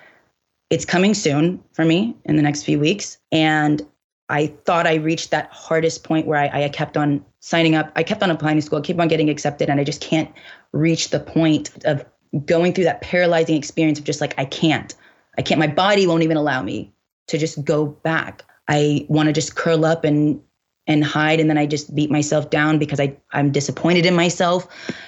It's 0.69 0.85
coming 0.85 1.13
soon 1.13 1.61
for 1.73 1.83
me 1.83 2.15
in 2.25 2.35
the 2.35 2.43
next 2.43 2.63
few 2.63 2.79
weeks. 2.79 3.17
And 3.31 3.85
I 4.29 4.47
thought 4.65 4.85
I 4.85 4.95
reached 4.95 5.31
that 5.31 5.49
hardest 5.51 6.03
point 6.03 6.27
where 6.27 6.39
I, 6.39 6.65
I 6.65 6.69
kept 6.69 6.95
on 6.95 7.25
signing 7.39 7.75
up. 7.75 7.91
I 7.95 8.03
kept 8.03 8.21
on 8.21 8.29
applying 8.29 8.57
to 8.57 8.61
school, 8.61 8.79
I 8.79 8.81
keep 8.83 8.99
on 8.99 9.07
getting 9.07 9.29
accepted, 9.29 9.69
and 9.69 9.79
I 9.79 9.83
just 9.83 10.01
can't 10.01 10.31
reach 10.71 11.09
the 11.09 11.19
point 11.19 11.71
of 11.85 12.05
going 12.45 12.73
through 12.73 12.83
that 12.83 13.01
paralyzing 13.01 13.55
experience 13.55 13.97
of 13.97 14.05
just 14.05 14.21
like, 14.21 14.35
I 14.37 14.45
can't. 14.45 14.93
I 15.37 15.41
can't, 15.41 15.59
my 15.59 15.67
body 15.67 16.05
won't 16.05 16.23
even 16.23 16.37
allow 16.37 16.61
me 16.61 16.93
to 17.27 17.37
just 17.37 17.63
go 17.63 17.87
back. 17.87 18.43
I 18.69 19.05
want 19.09 19.27
to 19.27 19.33
just 19.33 19.55
curl 19.55 19.83
up 19.83 20.05
and 20.05 20.41
and 20.87 21.05
hide 21.05 21.39
and 21.39 21.49
then 21.49 21.57
I 21.57 21.67
just 21.67 21.93
beat 21.93 22.09
myself 22.09 22.49
down 22.49 22.79
because 22.79 22.99
I 22.99 23.15
I'm 23.31 23.51
disappointed 23.51 24.05
in 24.07 24.15
myself 24.15 24.67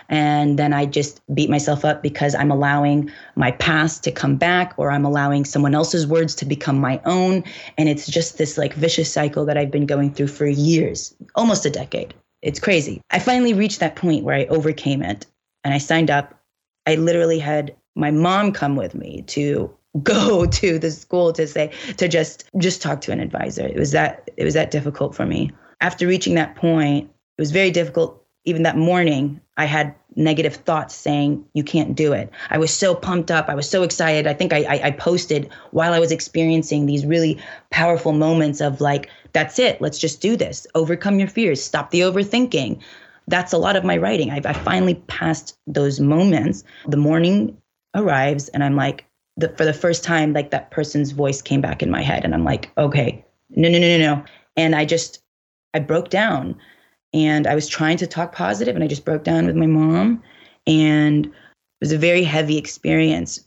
and 0.09 0.59
then 0.59 0.73
I 0.73 0.85
just 0.85 1.21
beat 1.33 1.49
myself 1.49 1.83
up 1.83 2.03
because 2.03 2.35
I'm 2.35 2.51
allowing 2.51 3.09
my 3.35 3.51
past 3.51 4.03
to 4.03 4.11
come 4.11 4.35
back 4.35 4.73
or 4.77 4.91
I'm 4.91 5.05
allowing 5.05 5.43
someone 5.43 5.73
else's 5.73 6.05
words 6.05 6.35
to 6.35 6.45
become 6.45 6.79
my 6.79 7.01
own 7.05 7.43
and 7.77 7.89
it's 7.89 8.05
just 8.05 8.37
this 8.37 8.57
like 8.57 8.75
vicious 8.75 9.11
cycle 9.11 9.43
that 9.45 9.57
I've 9.57 9.71
been 9.71 9.87
going 9.87 10.13
through 10.13 10.27
for 10.27 10.45
years, 10.45 11.15
almost 11.35 11.65
a 11.65 11.71
decade. 11.71 12.13
It's 12.43 12.59
crazy. 12.59 13.01
I 13.09 13.19
finally 13.19 13.53
reached 13.53 13.79
that 13.79 13.95
point 13.95 14.23
where 14.23 14.35
I 14.35 14.45
overcame 14.45 15.01
it 15.01 15.25
and 15.63 15.73
I 15.73 15.79
signed 15.79 16.11
up. 16.11 16.39
I 16.85 16.95
literally 16.95 17.39
had 17.39 17.75
my 17.95 18.11
mom 18.11 18.51
come 18.51 18.75
with 18.75 18.93
me 18.95 19.23
to 19.27 19.75
go 20.03 20.45
to 20.61 20.79
the 20.79 20.91
school 20.91 21.33
to 21.33 21.47
say 21.47 21.71
to 21.97 22.07
just 22.07 22.45
just 22.57 22.81
talk 22.81 23.01
to 23.01 23.11
an 23.11 23.19
advisor. 23.19 23.65
It 23.65 23.77
was 23.77 23.91
that 23.91 24.29
it 24.37 24.43
was 24.43 24.53
that 24.53 24.71
difficult 24.71 25.15
for 25.15 25.25
me. 25.25 25.51
After 25.79 26.07
reaching 26.07 26.35
that 26.35 26.55
point 26.55 27.09
it 27.37 27.41
was 27.41 27.51
very 27.51 27.71
difficult. 27.71 28.17
Even 28.45 28.63
that 28.63 28.77
morning 28.77 29.39
i 29.57 29.65
had 29.65 29.93
negative 30.15 30.55
thoughts 30.55 30.95
saying 30.95 31.45
you 31.53 31.63
can't 31.63 31.95
do 31.95 32.13
it. 32.13 32.31
I 32.49 32.57
was 32.57 32.73
so 32.73 32.95
pumped 32.95 33.31
up. 33.31 33.47
I 33.49 33.55
was 33.55 33.69
so 33.69 33.83
excited. 33.83 34.27
I 34.27 34.33
think 34.33 34.53
i 34.53 34.63
i, 34.63 34.87
I 34.87 34.91
posted 34.91 35.49
while 35.71 35.93
i 35.93 35.99
was 35.99 36.11
experiencing 36.11 36.85
these 36.85 37.05
really 37.05 37.39
powerful 37.69 38.11
moments 38.13 38.61
of 38.61 38.81
like 38.81 39.09
that's 39.33 39.59
it. 39.59 39.81
Let's 39.81 39.99
just 39.99 40.21
do 40.21 40.35
this. 40.35 40.67
Overcome 40.75 41.19
your 41.19 41.29
fears. 41.29 41.63
Stop 41.63 41.91
the 41.91 42.01
overthinking. 42.01 42.79
That's 43.27 43.53
a 43.53 43.57
lot 43.57 43.77
of 43.77 43.85
my 43.85 43.95
writing. 43.95 44.29
I've, 44.29 44.45
I 44.45 44.51
finally 44.51 44.95
passed 44.95 45.55
those 45.67 46.01
moments. 46.01 46.65
The 46.87 46.97
morning 46.97 47.55
arrives 47.95 48.47
and 48.49 48.63
i'm 48.63 48.75
like 48.75 49.05
the, 49.41 49.49
for 49.57 49.65
the 49.65 49.73
first 49.73 50.03
time, 50.03 50.33
like 50.33 50.51
that 50.51 50.71
person's 50.71 51.11
voice 51.11 51.41
came 51.41 51.61
back 51.61 51.83
in 51.83 51.91
my 51.91 52.01
head, 52.01 52.23
and 52.23 52.33
I'm 52.33 52.43
like, 52.43 52.71
okay, 52.77 53.23
no, 53.49 53.69
no, 53.69 53.79
no, 53.79 53.97
no, 53.97 54.15
no. 54.15 54.23
And 54.55 54.75
I 54.75 54.85
just, 54.85 55.21
I 55.73 55.79
broke 55.79 56.09
down, 56.09 56.55
and 57.13 57.47
I 57.47 57.55
was 57.55 57.67
trying 57.67 57.97
to 57.97 58.07
talk 58.07 58.33
positive, 58.33 58.75
and 58.75 58.83
I 58.83 58.87
just 58.87 59.05
broke 59.05 59.23
down 59.23 59.45
with 59.45 59.55
my 59.55 59.67
mom, 59.67 60.21
and 60.65 61.25
it 61.25 61.33
was 61.81 61.91
a 61.91 61.97
very 61.97 62.23
heavy 62.23 62.57
experience 62.57 63.43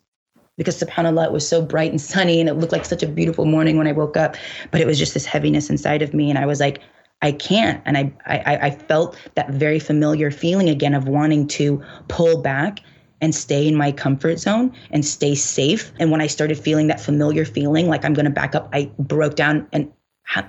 because 0.56 0.80
subhanallah 0.80 1.26
it 1.26 1.32
was 1.32 1.46
so 1.46 1.62
bright 1.62 1.90
and 1.90 2.00
sunny 2.00 2.40
and 2.40 2.48
it 2.48 2.54
looked 2.54 2.72
like 2.72 2.84
such 2.84 3.02
a 3.02 3.08
beautiful 3.08 3.44
morning 3.44 3.76
when 3.76 3.86
i 3.86 3.92
woke 3.92 4.16
up 4.16 4.36
but 4.70 4.80
it 4.80 4.86
was 4.86 4.98
just 4.98 5.14
this 5.14 5.24
heaviness 5.24 5.70
inside 5.70 6.02
of 6.02 6.14
me 6.14 6.30
and 6.30 6.38
i 6.38 6.46
was 6.46 6.60
like 6.60 6.80
i 7.22 7.32
can't 7.32 7.82
and 7.84 7.96
i 7.96 8.12
i, 8.26 8.56
I 8.66 8.70
felt 8.70 9.18
that 9.34 9.50
very 9.50 9.78
familiar 9.78 10.30
feeling 10.30 10.68
again 10.68 10.94
of 10.94 11.08
wanting 11.08 11.46
to 11.48 11.82
pull 12.08 12.40
back 12.40 12.80
and 13.24 13.34
stay 13.34 13.66
in 13.66 13.74
my 13.74 13.90
comfort 13.90 14.38
zone 14.38 14.70
and 14.90 15.02
stay 15.02 15.34
safe. 15.34 15.92
And 15.98 16.10
when 16.10 16.20
I 16.20 16.26
started 16.26 16.58
feeling 16.58 16.88
that 16.88 17.00
familiar 17.00 17.46
feeling, 17.46 17.88
like 17.88 18.04
I'm 18.04 18.12
going 18.12 18.26
to 18.26 18.30
back 18.30 18.54
up, 18.54 18.68
I 18.74 18.90
broke 18.98 19.34
down 19.34 19.66
and 19.72 19.90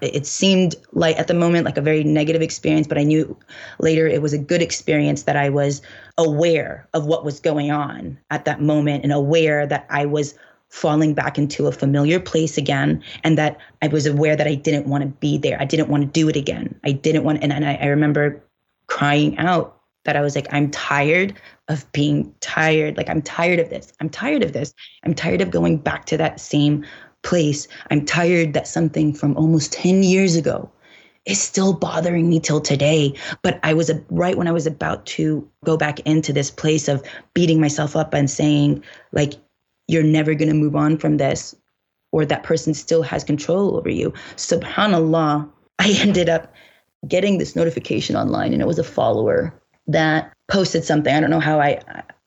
it 0.01 0.25
seemed 0.25 0.75
like 0.91 1.17
at 1.17 1.27
the 1.27 1.33
moment 1.33 1.65
like 1.65 1.77
a 1.77 1.81
very 1.81 2.01
negative 2.01 2.41
experience 2.41 2.87
but 2.87 2.97
i 2.97 3.03
knew 3.03 3.37
later 3.77 4.07
it 4.07 4.21
was 4.21 4.31
a 4.31 4.37
good 4.37 4.61
experience 4.61 5.23
that 5.23 5.35
i 5.35 5.49
was 5.49 5.81
aware 6.17 6.87
of 6.93 7.05
what 7.05 7.25
was 7.25 7.41
going 7.41 7.71
on 7.71 8.17
at 8.29 8.45
that 8.45 8.61
moment 8.61 9.03
and 9.03 9.11
aware 9.11 9.67
that 9.67 9.85
i 9.89 10.05
was 10.05 10.33
falling 10.69 11.13
back 11.13 11.37
into 11.37 11.67
a 11.67 11.73
familiar 11.73 12.21
place 12.21 12.57
again 12.57 13.03
and 13.25 13.37
that 13.37 13.57
i 13.81 13.87
was 13.87 14.05
aware 14.05 14.37
that 14.37 14.47
i 14.47 14.55
didn't 14.55 14.87
want 14.87 15.01
to 15.01 15.09
be 15.19 15.37
there 15.37 15.59
i 15.59 15.65
didn't 15.65 15.89
want 15.89 16.01
to 16.01 16.07
do 16.07 16.29
it 16.29 16.37
again 16.37 16.73
i 16.85 16.91
didn't 16.93 17.25
want 17.25 17.43
and, 17.43 17.51
and 17.51 17.65
I, 17.65 17.73
I 17.75 17.87
remember 17.87 18.41
crying 18.87 19.37
out 19.37 19.75
that 20.05 20.15
i 20.15 20.21
was 20.21 20.35
like 20.35 20.47
i'm 20.51 20.71
tired 20.71 21.33
of 21.67 21.91
being 21.91 22.33
tired 22.39 22.95
like 22.97 23.09
i'm 23.09 23.21
tired 23.21 23.59
of 23.59 23.69
this 23.69 23.91
i'm 23.99 24.09
tired 24.09 24.43
of 24.43 24.53
this 24.53 24.73
i'm 25.03 25.13
tired 25.13 25.41
of 25.41 25.51
going 25.51 25.77
back 25.77 26.05
to 26.05 26.17
that 26.17 26.39
same 26.39 26.85
place. 27.25 27.67
I'm 27.91 28.05
tired 28.05 28.53
that 28.53 28.67
something 28.67 29.13
from 29.13 29.35
almost 29.35 29.73
10 29.73 30.03
years 30.03 30.37
ago 30.37 30.71
is 31.25 31.41
still 31.41 31.73
bothering 31.73 32.29
me 32.29 32.39
till 32.39 32.61
today. 32.61 33.13
But 33.41 33.59
I 33.63 33.73
was 33.73 33.91
right 34.09 34.37
when 34.37 34.47
I 34.47 34.51
was 34.51 34.67
about 34.67 35.05
to 35.07 35.45
go 35.65 35.75
back 35.75 35.99
into 36.01 36.31
this 36.31 36.51
place 36.51 36.87
of 36.87 37.03
beating 37.33 37.59
myself 37.59 37.95
up 37.95 38.13
and 38.13 38.29
saying, 38.29 38.83
like, 39.11 39.33
you're 39.87 40.03
never 40.03 40.33
going 40.35 40.49
to 40.49 40.55
move 40.55 40.75
on 40.75 40.97
from 40.97 41.17
this, 41.17 41.55
or 42.11 42.25
that 42.25 42.43
person 42.43 42.73
still 42.73 43.03
has 43.03 43.23
control 43.23 43.75
over 43.75 43.89
you. 43.89 44.13
Subhanallah, 44.35 45.49
I 45.79 45.95
ended 45.99 46.29
up 46.29 46.53
getting 47.07 47.39
this 47.39 47.55
notification 47.55 48.15
online, 48.15 48.53
and 48.53 48.61
it 48.61 48.67
was 48.67 48.79
a 48.79 48.83
follower 48.83 49.53
that 49.87 50.31
posted 50.47 50.83
something. 50.83 51.13
I 51.13 51.19
don't 51.19 51.29
know 51.29 51.39
how 51.39 51.59
I 51.59 51.79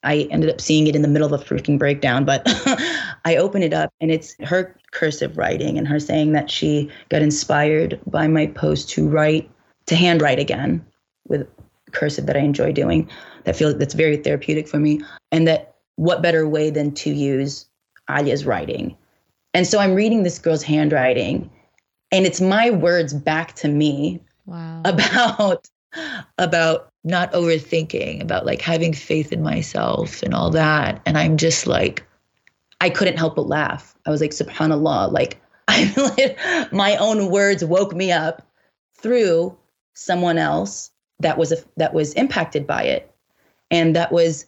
I 0.03 0.29
ended 0.31 0.51
up 0.51 0.61
seeing 0.61 0.87
it 0.87 0.95
in 0.95 1.03
the 1.03 1.09
middle 1.09 1.33
of 1.33 1.41
a 1.41 1.45
freaking 1.45 1.79
breakdown, 1.79 2.25
but 2.25 2.43
I 3.25 3.37
open 3.37 3.63
it 3.63 3.75
up 3.75 3.93
and 4.01 4.11
it's 4.11 4.37
her 4.45 4.77
cursive 4.93 5.37
writing 5.37 5.77
and 5.77 5.89
her 5.89 5.99
saying 5.99 6.33
that 6.33 6.51
she 6.51 6.91
got 7.09 7.23
inspired 7.23 8.01
by 8.07 8.29
my 8.29 8.47
post 8.47 8.89
to 8.91 9.09
write, 9.09 9.51
to 9.87 9.97
handwrite 9.97 10.39
again 10.39 10.85
with 11.27 11.49
cursive 11.93 12.27
that 12.27 12.37
I 12.37 12.41
enjoy 12.41 12.73
doing. 12.73 13.09
That 13.45 13.57
feels 13.57 13.77
that's 13.77 13.95
very 13.95 14.17
therapeutic 14.17 14.69
for 14.69 14.79
me. 14.79 15.01
And 15.33 15.49
that 15.49 15.75
what 15.97 16.23
better 16.23 16.49
way 16.49 16.71
than 16.71 16.93
to 16.95 17.11
use 17.11 17.67
Alia's 18.09 18.47
writing? 18.47 18.97
And 19.53 19.67
so 19.67 19.81
I'm 19.81 19.95
reading 19.95 20.23
this 20.23 20.39
girl's 20.39 20.63
handwriting 20.63 21.51
and 22.13 22.25
it's 22.25 22.41
my 22.41 22.71
words 22.71 23.13
back 23.13 23.55
to 23.57 23.69
me 23.69 24.21
wow. 24.47 24.83
about 24.85 25.69
about 26.39 26.93
not 27.05 27.33
overthinking, 27.33 28.23
about 28.23 28.47
like 28.47 28.61
having 28.61 28.93
faith 28.93 29.33
in 29.33 29.43
myself 29.43 30.23
and 30.23 30.35
all 30.35 30.51
that. 30.51 31.01
And 31.07 31.17
I'm 31.17 31.37
just 31.37 31.67
like, 31.67 32.07
I 32.81 32.91
couldn't 32.91 33.17
help 33.17 33.37
but 33.37 33.49
laugh. 33.49 33.97
I 34.07 34.11
was 34.11 34.21
like, 34.21 34.31
subhanAllah, 34.31 35.13
like 35.13 35.41
I 35.69 36.69
my 36.73 36.97
own 36.97 37.31
words 37.31 37.65
woke 37.65 37.95
me 37.95 38.13
up 38.13 38.47
through 38.97 39.57
someone 39.95 40.39
else 40.39 40.91
that 41.21 41.39
was 41.39 41.53
a, 41.53 41.57
that 41.77 41.95
was 41.95 42.15
impacted 42.15 42.67
by 42.67 42.83
it. 42.85 43.13
And 43.71 43.95
that 43.97 44.13
was 44.13 44.47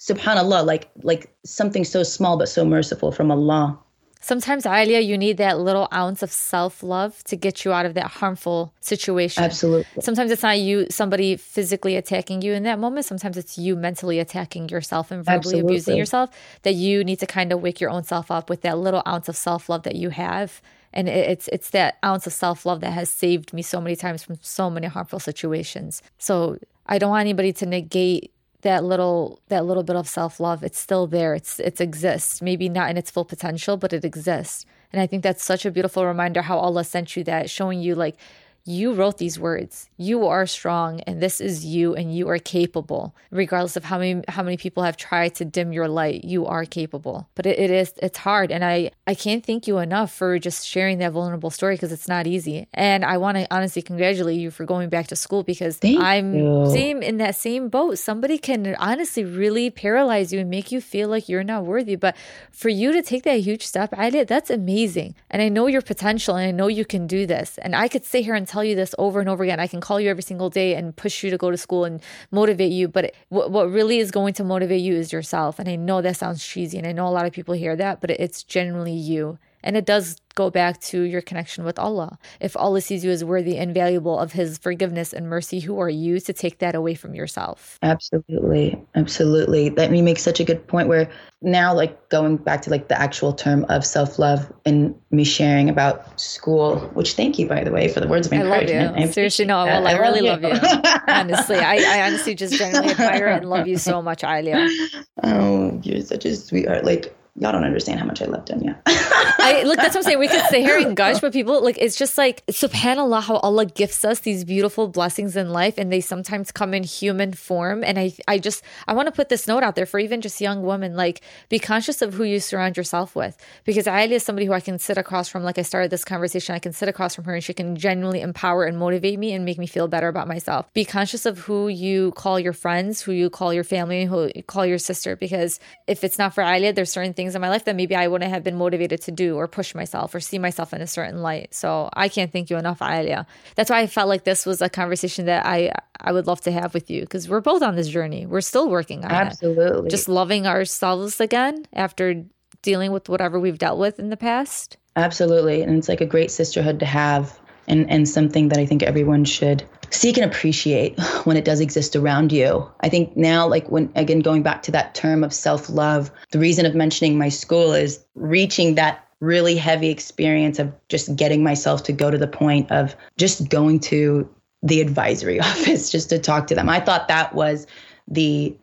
subhanallah 0.00 0.64
like 0.64 0.90
like 1.02 1.32
something 1.44 1.84
so 1.84 2.02
small 2.02 2.38
but 2.38 2.48
so 2.48 2.64
merciful 2.64 3.10
from 3.10 3.30
Allah 3.30 3.78
Sometimes, 4.20 4.66
Alia, 4.66 5.00
you 5.00 5.16
need 5.16 5.36
that 5.36 5.60
little 5.60 5.86
ounce 5.92 6.22
of 6.22 6.32
self 6.32 6.82
love 6.82 7.22
to 7.24 7.36
get 7.36 7.64
you 7.64 7.72
out 7.72 7.86
of 7.86 7.94
that 7.94 8.06
harmful 8.06 8.74
situation. 8.80 9.44
Absolutely. 9.44 10.02
Sometimes 10.02 10.32
it's 10.32 10.42
not 10.42 10.58
you, 10.58 10.86
somebody 10.90 11.36
physically 11.36 11.94
attacking 11.96 12.42
you 12.42 12.52
in 12.52 12.64
that 12.64 12.80
moment. 12.80 13.06
Sometimes 13.06 13.36
it's 13.36 13.56
you 13.56 13.76
mentally 13.76 14.18
attacking 14.18 14.68
yourself 14.70 15.10
and 15.12 15.24
verbally 15.24 15.38
Absolutely. 15.38 15.72
abusing 15.74 15.96
yourself. 15.96 16.30
That 16.62 16.74
you 16.74 17.04
need 17.04 17.20
to 17.20 17.26
kind 17.26 17.52
of 17.52 17.62
wake 17.62 17.80
your 17.80 17.90
own 17.90 18.02
self 18.02 18.30
up 18.30 18.50
with 18.50 18.62
that 18.62 18.78
little 18.78 19.02
ounce 19.06 19.28
of 19.28 19.36
self 19.36 19.68
love 19.68 19.84
that 19.84 19.94
you 19.94 20.10
have. 20.10 20.60
And 20.92 21.08
it's 21.08 21.48
it's 21.48 21.70
that 21.70 21.98
ounce 22.04 22.26
of 22.26 22.32
self 22.32 22.66
love 22.66 22.80
that 22.80 22.92
has 22.92 23.08
saved 23.10 23.52
me 23.52 23.62
so 23.62 23.80
many 23.80 23.94
times 23.94 24.24
from 24.24 24.38
so 24.40 24.68
many 24.68 24.88
harmful 24.88 25.20
situations. 25.20 26.02
So 26.18 26.58
I 26.86 26.98
don't 26.98 27.10
want 27.10 27.20
anybody 27.20 27.52
to 27.52 27.66
negate 27.66 28.32
that 28.62 28.84
little 28.84 29.40
that 29.48 29.64
little 29.64 29.82
bit 29.82 29.96
of 29.96 30.08
self-love 30.08 30.62
it's 30.64 30.78
still 30.78 31.06
there. 31.06 31.34
It's 31.34 31.60
it 31.60 31.80
exists. 31.80 32.42
Maybe 32.42 32.68
not 32.68 32.90
in 32.90 32.96
its 32.96 33.10
full 33.10 33.24
potential 33.24 33.76
but 33.76 33.92
it 33.92 34.04
exists. 34.04 34.66
And 34.92 35.00
i 35.02 35.06
think 35.06 35.22
that's 35.22 35.44
such 35.44 35.66
a 35.66 35.70
beautiful 35.70 36.04
reminder 36.06 36.42
how 36.42 36.58
allah 36.58 36.84
sent 36.84 37.16
you 37.16 37.22
that 37.24 37.50
showing 37.50 37.80
you 37.80 37.94
like 37.94 38.16
you 38.64 38.92
wrote 38.92 39.16
these 39.16 39.38
words. 39.38 39.88
You 39.96 40.26
are 40.26 40.46
strong 40.46 41.00
and 41.00 41.22
this 41.22 41.40
is 41.40 41.64
you 41.64 41.94
and 41.94 42.14
you 42.14 42.28
are 42.28 42.38
capable. 42.38 43.14
Regardless 43.30 43.76
of 43.76 43.84
how 43.84 43.98
many 43.98 44.22
how 44.28 44.42
many 44.42 44.58
people 44.58 44.82
have 44.82 44.96
tried 44.96 45.34
to 45.36 45.44
dim 45.46 45.72
your 45.72 45.88
light, 45.88 46.24
you 46.24 46.44
are 46.44 46.64
capable. 46.66 47.28
But 47.34 47.46
it, 47.46 47.58
it 47.58 47.70
is 47.70 47.94
it's 48.02 48.18
hard 48.18 48.52
and 48.52 48.64
I 48.64 48.90
I 49.06 49.14
can't 49.14 49.44
thank 49.44 49.66
you 49.66 49.78
enough 49.78 50.12
for 50.12 50.38
just 50.38 50.66
sharing 50.66 50.98
that 50.98 51.12
vulnerable 51.12 51.50
story 51.50 51.76
because 51.76 51.92
it's 51.92 52.08
not 52.08 52.26
easy. 52.26 52.68
And 52.74 53.04
I 53.06 53.16
want 53.16 53.38
to 53.38 53.46
honestly 53.50 53.80
congratulate 53.80 54.38
you 54.38 54.50
for 54.50 54.66
going 54.66 54.90
back 54.90 55.06
to 55.08 55.16
school 55.16 55.42
because 55.42 55.78
thank 55.78 55.98
I'm 55.98 56.34
you. 56.34 56.66
same 56.70 57.02
in 57.02 57.16
that 57.18 57.36
same 57.36 57.70
boat. 57.70 57.98
Somebody 57.98 58.36
can 58.36 58.76
honestly 58.76 59.24
really 59.24 59.70
paralyze 59.70 60.32
you 60.32 60.40
and 60.40 60.50
make 60.50 60.70
you 60.70 60.80
feel 60.82 61.08
like 61.08 61.28
you're 61.28 61.42
not 61.42 61.64
worthy, 61.64 61.96
but 61.96 62.14
for 62.50 62.68
you 62.68 62.92
to 62.92 63.02
take 63.02 63.22
that 63.22 63.40
huge 63.40 63.66
step, 63.66 63.94
I 63.96 64.10
did 64.10 64.28
that's 64.28 64.50
amazing. 64.50 65.14
And 65.30 65.40
I 65.40 65.48
know 65.48 65.68
your 65.68 65.82
potential 65.82 66.36
and 66.36 66.46
I 66.46 66.50
know 66.50 66.66
you 66.66 66.84
can 66.84 67.06
do 67.06 67.26
this. 67.26 67.58
And 67.58 67.74
I 67.74 67.88
could 67.88 68.04
sit 68.04 68.24
here 68.24 68.34
and 68.34 68.46
tell 68.46 68.57
tell 68.58 68.64
you 68.64 68.74
this 68.74 68.92
over 68.98 69.20
and 69.20 69.28
over 69.28 69.44
again. 69.44 69.60
I 69.60 69.68
can 69.68 69.80
call 69.80 70.00
you 70.00 70.10
every 70.10 70.24
single 70.24 70.50
day 70.50 70.74
and 70.74 70.96
push 70.96 71.22
you 71.22 71.30
to 71.30 71.38
go 71.38 71.50
to 71.52 71.56
school 71.56 71.84
and 71.84 72.00
motivate 72.32 72.72
you. 72.72 72.88
But 72.88 73.14
what, 73.28 73.52
what 73.52 73.70
really 73.70 73.98
is 73.98 74.10
going 74.10 74.34
to 74.34 74.44
motivate 74.44 74.80
you 74.80 74.94
is 74.94 75.12
yourself. 75.12 75.60
And 75.60 75.68
I 75.68 75.76
know 75.76 76.02
that 76.02 76.16
sounds 76.16 76.44
cheesy, 76.44 76.76
and 76.76 76.86
I 76.86 76.92
know 76.92 77.06
a 77.06 77.10
lot 77.10 77.26
of 77.26 77.32
people 77.32 77.54
hear 77.54 77.76
that, 77.76 78.00
but 78.00 78.10
it's 78.10 78.42
genuinely 78.42 78.92
you. 78.92 79.38
And 79.62 79.76
it 79.76 79.84
does 79.84 80.16
go 80.34 80.50
back 80.50 80.80
to 80.80 81.02
your 81.02 81.20
connection 81.20 81.64
with 81.64 81.78
Allah. 81.78 82.16
If 82.40 82.56
Allah 82.56 82.80
sees 82.80 83.04
you 83.04 83.10
as 83.10 83.24
worthy 83.24 83.56
and 83.56 83.74
valuable 83.74 84.18
of 84.18 84.32
His 84.32 84.56
forgiveness 84.56 85.12
and 85.12 85.28
mercy, 85.28 85.58
who 85.58 85.80
are 85.80 85.90
you 85.90 86.20
to 86.20 86.32
take 86.32 86.58
that 86.58 86.74
away 86.76 86.94
from 86.94 87.14
yourself? 87.14 87.78
Absolutely. 87.82 88.80
Absolutely. 88.94 89.70
That 89.70 89.90
me 89.90 90.00
make 90.00 90.18
such 90.18 90.38
a 90.38 90.44
good 90.44 90.66
point 90.66 90.88
where 90.88 91.10
now, 91.42 91.74
like 91.74 92.08
going 92.08 92.36
back 92.36 92.62
to 92.62 92.70
like 92.70 92.88
the 92.88 93.00
actual 93.00 93.32
term 93.32 93.64
of 93.68 93.84
self 93.84 94.18
love 94.18 94.52
and 94.64 94.94
me 95.10 95.24
sharing 95.24 95.68
about 95.68 96.20
school, 96.20 96.78
which 96.94 97.14
thank 97.14 97.38
you, 97.38 97.46
by 97.48 97.64
the 97.64 97.70
way, 97.70 97.88
for 97.88 98.00
the 98.00 98.08
words 98.08 98.26
of 98.26 98.32
encouragement. 98.32 98.80
I 98.80 98.86
love 98.90 98.98
you. 98.98 99.04
I 99.04 99.10
Seriously, 99.10 99.44
no, 99.44 99.64
well, 99.64 99.86
I, 99.86 99.92
I 99.92 99.98
really 99.98 100.20
love 100.20 100.42
you. 100.42 100.50
Love 100.50 100.62
you. 100.62 100.92
honestly, 101.08 101.56
I, 101.56 101.76
I 101.76 102.06
honestly 102.06 102.34
just 102.34 102.54
genuinely 102.54 102.92
admire 102.92 103.26
and 103.26 103.48
love 103.48 103.66
you 103.66 103.78
so 103.78 104.02
much, 104.02 104.24
Alia. 104.24 104.68
Oh, 105.24 105.80
you're 105.82 106.00
such 106.00 106.24
a 106.24 106.36
sweetheart. 106.36 106.84
Like, 106.84 107.14
y'all 107.40 107.52
don't 107.52 107.64
understand 107.64 108.00
how 108.00 108.06
much 108.06 108.20
I 108.20 108.26
love 108.26 108.44
Dunya. 108.44 108.76
I 108.86 109.62
look, 109.64 109.76
that's 109.76 109.94
what 109.94 109.98
I'm 109.98 110.02
saying. 110.02 110.18
We 110.18 110.28
could 110.28 110.44
sit 110.46 110.60
here 110.60 110.78
and 110.78 110.96
gush, 110.96 111.20
but 111.20 111.32
people 111.32 111.62
like 111.62 111.78
it's 111.78 111.96
just 111.96 112.18
like 112.18 112.44
subhanallah 112.46 113.22
how 113.22 113.36
Allah 113.36 113.66
gifts 113.66 114.04
us 114.04 114.20
these 114.20 114.44
beautiful 114.44 114.88
blessings 114.88 115.36
in 115.36 115.50
life, 115.50 115.78
and 115.78 115.92
they 115.92 116.00
sometimes 116.00 116.50
come 116.50 116.74
in 116.74 116.82
human 116.82 117.32
form. 117.32 117.84
And 117.84 117.98
I, 117.98 118.12
I 118.26 118.38
just 118.38 118.62
I 118.86 118.94
want 118.94 119.06
to 119.06 119.12
put 119.12 119.28
this 119.28 119.46
note 119.46 119.62
out 119.62 119.76
there 119.76 119.86
for 119.86 120.00
even 120.00 120.20
just 120.20 120.40
young 120.40 120.62
women, 120.62 120.96
like 120.96 121.20
be 121.48 121.58
conscious 121.58 122.02
of 122.02 122.14
who 122.14 122.24
you 122.24 122.40
surround 122.40 122.76
yourself 122.76 123.14
with, 123.14 123.36
because 123.64 123.86
I 123.86 124.02
is 124.02 124.24
somebody 124.24 124.46
who 124.46 124.52
I 124.52 124.60
can 124.60 124.78
sit 124.78 124.98
across 124.98 125.28
from. 125.28 125.42
Like 125.42 125.58
I 125.58 125.62
started 125.62 125.90
this 125.90 126.04
conversation, 126.04 126.54
I 126.54 126.58
can 126.58 126.72
sit 126.72 126.88
across 126.88 127.14
from 127.14 127.24
her, 127.24 127.34
and 127.34 127.44
she 127.44 127.54
can 127.54 127.76
genuinely 127.76 128.20
empower 128.20 128.64
and 128.64 128.78
motivate 128.78 129.18
me 129.18 129.32
and 129.32 129.44
make 129.44 129.58
me 129.58 129.66
feel 129.66 129.88
better 129.88 130.08
about 130.08 130.28
myself. 130.28 130.72
Be 130.72 130.84
conscious 130.84 131.26
of 131.26 131.38
who 131.38 131.68
you 131.68 132.12
call 132.12 132.40
your 132.40 132.52
friends, 132.52 133.00
who 133.00 133.12
you 133.12 133.30
call 133.30 133.52
your 133.52 133.64
family, 133.64 134.04
who 134.04 134.30
you 134.34 134.42
call 134.42 134.66
your 134.66 134.78
sister, 134.78 135.16
because 135.16 135.60
if 135.86 136.04
it's 136.04 136.18
not 136.18 136.34
for 136.34 136.42
Alia, 136.42 136.72
there's 136.72 136.90
certain 136.90 137.14
things 137.14 137.27
things 137.28 137.34
in 137.34 137.40
my 137.42 137.50
life 137.50 137.64
that 137.66 137.76
maybe 137.76 137.94
I 137.94 138.08
wouldn't 138.08 138.30
have 138.30 138.42
been 138.42 138.56
motivated 138.56 139.02
to 139.02 139.12
do 139.12 139.36
or 139.36 139.46
push 139.46 139.74
myself 139.74 140.14
or 140.14 140.20
see 140.20 140.38
myself 140.38 140.72
in 140.72 140.80
a 140.80 140.86
certain 140.86 141.20
light. 141.20 141.54
So 141.54 141.90
I 141.92 142.08
can't 142.08 142.32
thank 142.32 142.48
you 142.48 142.56
enough, 142.56 142.80
Alia. 142.80 143.26
That's 143.54 143.70
why 143.70 143.80
I 143.80 143.86
felt 143.86 144.08
like 144.08 144.24
this 144.24 144.46
was 144.46 144.62
a 144.62 144.68
conversation 144.68 145.26
that 145.26 145.44
I 145.44 145.72
I 146.00 146.12
would 146.12 146.26
love 146.26 146.40
to 146.42 146.52
have 146.52 146.74
with 146.74 146.90
you 146.90 147.02
because 147.02 147.28
we're 147.28 147.40
both 147.40 147.62
on 147.62 147.76
this 147.76 147.88
journey. 147.88 148.24
We're 148.24 148.40
still 148.40 148.70
working 148.70 149.04
on 149.04 149.10
it. 149.10 149.14
Absolutely. 149.14 149.88
it. 149.88 149.90
Just 149.90 150.08
loving 150.08 150.46
ourselves 150.46 151.20
again 151.20 151.66
after 151.72 152.24
dealing 152.62 152.92
with 152.92 153.08
whatever 153.08 153.38
we've 153.38 153.58
dealt 153.58 153.78
with 153.78 153.98
in 153.98 154.10
the 154.10 154.16
past. 154.16 154.76
Absolutely. 154.96 155.62
And 155.62 155.76
it's 155.76 155.88
like 155.88 156.00
a 156.00 156.06
great 156.06 156.30
sisterhood 156.30 156.80
to 156.80 156.86
have 156.86 157.38
and, 157.68 157.88
and 157.90 158.08
something 158.08 158.48
that 158.48 158.58
I 158.58 158.66
think 158.66 158.82
everyone 158.82 159.24
should 159.24 159.62
seek 159.90 160.16
and 160.16 160.26
appreciate 160.30 160.98
when 161.24 161.36
it 161.36 161.44
does 161.44 161.60
exist 161.60 161.96
around 161.96 162.32
you. 162.32 162.70
I 162.80 162.88
think 162.88 163.16
now, 163.16 163.46
like 163.46 163.70
when, 163.70 163.92
again, 163.94 164.20
going 164.20 164.42
back 164.42 164.62
to 164.64 164.72
that 164.72 164.94
term 164.94 165.22
of 165.22 165.32
self 165.32 165.68
love, 165.68 166.10
the 166.30 166.38
reason 166.38 166.66
of 166.66 166.74
mentioning 166.74 167.18
my 167.18 167.28
school 167.28 167.72
is 167.72 168.04
reaching 168.14 168.74
that 168.76 169.04
really 169.20 169.56
heavy 169.56 169.90
experience 169.90 170.58
of 170.58 170.72
just 170.88 171.14
getting 171.16 171.42
myself 171.42 171.82
to 171.84 171.92
go 171.92 172.10
to 172.10 172.18
the 172.18 172.28
point 172.28 172.70
of 172.70 172.94
just 173.16 173.48
going 173.48 173.80
to 173.80 174.28
the 174.62 174.80
advisory 174.80 175.40
office 175.50 175.90
just 175.90 176.10
to 176.10 176.18
talk 176.18 176.46
to 176.48 176.54
them. 176.54 176.68
I 176.68 176.80
thought 176.80 177.08
that 177.08 177.34
was 177.34 177.66
the 178.06 178.56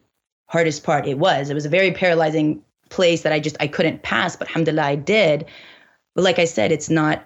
hardest 0.47 0.83
part. 0.83 1.07
It 1.07 1.17
was. 1.17 1.49
It 1.49 1.53
was 1.53 1.65
a 1.65 1.69
very 1.69 1.91
paralyzing 1.91 2.63
place 2.89 3.23
that 3.23 3.33
I 3.33 3.39
just 3.39 3.57
I 3.59 3.67
couldn't 3.67 4.03
pass, 4.03 4.35
but 4.35 4.47
alhamdulillah 4.47 4.83
I 4.83 4.95
did. 4.95 5.45
But 6.13 6.23
like 6.23 6.39
I 6.39 6.45
said, 6.45 6.71
it's 6.71 6.89
not 6.89 7.25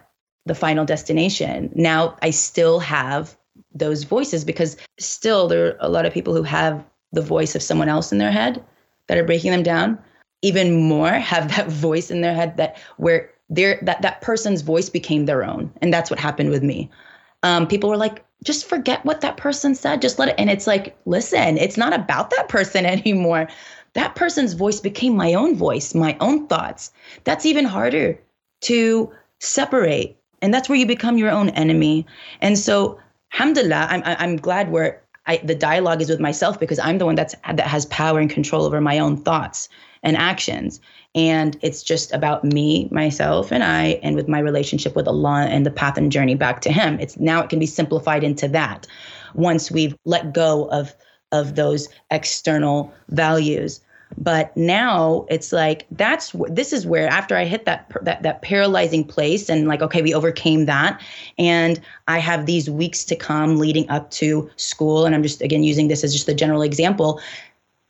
the 0.49 0.55
final 0.55 0.83
destination. 0.83 1.71
Now 1.75 2.17
I 2.23 2.31
still 2.31 2.79
have 2.79 3.37
those 3.73 4.03
voices 4.03 4.43
because 4.43 4.77
still 4.97 5.47
there 5.47 5.67
are 5.67 5.77
a 5.79 5.89
lot 5.89 6.07
of 6.07 6.13
people 6.13 6.33
who 6.35 6.41
have 6.41 6.83
the 7.13 7.21
voice 7.21 7.53
of 7.53 7.61
someone 7.61 7.87
else 7.87 8.11
in 8.11 8.17
their 8.17 8.31
head 8.31 8.63
that 9.07 9.17
are 9.17 9.23
breaking 9.23 9.51
them 9.51 9.61
down. 9.61 9.97
Even 10.41 10.81
more 10.81 11.11
have 11.33 11.55
that 11.55 11.67
voice 11.67 12.09
in 12.09 12.21
their 12.21 12.33
head 12.33 12.57
that 12.57 12.81
where 12.97 13.29
their 13.51 13.79
that 13.83 14.01
that 14.01 14.21
person's 14.21 14.63
voice 14.63 14.89
became 14.89 15.27
their 15.27 15.43
own. 15.43 15.71
And 15.83 15.93
that's 15.93 16.09
what 16.09 16.19
happened 16.19 16.49
with 16.49 16.63
me. 16.63 16.89
Um, 17.43 17.67
people 17.67 17.91
were 17.91 17.97
like 17.97 18.25
just 18.43 18.65
forget 18.65 19.05
what 19.05 19.21
that 19.21 19.37
person 19.37 19.75
said. 19.75 20.01
Just 20.01 20.17
let 20.17 20.29
it 20.29 20.35
and 20.39 20.49
it's 20.49 20.65
like 20.65 20.97
listen 21.05 21.59
it's 21.59 21.77
not 21.77 21.93
about 21.93 22.31
that 22.31 22.49
person 22.49 22.85
anymore. 22.97 23.47
That 23.93 24.15
person's 24.15 24.53
voice 24.53 24.79
became 24.79 25.15
my 25.15 25.35
own 25.35 25.55
voice 25.55 25.93
my 25.93 26.17
own 26.19 26.47
thoughts. 26.47 26.91
That's 27.23 27.45
even 27.45 27.65
harder 27.65 28.19
to 28.61 29.13
separate 29.39 30.18
and 30.41 30.53
that's 30.53 30.69
where 30.69 30.77
you 30.77 30.85
become 30.85 31.17
your 31.17 31.29
own 31.29 31.49
enemy 31.49 32.05
and 32.41 32.57
so 32.57 32.99
alhamdulillah 33.33 33.87
i'm, 33.89 34.01
I'm 34.05 34.37
glad 34.37 34.71
where 34.71 35.01
I, 35.25 35.37
the 35.37 35.53
dialogue 35.53 36.01
is 36.01 36.09
with 36.09 36.19
myself 36.19 36.59
because 36.59 36.79
i'm 36.79 36.97
the 36.97 37.05
one 37.05 37.15
that's 37.15 37.35
that 37.45 37.61
has 37.61 37.85
power 37.87 38.19
and 38.19 38.29
control 38.29 38.65
over 38.65 38.81
my 38.81 38.99
own 38.99 39.17
thoughts 39.17 39.69
and 40.03 40.17
actions. 40.17 40.79
And 41.15 41.57
it's 41.61 41.83
just 41.83 42.13
about 42.13 42.43
me, 42.43 42.87
myself, 42.91 43.51
and 43.51 43.63
I, 43.63 43.99
and 44.03 44.15
with 44.15 44.27
my 44.27 44.39
relationship 44.39 44.95
with 44.95 45.07
Allah 45.07 45.47
and 45.49 45.65
the 45.65 45.71
path 45.71 45.97
and 45.97 46.11
journey 46.11 46.35
back 46.35 46.61
to 46.61 46.71
Him. 46.71 46.99
It's 46.99 47.19
now 47.19 47.41
it 47.41 47.49
can 47.49 47.59
be 47.59 47.65
simplified 47.65 48.23
into 48.23 48.47
that 48.49 48.87
once 49.33 49.71
we've 49.71 49.95
let 50.05 50.33
go 50.33 50.69
of 50.69 50.93
of 51.31 51.55
those 51.55 51.89
external 52.09 52.91
values. 53.09 53.81
But 54.17 54.55
now 54.57 55.25
it's 55.29 55.51
like 55.51 55.85
that's 55.91 56.35
this 56.49 56.73
is 56.73 56.85
where 56.85 57.07
after 57.07 57.35
I 57.35 57.45
hit 57.45 57.65
that 57.65 57.91
that 58.01 58.23
that 58.23 58.41
paralyzing 58.41 59.03
place 59.03 59.49
and 59.49 59.67
like 59.67 59.81
okay 59.81 60.01
we 60.01 60.13
overcame 60.13 60.65
that 60.65 61.01
and 61.37 61.79
I 62.07 62.17
have 62.19 62.45
these 62.45 62.69
weeks 62.69 63.03
to 63.05 63.15
come 63.15 63.57
leading 63.57 63.89
up 63.89 64.09
to 64.11 64.49
school 64.55 65.05
and 65.05 65.13
I'm 65.13 65.23
just 65.23 65.41
again 65.41 65.63
using 65.63 65.87
this 65.87 66.03
as 66.03 66.11
just 66.11 66.27
a 66.27 66.33
general 66.33 66.61
example. 66.61 67.21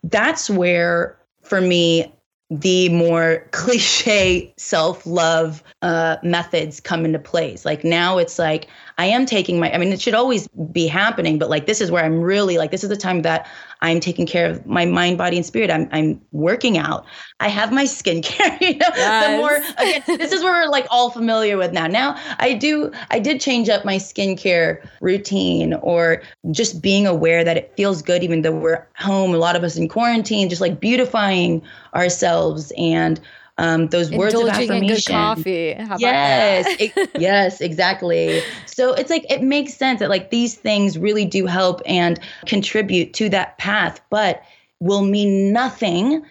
That's 0.04 0.50
where 0.50 1.18
for 1.42 1.60
me 1.60 2.12
the 2.50 2.88
more 2.88 3.46
cliche 3.52 4.52
self 4.56 5.06
love 5.06 5.62
uh, 5.82 6.16
methods 6.22 6.80
come 6.80 7.04
into 7.04 7.18
place. 7.18 7.64
Like 7.64 7.84
now 7.84 8.18
it's 8.18 8.38
like 8.38 8.68
I 8.98 9.06
am 9.06 9.24
taking 9.24 9.60
my, 9.60 9.72
I 9.72 9.78
mean, 9.78 9.92
it 9.92 10.00
should 10.00 10.14
always 10.14 10.48
be 10.72 10.86
happening, 10.86 11.38
but 11.38 11.48
like 11.48 11.66
this 11.66 11.80
is 11.80 11.90
where 11.90 12.04
I'm 12.04 12.20
really 12.20 12.58
like, 12.58 12.70
this 12.70 12.82
is 12.82 12.90
the 12.90 12.96
time 12.96 13.22
that 13.22 13.48
I'm 13.82 14.00
taking 14.00 14.26
care 14.26 14.50
of 14.50 14.66
my 14.66 14.84
mind, 14.84 15.18
body, 15.18 15.36
and 15.36 15.46
spirit. 15.46 15.70
I'm, 15.70 15.88
I'm 15.92 16.20
working 16.32 16.76
out. 16.76 17.06
I 17.40 17.48
have 17.48 17.72
my 17.72 17.84
skincare. 17.84 18.58
You 18.70 18.76
know, 18.76 18.86
yes. 18.94 19.26
the 19.26 19.36
more, 19.38 19.56
again, 19.78 20.18
this 20.18 20.32
is 20.32 20.42
where 20.42 20.52
we're 20.52 20.70
like 20.70 20.86
all 20.90 21.10
familiar 21.10 21.56
with 21.56 21.72
now. 21.72 21.86
Now 21.86 22.16
I 22.38 22.52
do, 22.52 22.92
I 23.10 23.18
did 23.18 23.40
change 23.40 23.68
up 23.68 23.84
my 23.84 23.96
skincare 23.96 24.86
routine 25.00 25.74
or 25.74 26.22
just 26.50 26.82
being 26.82 27.06
aware 27.06 27.42
that 27.42 27.56
it 27.56 27.72
feels 27.76 28.02
good, 28.02 28.22
even 28.22 28.42
though 28.42 28.52
we're 28.52 28.86
home, 28.96 29.34
a 29.34 29.38
lot 29.38 29.56
of 29.56 29.64
us 29.64 29.76
in 29.76 29.88
quarantine, 29.88 30.48
just 30.48 30.60
like 30.60 30.78
beautifying 30.78 31.62
ourselves 31.94 32.72
and 32.76 33.20
um, 33.60 33.88
those 33.88 34.10
words 34.10 34.34
of 34.34 34.48
affirmation. 34.48 35.12
coffee. 35.12 35.76
yes, 35.98 36.66
it, 36.80 37.10
yes, 37.18 37.60
exactly. 37.60 38.40
So 38.64 38.94
it's 38.94 39.10
like 39.10 39.30
it 39.30 39.42
makes 39.42 39.74
sense 39.74 40.00
that 40.00 40.08
like 40.08 40.30
these 40.30 40.54
things 40.54 40.96
really 40.96 41.26
do 41.26 41.44
help 41.44 41.82
and 41.84 42.18
contribute 42.46 43.12
to 43.14 43.28
that 43.28 43.58
path, 43.58 44.00
but 44.08 44.42
will 44.80 45.02
mean 45.02 45.52
nothing 45.52 46.24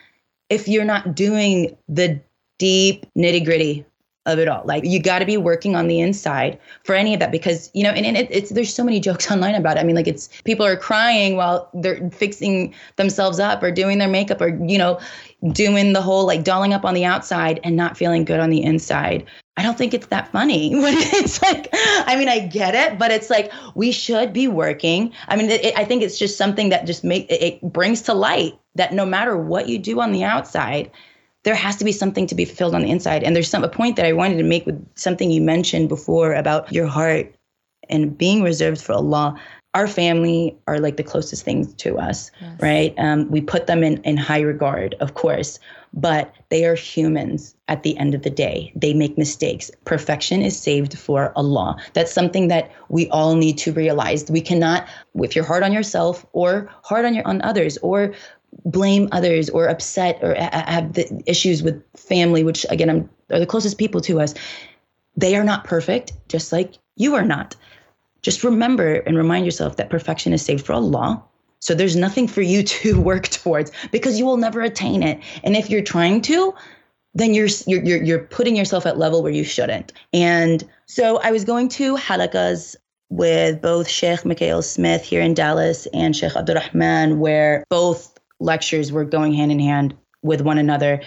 if 0.49 0.67
you're 0.67 0.85
not 0.85 1.13
doing 1.13 1.77
the 1.87 2.19
deep 2.57 3.05
nitty 3.15 3.45
gritty 3.45 3.85
of 4.25 4.39
it 4.39 4.47
all. 4.47 4.63
Like 4.65 4.83
you 4.83 5.01
got 5.01 5.19
to 5.19 5.25
be 5.25 5.37
working 5.37 5.75
on 5.75 5.87
the 5.87 5.99
inside 5.99 6.59
for 6.83 6.95
any 6.95 7.13
of 7.13 7.19
that 7.19 7.31
because 7.31 7.69
you 7.73 7.83
know, 7.83 7.91
and, 7.91 8.05
and 8.05 8.17
it, 8.17 8.27
it's 8.31 8.49
there's 8.49 8.73
so 8.73 8.83
many 8.83 8.99
jokes 8.99 9.29
online 9.31 9.55
about 9.55 9.77
it. 9.77 9.81
I 9.81 9.83
mean, 9.83 9.95
like 9.95 10.07
it's 10.07 10.29
people 10.43 10.65
are 10.65 10.75
crying 10.75 11.35
while 11.35 11.69
they're 11.73 12.09
fixing 12.11 12.73
themselves 12.95 13.39
up 13.39 13.61
or 13.63 13.71
doing 13.71 13.97
their 13.97 14.09
makeup 14.09 14.41
or 14.41 14.49
you 14.65 14.77
know, 14.77 14.99
doing 15.51 15.93
the 15.93 16.01
whole 16.01 16.25
like 16.25 16.43
dolling 16.43 16.73
up 16.73 16.83
on 16.83 16.93
the 16.93 17.05
outside 17.05 17.59
and 17.63 17.75
not 17.75 17.97
feeling 17.97 18.25
good 18.25 18.39
on 18.39 18.49
the 18.49 18.61
inside. 18.61 19.25
I 19.55 19.63
don't 19.63 19.77
think 19.77 19.93
it's 19.93 20.07
that 20.07 20.31
funny. 20.31 20.71
it's 20.73 21.41
like, 21.41 21.69
I 21.73 22.15
mean, 22.17 22.29
I 22.29 22.39
get 22.39 22.75
it, 22.75 22.97
but 22.97 23.11
it's 23.11 23.29
like 23.29 23.51
we 23.75 23.91
should 23.91 24.33
be 24.33 24.47
working. 24.47 25.13
I 25.27 25.35
mean, 25.35 25.49
it, 25.49 25.77
I 25.77 25.85
think 25.85 26.01
it's 26.01 26.17
just 26.17 26.37
something 26.37 26.69
that 26.69 26.85
just 26.85 27.03
make 27.03 27.27
it, 27.29 27.61
brings 27.61 28.01
to 28.03 28.13
light 28.13 28.57
that 28.75 28.93
no 28.93 29.05
matter 29.05 29.37
what 29.37 29.67
you 29.67 29.77
do 29.77 29.99
on 30.01 30.11
the 30.11 30.23
outside, 30.23 30.91
there 31.43 31.55
has 31.55 31.77
to 31.77 31.85
be 31.85 31.91
something 31.91 32.27
to 32.27 32.35
be 32.35 32.45
fulfilled 32.45 32.75
on 32.75 32.81
the 32.81 32.89
inside. 32.89 33.23
And 33.23 33.35
there's 33.35 33.49
some 33.49 33.63
a 33.63 33.69
point 33.69 33.95
that 33.95 34.05
I 34.05 34.13
wanted 34.13 34.37
to 34.37 34.43
make 34.43 34.65
with 34.65 34.85
something 34.95 35.31
you 35.31 35.41
mentioned 35.41 35.89
before 35.89 36.33
about 36.33 36.71
your 36.71 36.87
heart 36.87 37.33
and 37.89 38.17
being 38.17 38.43
reserved 38.43 38.81
for 38.81 38.93
Allah. 38.93 39.39
Our 39.75 39.87
family 39.87 40.57
are 40.67 40.79
like 40.79 40.97
the 40.97 41.03
closest 41.03 41.45
things 41.45 41.73
to 41.75 41.99
us, 41.99 42.31
yes. 42.41 42.59
right? 42.59 42.93
Um, 42.97 43.29
we 43.29 43.41
put 43.41 43.67
them 43.67 43.83
in, 43.83 44.01
in 44.03 44.17
high 44.17 44.41
regard, 44.41 44.95
of 44.99 45.13
course, 45.13 45.59
but 45.93 46.33
they 46.49 46.65
are 46.65 46.75
humans 46.75 47.55
at 47.67 47.83
the 47.83 47.97
end 47.97 48.15
of 48.15 48.23
the 48.23 48.29
day. 48.29 48.71
They 48.75 48.93
make 48.93 49.17
mistakes. 49.17 49.69
Perfection 49.85 50.41
is 50.41 50.59
saved 50.59 50.97
for 50.97 51.31
Allah. 51.35 51.77
That's 51.93 52.11
something 52.11 52.47
that 52.47 52.71
we 52.89 53.09
all 53.09 53.35
need 53.35 53.57
to 53.59 53.71
realize. 53.71 54.29
We 54.29 54.41
cannot, 54.41 54.87
if 55.15 55.35
you're 55.35 55.45
hard 55.45 55.63
on 55.63 55.73
yourself 55.73 56.25
or 56.33 56.69
hard 56.83 57.05
on 57.05 57.13
your 57.13 57.27
on 57.27 57.41
others 57.43 57.77
or 57.83 58.13
blame 58.65 59.07
others 59.11 59.49
or 59.49 59.67
upset 59.67 60.19
or 60.21 60.35
have 60.35 60.93
the 60.93 61.21
issues 61.25 61.61
with 61.63 61.81
family, 61.95 62.43
which 62.43 62.65
again 62.69 62.89
I'm, 62.89 63.09
are 63.31 63.39
the 63.39 63.45
closest 63.45 63.77
people 63.77 64.01
to 64.01 64.19
us, 64.19 64.33
they 65.15 65.35
are 65.35 65.43
not 65.43 65.63
perfect, 65.63 66.13
just 66.27 66.51
like 66.51 66.75
you 66.95 67.15
are 67.15 67.25
not. 67.25 67.55
Just 68.21 68.43
remember 68.43 68.95
and 68.95 69.17
remind 69.17 69.45
yourself 69.45 69.77
that 69.77 69.89
perfection 69.89 70.33
is 70.33 70.41
saved 70.41 70.65
for 70.65 70.73
Allah. 70.73 71.23
So 71.59 71.73
there's 71.73 71.95
nothing 71.95 72.27
for 72.27 72.41
you 72.41 72.63
to 72.81 72.99
work 72.99 73.27
towards 73.27 73.71
because 73.91 74.17
you 74.17 74.25
will 74.25 74.37
never 74.37 74.61
attain 74.61 75.03
it. 75.03 75.21
And 75.43 75.55
if 75.55 75.69
you're 75.69 75.83
trying 75.83 76.21
to, 76.23 76.53
then 77.15 77.33
you're 77.33 77.49
you're 77.65 78.03
you're, 78.03 78.19
putting 78.19 78.55
yourself 78.55 78.85
at 78.85 78.97
level 78.97 79.23
where 79.23 79.31
you 79.31 79.43
shouldn't. 79.43 79.93
And 80.13 80.63
so 80.85 81.17
I 81.17 81.31
was 81.31 81.43
going 81.43 81.69
to 81.69 81.95
halaqas 81.97 82.75
with 83.09 83.61
both 83.61 83.87
Sheikh 83.87 84.19
Mikaeel 84.21 84.63
Smith 84.63 85.03
here 85.03 85.21
in 85.21 85.33
Dallas 85.33 85.87
and 85.93 86.15
Sheikh 86.15 86.35
Abdurrahman, 86.35 87.19
where 87.19 87.63
both 87.69 88.15
lectures 88.39 88.91
were 88.91 89.03
going 89.03 89.33
hand 89.33 89.51
in 89.51 89.59
hand 89.59 89.95
with 90.21 90.41
one 90.41 90.59
another 90.59 91.01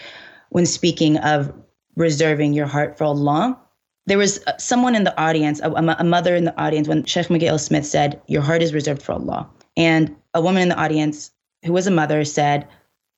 when 0.50 0.66
speaking 0.66 1.16
of 1.18 1.52
reserving 1.96 2.52
your 2.52 2.66
heart 2.66 2.98
for 2.98 3.04
Allah. 3.04 3.58
There 4.06 4.18
was 4.18 4.42
uh, 4.46 4.56
someone 4.58 4.94
in 4.94 5.04
the 5.04 5.18
audience, 5.20 5.60
a, 5.60 5.70
a 5.70 6.04
mother 6.04 6.34
in 6.34 6.44
the 6.44 6.60
audience, 6.60 6.88
when 6.88 7.04
Sheikh 7.04 7.28
Mikaeel 7.28 7.60
Smith 7.60 7.86
said, 7.86 8.20
Your 8.26 8.42
heart 8.42 8.62
is 8.62 8.74
reserved 8.74 9.02
for 9.02 9.12
Allah. 9.12 9.48
And 9.76 10.14
a 10.34 10.40
woman 10.40 10.62
in 10.62 10.68
the 10.68 10.80
audience 10.80 11.30
who 11.64 11.72
was 11.72 11.86
a 11.86 11.90
mother 11.90 12.24
said, 12.24 12.66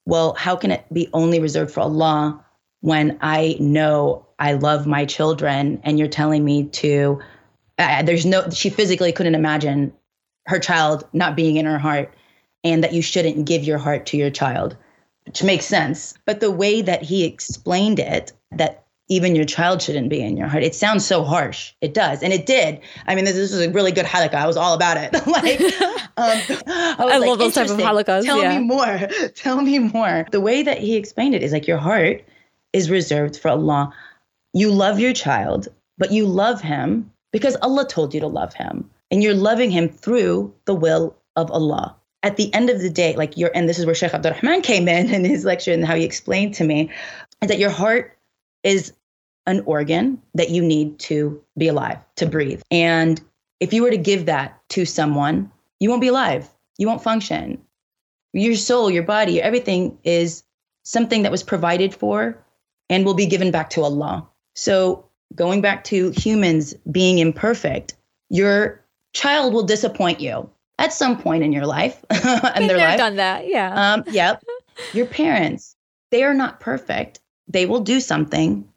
Well, 0.06 0.34
how 0.34 0.56
can 0.56 0.70
it 0.70 0.84
be 0.92 1.08
only 1.12 1.40
reserved 1.40 1.72
for 1.72 1.80
Allah 1.80 2.44
when 2.80 3.18
I 3.22 3.56
know 3.58 4.26
I 4.38 4.52
love 4.52 4.86
my 4.86 5.06
children 5.06 5.80
and 5.84 5.98
you're 5.98 6.08
telling 6.08 6.44
me 6.44 6.64
to? 6.64 7.20
Uh, 7.78 8.02
there's 8.02 8.26
no, 8.26 8.48
she 8.50 8.70
physically 8.70 9.10
couldn't 9.10 9.34
imagine 9.34 9.92
her 10.46 10.58
child 10.58 11.04
not 11.12 11.36
being 11.36 11.56
in 11.56 11.64
her 11.66 11.78
heart 11.78 12.14
and 12.62 12.84
that 12.84 12.92
you 12.92 13.02
shouldn't 13.02 13.46
give 13.46 13.64
your 13.64 13.78
heart 13.78 14.06
to 14.06 14.16
your 14.16 14.30
child, 14.30 14.76
which 15.26 15.42
makes 15.42 15.66
sense. 15.66 16.14
But 16.24 16.40
the 16.40 16.50
way 16.50 16.82
that 16.82 17.02
he 17.02 17.24
explained 17.24 17.98
it, 17.98 18.32
that 18.52 18.83
even 19.14 19.36
your 19.36 19.44
child 19.44 19.80
shouldn't 19.80 20.08
be 20.08 20.20
in 20.20 20.36
your 20.36 20.48
heart. 20.48 20.64
It 20.64 20.74
sounds 20.74 21.06
so 21.06 21.22
harsh. 21.22 21.72
It 21.80 21.94
does. 21.94 22.20
And 22.20 22.32
it 22.32 22.46
did. 22.46 22.80
I 23.06 23.14
mean, 23.14 23.24
this, 23.24 23.36
this 23.36 23.52
was 23.52 23.60
a 23.60 23.70
really 23.70 23.92
good 23.92 24.06
halaqa. 24.06 24.34
I 24.34 24.46
was 24.46 24.56
all 24.56 24.74
about 24.74 24.96
it. 24.96 25.12
like, 25.26 25.60
um, 26.16 26.58
I, 26.66 26.96
I 26.98 27.18
like, 27.18 27.28
love 27.28 27.38
those 27.38 27.54
type 27.54 27.70
of 27.70 27.78
halaqas. 27.78 28.24
Tell 28.24 28.42
yeah. 28.42 28.58
me 28.58 28.64
more. 28.64 29.08
Tell 29.34 29.62
me 29.62 29.78
more. 29.78 30.26
The 30.32 30.40
way 30.40 30.64
that 30.64 30.78
he 30.78 30.96
explained 30.96 31.36
it 31.36 31.44
is 31.44 31.52
like 31.52 31.68
your 31.68 31.78
heart 31.78 32.24
is 32.72 32.90
reserved 32.90 33.36
for 33.36 33.50
Allah. 33.50 33.94
You 34.52 34.72
love 34.72 34.98
your 34.98 35.12
child, 35.12 35.68
but 35.96 36.10
you 36.10 36.26
love 36.26 36.60
him 36.60 37.10
because 37.32 37.56
Allah 37.62 37.86
told 37.86 38.14
you 38.14 38.20
to 38.20 38.26
love 38.26 38.52
him. 38.52 38.90
And 39.12 39.22
you're 39.22 39.34
loving 39.34 39.70
him 39.70 39.88
through 39.88 40.52
the 40.64 40.74
will 40.74 41.14
of 41.36 41.50
Allah 41.52 41.94
at 42.24 42.36
the 42.36 42.52
end 42.54 42.70
of 42.70 42.80
the 42.80 42.90
day, 42.90 43.14
like 43.14 43.36
you're, 43.36 43.50
and 43.54 43.68
this 43.68 43.78
is 43.78 43.84
where 43.86 43.94
Sheikh 43.94 44.14
Abdurrahman 44.14 44.62
came 44.62 44.88
in 44.88 45.10
in 45.10 45.24
his 45.24 45.44
lecture 45.44 45.72
and 45.72 45.84
how 45.84 45.94
he 45.94 46.04
explained 46.04 46.54
to 46.54 46.64
me, 46.64 46.90
is 47.42 47.48
that 47.48 47.58
your 47.58 47.70
heart 47.70 48.16
is 48.64 48.94
an 49.46 49.62
organ 49.66 50.20
that 50.34 50.50
you 50.50 50.62
need 50.62 50.98
to 50.98 51.42
be 51.58 51.68
alive, 51.68 51.98
to 52.16 52.26
breathe. 52.26 52.62
And 52.70 53.20
if 53.60 53.72
you 53.72 53.82
were 53.82 53.90
to 53.90 53.96
give 53.96 54.26
that 54.26 54.60
to 54.70 54.84
someone, 54.84 55.50
you 55.80 55.88
won't 55.88 56.00
be 56.00 56.08
alive. 56.08 56.48
You 56.78 56.86
won't 56.86 57.02
function. 57.02 57.60
Your 58.32 58.54
soul, 58.56 58.90
your 58.90 59.02
body, 59.02 59.40
everything 59.40 59.98
is 60.02 60.42
something 60.82 61.22
that 61.22 61.32
was 61.32 61.42
provided 61.42 61.94
for 61.94 62.42
and 62.90 63.04
will 63.04 63.14
be 63.14 63.26
given 63.26 63.50
back 63.50 63.70
to 63.70 63.82
Allah. 63.82 64.26
So, 64.54 65.04
going 65.34 65.60
back 65.60 65.84
to 65.84 66.10
humans 66.10 66.74
being 66.90 67.18
imperfect, 67.18 67.94
your 68.28 68.84
child 69.12 69.52
will 69.52 69.62
disappoint 69.62 70.20
you 70.20 70.48
at 70.78 70.92
some 70.92 71.20
point 71.20 71.42
in 71.42 71.52
your 71.52 71.66
life 71.66 72.04
and 72.10 72.68
their 72.68 72.78
life. 72.78 72.98
Done 72.98 73.16
that, 73.16 73.48
yeah. 73.48 73.94
Um, 73.94 74.04
yep. 74.08 74.42
your 74.92 75.06
parents, 75.06 75.76
they 76.10 76.24
are 76.24 76.34
not 76.34 76.60
perfect. 76.60 77.20
They 77.48 77.66
will 77.66 77.80
do 77.80 78.00
something 78.00 78.68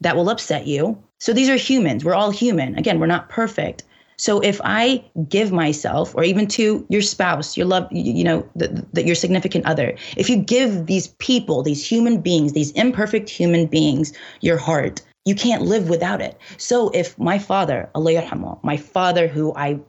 that 0.00 0.16
will 0.16 0.30
upset 0.30 0.66
you. 0.66 1.02
So 1.18 1.32
these 1.32 1.48
are 1.48 1.56
humans. 1.56 2.04
We're 2.04 2.14
all 2.14 2.30
human. 2.30 2.78
Again, 2.78 2.98
we're 2.98 3.06
not 3.06 3.28
perfect. 3.28 3.84
So 4.16 4.40
if 4.40 4.60
I 4.64 5.02
give 5.28 5.50
myself, 5.50 6.14
or 6.14 6.24
even 6.24 6.46
to 6.48 6.84
your 6.90 7.00
spouse, 7.00 7.56
your 7.56 7.66
love, 7.66 7.88
you 7.90 8.22
know, 8.22 8.46
that 8.54 9.06
your 9.06 9.14
significant 9.14 9.64
other, 9.64 9.96
if 10.16 10.28
you 10.28 10.36
give 10.36 10.86
these 10.86 11.08
people, 11.18 11.62
these 11.62 11.86
human 11.86 12.20
beings, 12.20 12.52
these 12.52 12.70
imperfect 12.72 13.30
human 13.30 13.66
beings, 13.66 14.12
your 14.42 14.58
heart, 14.58 15.00
you 15.24 15.34
can't 15.34 15.62
live 15.62 15.88
without 15.88 16.20
it. 16.20 16.38
So 16.58 16.90
if 16.90 17.18
my 17.18 17.38
father, 17.38 17.88
Allah 17.94 18.58
my 18.62 18.76
father 18.76 19.26
who 19.26 19.54
I 19.56 19.80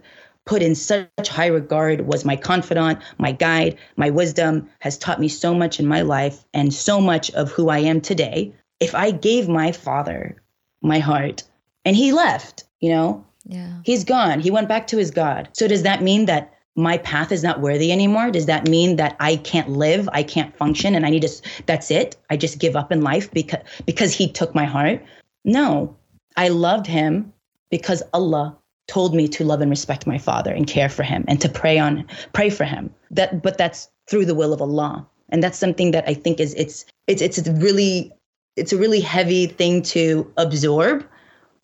put 0.46 0.62
in 0.62 0.76
such 0.76 1.10
high 1.28 1.48
regard 1.48 2.08
was 2.08 2.26
my 2.26 2.36
confidant, 2.36 3.00
my 3.18 3.32
guide, 3.34 3.78
my 3.98 4.10
wisdom 4.10 4.70
has 4.80 4.98
taught 4.98 5.20
me 5.20 5.28
so 5.28 5.54
much 5.54 5.80
in 5.80 5.88
my 5.88 6.02
life 6.02 6.46
and 6.54 6.74
so 6.74 7.02
much 7.02 7.32
of 7.32 7.52
who 7.52 7.70
I 7.70 7.80
am 7.80 8.02
today. 8.02 8.54
If 8.82 8.94
I 8.96 9.12
gave 9.12 9.48
my 9.48 9.72
father 9.72 10.42
my 10.82 11.00
heart 11.00 11.44
and 11.86 11.96
he 11.96 12.12
left, 12.12 12.66
you 12.82 12.90
know, 12.90 13.26
yeah. 13.46 13.78
He's 13.84 14.04
gone. 14.04 14.40
He 14.40 14.52
went 14.52 14.68
back 14.68 14.88
to 14.88 14.98
his 14.98 15.12
God. 15.12 15.50
So 15.54 15.68
does 15.68 15.84
that 15.84 16.04
mean 16.04 16.26
that 16.26 16.54
my 16.76 16.98
path 17.00 17.32
is 17.32 17.44
not 17.44 17.60
worthy 17.60 17.92
anymore? 17.92 18.32
Does 18.32 18.46
that 18.46 18.68
mean 18.68 18.96
that 18.98 19.16
I 19.20 19.36
can't 19.38 19.70
live, 19.70 20.08
I 20.14 20.24
can't 20.24 20.56
function 20.56 20.96
and 20.96 21.06
I 21.06 21.10
need 21.10 21.24
to 21.24 21.42
that's 21.66 21.92
it? 21.92 22.16
I 22.30 22.38
just 22.38 22.60
give 22.60 22.76
up 22.76 22.92
in 22.92 23.02
life 23.02 23.32
because 23.32 23.64
because 23.86 24.14
he 24.14 24.32
took 24.32 24.56
my 24.56 24.66
heart? 24.66 25.04
No. 25.44 25.96
I 26.38 26.50
loved 26.50 26.88
him 26.88 27.34
because 27.70 28.04
Allah 28.14 28.58
told 28.88 29.14
me 29.16 29.28
to 29.28 29.44
love 29.44 29.62
and 29.62 29.70
respect 29.70 30.08
my 30.08 30.18
father 30.18 30.54
and 30.54 30.68
care 30.68 30.90
for 30.90 31.04
him 31.04 31.26
and 31.28 31.40
to 31.42 31.50
pray 31.50 31.78
on 31.78 32.06
pray 32.34 32.50
for 32.50 32.64
him. 32.64 32.94
That 33.10 33.42
but 33.42 33.58
that's 33.58 33.90
through 34.08 34.26
the 34.26 34.36
will 34.36 34.54
of 34.54 34.62
Allah. 34.62 35.08
And 35.30 35.42
that's 35.42 35.58
something 35.58 35.92
that 35.92 36.08
I 36.08 36.14
think 36.14 36.40
is 36.40 36.54
it's 36.54 36.86
it's 37.08 37.22
it's 37.22 37.48
really 37.48 38.14
it's 38.56 38.74
a 38.74 38.78
really 38.78 39.00
heavy 39.00 39.48
thing 39.48 39.82
to 39.82 40.32
absorb, 40.38 41.06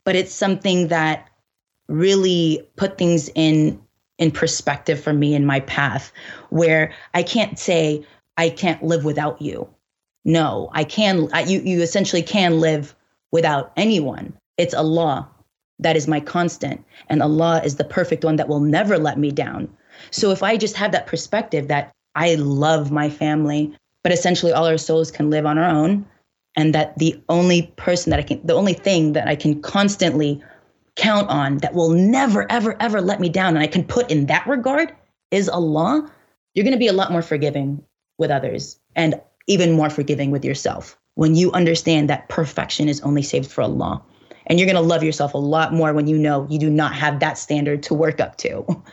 but 0.03 0.15
it's 0.15 0.33
something 0.33 0.87
that 0.87 1.29
really 1.87 2.67
put 2.75 2.97
things 2.97 3.29
in 3.35 3.81
in 4.17 4.31
perspective 4.31 4.99
for 4.99 5.13
me 5.13 5.35
in 5.35 5.45
my 5.45 5.59
path 5.61 6.11
where 6.49 6.91
I 7.13 7.21
can't 7.21 7.59
say 7.59 8.03
I 8.35 8.49
can't 8.49 8.81
live 8.81 9.05
without 9.05 9.39
you. 9.41 9.69
No, 10.25 10.69
I 10.73 10.83
can 10.83 11.29
I, 11.33 11.43
you 11.43 11.59
you 11.61 11.81
essentially 11.81 12.23
can 12.23 12.59
live 12.59 12.95
without 13.31 13.71
anyone. 13.77 14.33
It's 14.57 14.73
Allah 14.73 15.29
that 15.79 15.95
is 15.95 16.07
my 16.07 16.19
constant 16.19 16.83
and 17.09 17.21
Allah 17.21 17.61
is 17.63 17.75
the 17.75 17.83
perfect 17.83 18.25
one 18.25 18.37
that 18.37 18.49
will 18.49 18.59
never 18.59 18.97
let 18.97 19.19
me 19.19 19.31
down. 19.31 19.69
So 20.11 20.31
if 20.31 20.41
I 20.41 20.57
just 20.57 20.75
have 20.75 20.91
that 20.91 21.07
perspective 21.07 21.67
that 21.67 21.91
I 22.15 22.35
love 22.35 22.91
my 22.91 23.09
family, 23.09 23.75
but 24.03 24.11
essentially 24.11 24.51
all 24.51 24.65
our 24.65 24.77
souls 24.77 25.11
can 25.11 25.29
live 25.29 25.45
on 25.45 25.57
our 25.57 25.69
own 25.69 26.05
and 26.57 26.75
that 26.75 26.97
the 26.97 27.21
only 27.29 27.71
person 27.77 28.09
that 28.09 28.19
I 28.19 28.23
can 28.23 28.45
the 28.45 28.55
only 28.55 28.73
thing 28.73 29.13
that 29.13 29.27
I 29.27 29.35
can 29.35 29.61
constantly 29.61 30.43
count 30.97 31.29
on 31.29 31.59
that 31.59 31.73
will 31.73 31.91
never, 31.91 32.51
ever, 32.51 32.75
ever 32.81 32.99
let 32.99 33.19
me 33.21 33.29
down 33.29 33.55
and 33.55 33.63
I 33.63 33.67
can 33.67 33.83
put 33.83 34.11
in 34.11 34.25
that 34.25 34.45
regard 34.47 34.93
is 35.31 35.47
Allah, 35.47 36.11
you're 36.53 36.63
going 36.63 36.73
to 36.73 36.79
be 36.79 36.87
a 36.87 36.93
lot 36.93 37.11
more 37.11 37.21
forgiving 37.21 37.81
with 38.17 38.31
others 38.31 38.79
and 38.95 39.21
even 39.45 39.71
more 39.71 39.89
forgiving 39.89 40.31
with 40.31 40.43
yourself 40.43 40.97
when 41.13 41.35
you 41.35 41.51
understand 41.53 42.09
that 42.09 42.27
perfection 42.29 42.89
is 42.89 42.99
only 43.01 43.21
saved 43.21 43.49
for 43.49 43.61
Allah. 43.61 44.03
And 44.47 44.59
you're 44.59 44.65
going 44.65 44.75
to 44.75 44.81
love 44.81 45.03
yourself 45.03 45.33
a 45.33 45.37
lot 45.37 45.73
more 45.73 45.93
when 45.93 46.07
you 46.07 46.17
know 46.17 46.47
you 46.49 46.57
do 46.57 46.69
not 46.69 46.93
have 46.93 47.19
that 47.19 47.37
standard 47.37 47.83
to 47.83 47.93
work 47.93 48.19
up 48.19 48.37
to. 48.37 48.65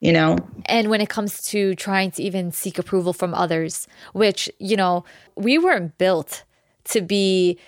You 0.00 0.12
know? 0.12 0.36
And 0.66 0.90
when 0.90 1.00
it 1.00 1.08
comes 1.08 1.40
to 1.42 1.76
trying 1.76 2.10
to 2.10 2.24
even 2.24 2.50
seek 2.50 2.76
approval 2.76 3.12
from 3.12 3.34
others, 3.34 3.86
which, 4.12 4.50
you 4.58 4.74
know, 4.74 5.04
we 5.36 5.58
weren't 5.58 5.96
built 5.96 6.42
to 6.84 7.00
be 7.00 7.58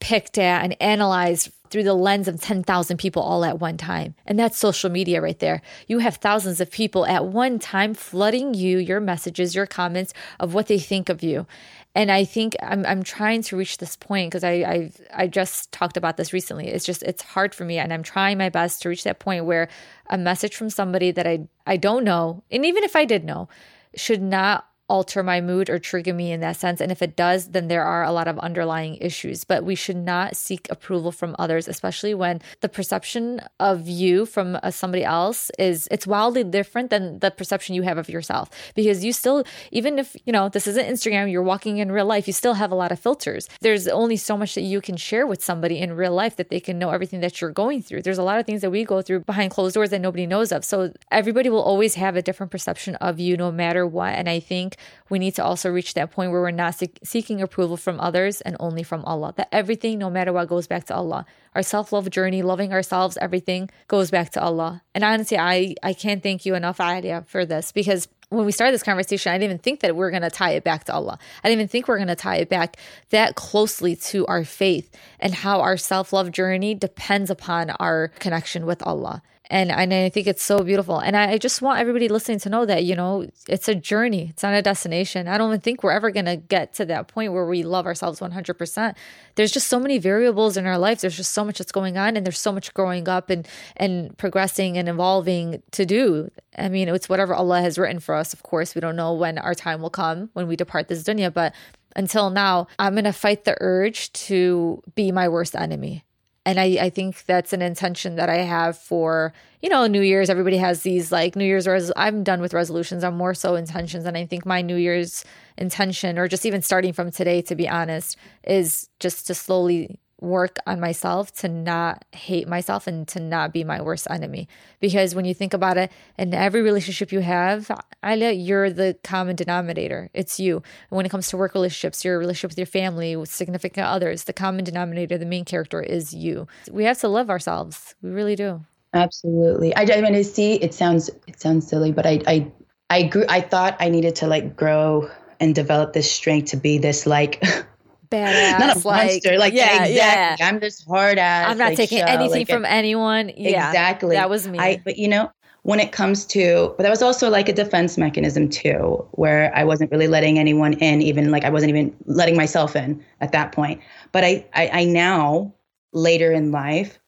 picked 0.00 0.38
at 0.38 0.64
and 0.64 0.76
analyzed 0.80 1.50
through 1.72 1.82
the 1.84 1.94
lens 1.94 2.28
of 2.28 2.38
10,000 2.38 2.98
people 2.98 3.22
all 3.22 3.46
at 3.46 3.58
one 3.58 3.78
time. 3.78 4.14
And 4.26 4.38
that's 4.38 4.58
social 4.58 4.90
media 4.90 5.22
right 5.22 5.38
there. 5.38 5.62
You 5.88 6.00
have 6.00 6.16
thousands 6.16 6.60
of 6.60 6.70
people 6.70 7.06
at 7.06 7.24
one 7.24 7.58
time 7.58 7.94
flooding 7.94 8.52
you, 8.52 8.76
your 8.76 9.00
messages, 9.00 9.54
your 9.54 9.66
comments 9.66 10.12
of 10.38 10.52
what 10.52 10.66
they 10.66 10.78
think 10.78 11.08
of 11.08 11.22
you. 11.22 11.46
And 11.94 12.10
I 12.10 12.24
think 12.24 12.56
I'm, 12.62 12.84
I'm 12.84 13.02
trying 13.02 13.42
to 13.44 13.56
reach 13.56 13.78
this 13.78 13.96
point 13.96 14.30
because 14.30 14.44
I, 14.44 14.50
I 14.52 14.90
I 15.14 15.26
just 15.26 15.72
talked 15.72 15.96
about 15.96 16.16
this 16.16 16.32
recently. 16.32 16.68
It's 16.68 16.86
just 16.86 17.02
it's 17.02 17.22
hard 17.22 17.54
for 17.54 17.66
me, 17.66 17.78
and 17.78 17.92
I'm 17.92 18.02
trying 18.02 18.38
my 18.38 18.48
best 18.48 18.80
to 18.82 18.88
reach 18.88 19.04
that 19.04 19.18
point 19.18 19.44
where 19.44 19.68
a 20.08 20.16
message 20.16 20.56
from 20.56 20.70
somebody 20.70 21.10
that 21.10 21.26
I 21.26 21.46
I 21.66 21.76
don't 21.76 22.04
know, 22.04 22.44
and 22.50 22.64
even 22.64 22.82
if 22.82 22.96
I 22.96 23.04
did 23.04 23.24
know, 23.24 23.48
should 23.94 24.22
not 24.22 24.66
alter 24.92 25.22
my 25.22 25.40
mood 25.40 25.70
or 25.70 25.78
trigger 25.78 26.12
me 26.12 26.30
in 26.30 26.40
that 26.40 26.54
sense. 26.54 26.78
And 26.78 26.92
if 26.92 27.00
it 27.00 27.16
does, 27.16 27.48
then 27.48 27.68
there 27.68 27.82
are 27.82 28.04
a 28.04 28.12
lot 28.12 28.28
of 28.28 28.38
underlying 28.40 28.96
issues. 28.96 29.42
But 29.42 29.64
we 29.64 29.74
should 29.74 29.96
not 29.96 30.36
seek 30.36 30.68
approval 30.68 31.10
from 31.10 31.34
others, 31.38 31.66
especially 31.66 32.12
when 32.12 32.42
the 32.60 32.68
perception 32.68 33.40
of 33.58 33.88
you 33.88 34.26
from 34.26 34.58
uh, 34.62 34.70
somebody 34.70 35.02
else 35.02 35.50
is 35.58 35.88
it's 35.90 36.06
wildly 36.06 36.44
different 36.44 36.90
than 36.90 37.20
the 37.20 37.30
perception 37.30 37.74
you 37.74 37.80
have 37.82 37.96
of 37.96 38.10
yourself. 38.10 38.50
Because 38.74 39.02
you 39.02 39.14
still, 39.14 39.44
even 39.70 39.98
if 39.98 40.14
you 40.26 40.32
know 40.32 40.50
this 40.50 40.66
isn't 40.66 40.86
Instagram, 40.86 41.32
you're 41.32 41.42
walking 41.42 41.78
in 41.78 41.90
real 41.90 42.04
life, 42.04 42.26
you 42.26 42.34
still 42.34 42.54
have 42.54 42.70
a 42.70 42.74
lot 42.74 42.92
of 42.92 43.00
filters. 43.00 43.48
There's 43.62 43.88
only 43.88 44.18
so 44.18 44.36
much 44.36 44.54
that 44.56 44.68
you 44.72 44.82
can 44.82 44.98
share 44.98 45.26
with 45.26 45.42
somebody 45.42 45.78
in 45.78 45.94
real 45.94 46.12
life 46.12 46.36
that 46.36 46.50
they 46.50 46.60
can 46.60 46.78
know 46.78 46.90
everything 46.90 47.20
that 47.20 47.40
you're 47.40 47.50
going 47.50 47.80
through. 47.80 48.02
There's 48.02 48.18
a 48.18 48.22
lot 48.22 48.38
of 48.38 48.44
things 48.44 48.60
that 48.60 48.70
we 48.70 48.84
go 48.84 49.00
through 49.00 49.20
behind 49.20 49.52
closed 49.52 49.74
doors 49.74 49.88
that 49.88 50.02
nobody 50.02 50.26
knows 50.26 50.52
of. 50.52 50.66
So 50.66 50.92
everybody 51.10 51.48
will 51.48 51.62
always 51.62 51.94
have 51.94 52.14
a 52.14 52.20
different 52.20 52.52
perception 52.52 52.96
of 52.96 53.18
you 53.18 53.38
no 53.38 53.50
matter 53.50 53.86
what. 53.86 54.12
And 54.12 54.28
I 54.28 54.38
think 54.38 54.76
we 55.08 55.18
need 55.18 55.34
to 55.36 55.44
also 55.44 55.70
reach 55.70 55.94
that 55.94 56.10
point 56.10 56.32
where 56.32 56.40
we're 56.40 56.50
not 56.50 56.80
seeking 57.04 57.42
approval 57.42 57.76
from 57.76 58.00
others 58.00 58.40
and 58.40 58.56
only 58.60 58.82
from 58.82 59.04
Allah. 59.04 59.34
That 59.36 59.48
everything, 59.52 59.98
no 59.98 60.10
matter 60.10 60.32
what, 60.32 60.48
goes 60.48 60.66
back 60.66 60.84
to 60.84 60.94
Allah. 60.94 61.26
Our 61.54 61.62
self 61.62 61.92
love 61.92 62.08
journey, 62.10 62.42
loving 62.42 62.72
ourselves, 62.72 63.18
everything 63.20 63.70
goes 63.88 64.10
back 64.10 64.30
to 64.30 64.42
Allah. 64.42 64.82
And 64.94 65.04
honestly, 65.04 65.38
I, 65.38 65.74
I 65.82 65.92
can't 65.92 66.22
thank 66.22 66.46
you 66.46 66.54
enough, 66.54 66.80
Alia, 66.80 67.24
for 67.26 67.44
this 67.44 67.72
because 67.72 68.08
when 68.32 68.46
we 68.46 68.52
started 68.52 68.72
this 68.72 68.82
conversation, 68.82 69.30
I 69.30 69.34
didn't 69.36 69.44
even 69.44 69.58
think 69.58 69.80
that 69.80 69.94
we 69.94 70.02
are 70.04 70.10
going 70.10 70.22
to 70.22 70.30
tie 70.30 70.52
it 70.52 70.64
back 70.64 70.84
to 70.84 70.94
Allah. 70.94 71.18
I 71.44 71.48
didn't 71.48 71.60
even 71.60 71.68
think 71.68 71.86
we 71.86 71.92
we're 71.92 71.98
going 71.98 72.08
to 72.08 72.16
tie 72.16 72.36
it 72.36 72.48
back 72.48 72.76
that 73.10 73.34
closely 73.34 73.94
to 73.96 74.26
our 74.26 74.44
faith 74.44 74.90
and 75.20 75.34
how 75.34 75.60
our 75.60 75.76
self 75.76 76.12
love 76.12 76.32
journey 76.32 76.74
depends 76.74 77.30
upon 77.30 77.70
our 77.70 78.08
connection 78.18 78.64
with 78.64 78.82
Allah. 78.86 79.22
And, 79.52 79.70
and 79.70 79.92
I 79.92 80.08
think 80.08 80.26
it's 80.26 80.42
so 80.42 80.60
beautiful. 80.60 80.98
And 80.98 81.14
I, 81.14 81.32
I 81.32 81.38
just 81.38 81.60
want 81.60 81.78
everybody 81.78 82.08
listening 82.08 82.38
to 82.38 82.48
know 82.48 82.64
that, 82.64 82.84
you 82.84 82.96
know, 82.96 83.28
it's 83.46 83.68
a 83.68 83.74
journey, 83.74 84.28
it's 84.30 84.42
not 84.42 84.54
a 84.54 84.62
destination. 84.62 85.28
I 85.28 85.36
don't 85.36 85.50
even 85.50 85.60
think 85.60 85.82
we're 85.82 85.92
ever 85.92 86.10
to 86.10 86.36
get 86.36 86.72
to 86.74 86.86
that 86.86 87.08
point 87.08 87.34
where 87.34 87.44
we 87.44 87.62
love 87.62 87.84
ourselves 87.84 88.18
100%. 88.20 88.94
There's 89.34 89.52
just 89.52 89.66
so 89.66 89.78
many 89.78 89.98
variables 89.98 90.56
in 90.56 90.64
our 90.64 90.78
lives. 90.78 91.02
There's 91.02 91.18
just 91.18 91.34
so 91.34 91.44
much 91.44 91.58
that's 91.58 91.70
going 91.70 91.98
on, 91.98 92.16
and 92.16 92.24
there's 92.24 92.38
so 92.38 92.50
much 92.50 92.72
growing 92.72 93.10
up 93.10 93.28
and, 93.28 93.46
and 93.76 94.16
progressing 94.16 94.78
and 94.78 94.88
evolving 94.88 95.62
to 95.72 95.84
do. 95.84 96.30
I 96.56 96.70
mean, 96.70 96.88
it's 96.88 97.10
whatever 97.10 97.34
Allah 97.34 97.60
has 97.60 97.76
written 97.76 98.00
for 98.00 98.14
us. 98.14 98.32
Of 98.32 98.42
course, 98.42 98.74
we 98.74 98.80
don't 98.80 98.96
know 98.96 99.12
when 99.12 99.36
our 99.36 99.54
time 99.54 99.82
will 99.82 99.90
come 99.90 100.30
when 100.32 100.48
we 100.48 100.56
depart 100.56 100.88
this 100.88 101.02
dunya, 101.02 101.30
but 101.30 101.54
until 101.94 102.30
now, 102.30 102.68
I'm 102.78 102.94
going 102.94 103.04
to 103.04 103.12
fight 103.12 103.44
the 103.44 103.58
urge 103.60 104.14
to 104.14 104.82
be 104.94 105.12
my 105.12 105.28
worst 105.28 105.54
enemy 105.54 106.06
and 106.44 106.58
I, 106.58 106.76
I 106.80 106.90
think 106.90 107.24
that's 107.24 107.52
an 107.52 107.62
intention 107.62 108.16
that 108.16 108.28
I 108.28 108.38
have 108.38 108.76
for, 108.76 109.32
you 109.60 109.68
know, 109.68 109.86
New 109.86 110.00
Year's. 110.00 110.28
Everybody 110.28 110.56
has 110.56 110.82
these 110.82 111.12
like 111.12 111.36
New 111.36 111.44
Year's 111.44 111.68
res- 111.68 111.92
I'm 111.96 112.24
done 112.24 112.40
with 112.40 112.52
resolutions. 112.52 113.04
I'm 113.04 113.16
more 113.16 113.34
so 113.34 113.54
intentions. 113.54 114.06
And 114.06 114.16
I 114.16 114.26
think 114.26 114.44
my 114.44 114.60
New 114.60 114.76
Year's 114.76 115.24
intention, 115.56 116.18
or 116.18 116.26
just 116.26 116.44
even 116.44 116.60
starting 116.60 116.92
from 116.92 117.12
today, 117.12 117.42
to 117.42 117.54
be 117.54 117.68
honest, 117.68 118.16
is 118.42 118.88
just 118.98 119.28
to 119.28 119.34
slowly 119.34 120.00
work 120.22 120.56
on 120.66 120.78
myself 120.80 121.32
to 121.32 121.48
not 121.48 122.04
hate 122.12 122.46
myself 122.48 122.86
and 122.86 123.06
to 123.08 123.20
not 123.20 123.52
be 123.52 123.64
my 123.64 123.82
worst 123.82 124.06
enemy. 124.08 124.48
Because 124.80 125.14
when 125.14 125.24
you 125.24 125.34
think 125.34 125.52
about 125.52 125.76
it, 125.76 125.90
in 126.16 126.32
every 126.32 126.62
relationship 126.62 127.12
you 127.12 127.20
have, 127.20 127.70
Alia, 128.04 128.30
you're 128.30 128.70
the 128.70 128.96
common 129.02 129.36
denominator. 129.36 130.08
It's 130.14 130.38
you. 130.38 130.56
And 130.56 130.96
when 130.96 131.04
it 131.04 131.08
comes 131.08 131.28
to 131.28 131.36
work 131.36 131.54
relationships, 131.54 132.04
your 132.04 132.18
relationship 132.18 132.52
with 132.52 132.58
your 132.58 132.66
family, 132.66 133.16
with 133.16 133.32
significant 133.32 133.86
others, 133.86 134.24
the 134.24 134.32
common 134.32 134.64
denominator, 134.64 135.18
the 135.18 135.26
main 135.26 135.44
character 135.44 135.82
is 135.82 136.14
you. 136.14 136.46
We 136.70 136.84
have 136.84 137.00
to 137.00 137.08
love 137.08 137.28
ourselves. 137.28 137.96
We 138.00 138.10
really 138.10 138.36
do. 138.36 138.64
Absolutely. 138.94 139.74
I, 139.74 139.82
I 139.82 140.00
mean, 140.02 140.14
I 140.14 140.22
see. 140.22 140.54
It 140.54 140.74
sounds 140.74 141.08
it 141.26 141.40
sounds 141.40 141.66
silly, 141.66 141.92
but 141.92 142.06
I 142.06 142.20
I 142.26 142.52
I 142.90 143.02
grew. 143.04 143.24
I 143.28 143.40
thought 143.40 143.76
I 143.80 143.88
needed 143.88 144.16
to 144.16 144.26
like 144.26 144.54
grow 144.54 145.10
and 145.40 145.54
develop 145.54 145.94
this 145.94 146.10
strength 146.10 146.50
to 146.50 146.56
be 146.56 146.78
this 146.78 147.06
like 147.06 147.42
badass. 148.12 148.58
Not 148.58 148.76
a 148.76 148.88
like, 148.88 149.06
monster. 149.06 149.38
Like 149.38 149.54
yeah, 149.54 149.84
exactly. 149.84 149.96
Yeah. 149.96 150.36
I'm 150.40 150.60
this 150.60 150.84
hard 150.84 151.18
ass. 151.18 151.50
I'm 151.50 151.58
not 151.58 151.70
like, 151.70 151.76
taking 151.76 151.98
show. 151.98 152.04
anything 152.04 152.40
like 152.40 152.48
from 152.48 152.64
a, 152.64 152.68
anyone. 152.68 153.32
Yeah, 153.36 153.68
exactly. 153.68 154.16
That 154.16 154.30
was 154.30 154.46
me. 154.46 154.58
I, 154.58 154.80
but 154.84 154.98
you 154.98 155.08
know, 155.08 155.30
when 155.62 155.78
it 155.80 155.92
comes 155.92 156.24
to, 156.26 156.74
but 156.76 156.82
that 156.82 156.90
was 156.90 157.02
also 157.02 157.30
like 157.30 157.48
a 157.48 157.52
defense 157.52 157.96
mechanism 157.96 158.48
too, 158.48 159.06
where 159.12 159.54
I 159.56 159.64
wasn't 159.64 159.90
really 159.90 160.08
letting 160.08 160.38
anyone 160.38 160.74
in, 160.74 161.02
even 161.02 161.30
like 161.30 161.44
I 161.44 161.50
wasn't 161.50 161.70
even 161.70 161.96
letting 162.06 162.36
myself 162.36 162.74
in 162.76 163.02
at 163.20 163.32
that 163.32 163.52
point. 163.52 163.80
But 164.10 164.24
I, 164.24 164.44
I, 164.54 164.70
I 164.72 164.84
now 164.84 165.54
later 165.92 166.32
in 166.32 166.50
life, 166.50 166.98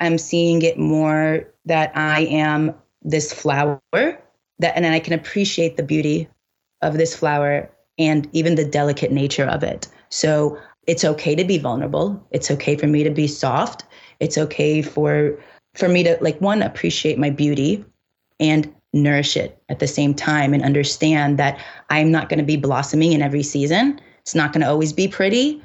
I'm 0.00 0.18
seeing 0.18 0.62
it 0.62 0.78
more 0.78 1.48
that 1.64 1.92
I 1.96 2.22
am 2.22 2.74
this 3.02 3.32
flower 3.32 3.80
that, 3.92 4.76
and 4.76 4.84
then 4.84 4.92
I 4.92 4.98
can 4.98 5.14
appreciate 5.14 5.76
the 5.76 5.82
beauty 5.82 6.28
of 6.82 6.94
this 6.94 7.16
flower 7.16 7.70
and 7.98 8.28
even 8.32 8.56
the 8.56 8.64
delicate 8.64 9.12
nature 9.12 9.46
of 9.46 9.62
it. 9.62 9.88
So 10.08 10.58
it's 10.86 11.04
okay 11.04 11.34
to 11.34 11.44
be 11.44 11.58
vulnerable. 11.58 12.26
It's 12.30 12.50
okay 12.50 12.76
for 12.76 12.86
me 12.86 13.04
to 13.04 13.10
be 13.10 13.26
soft. 13.26 13.84
It's 14.20 14.38
okay 14.38 14.82
for 14.82 15.38
for 15.74 15.88
me 15.88 16.04
to 16.04 16.16
like 16.20 16.40
one 16.40 16.62
appreciate 16.62 17.18
my 17.18 17.30
beauty 17.30 17.84
and 18.38 18.72
nourish 18.92 19.36
it 19.36 19.60
at 19.68 19.80
the 19.80 19.88
same 19.88 20.14
time 20.14 20.54
and 20.54 20.62
understand 20.62 21.38
that 21.38 21.60
I'm 21.90 22.12
not 22.12 22.28
going 22.28 22.38
to 22.38 22.44
be 22.44 22.56
blossoming 22.56 23.12
in 23.12 23.22
every 23.22 23.42
season. 23.42 24.00
It's 24.20 24.34
not 24.34 24.52
going 24.52 24.62
to 24.62 24.68
always 24.68 24.92
be 24.92 25.08
pretty, 25.08 25.60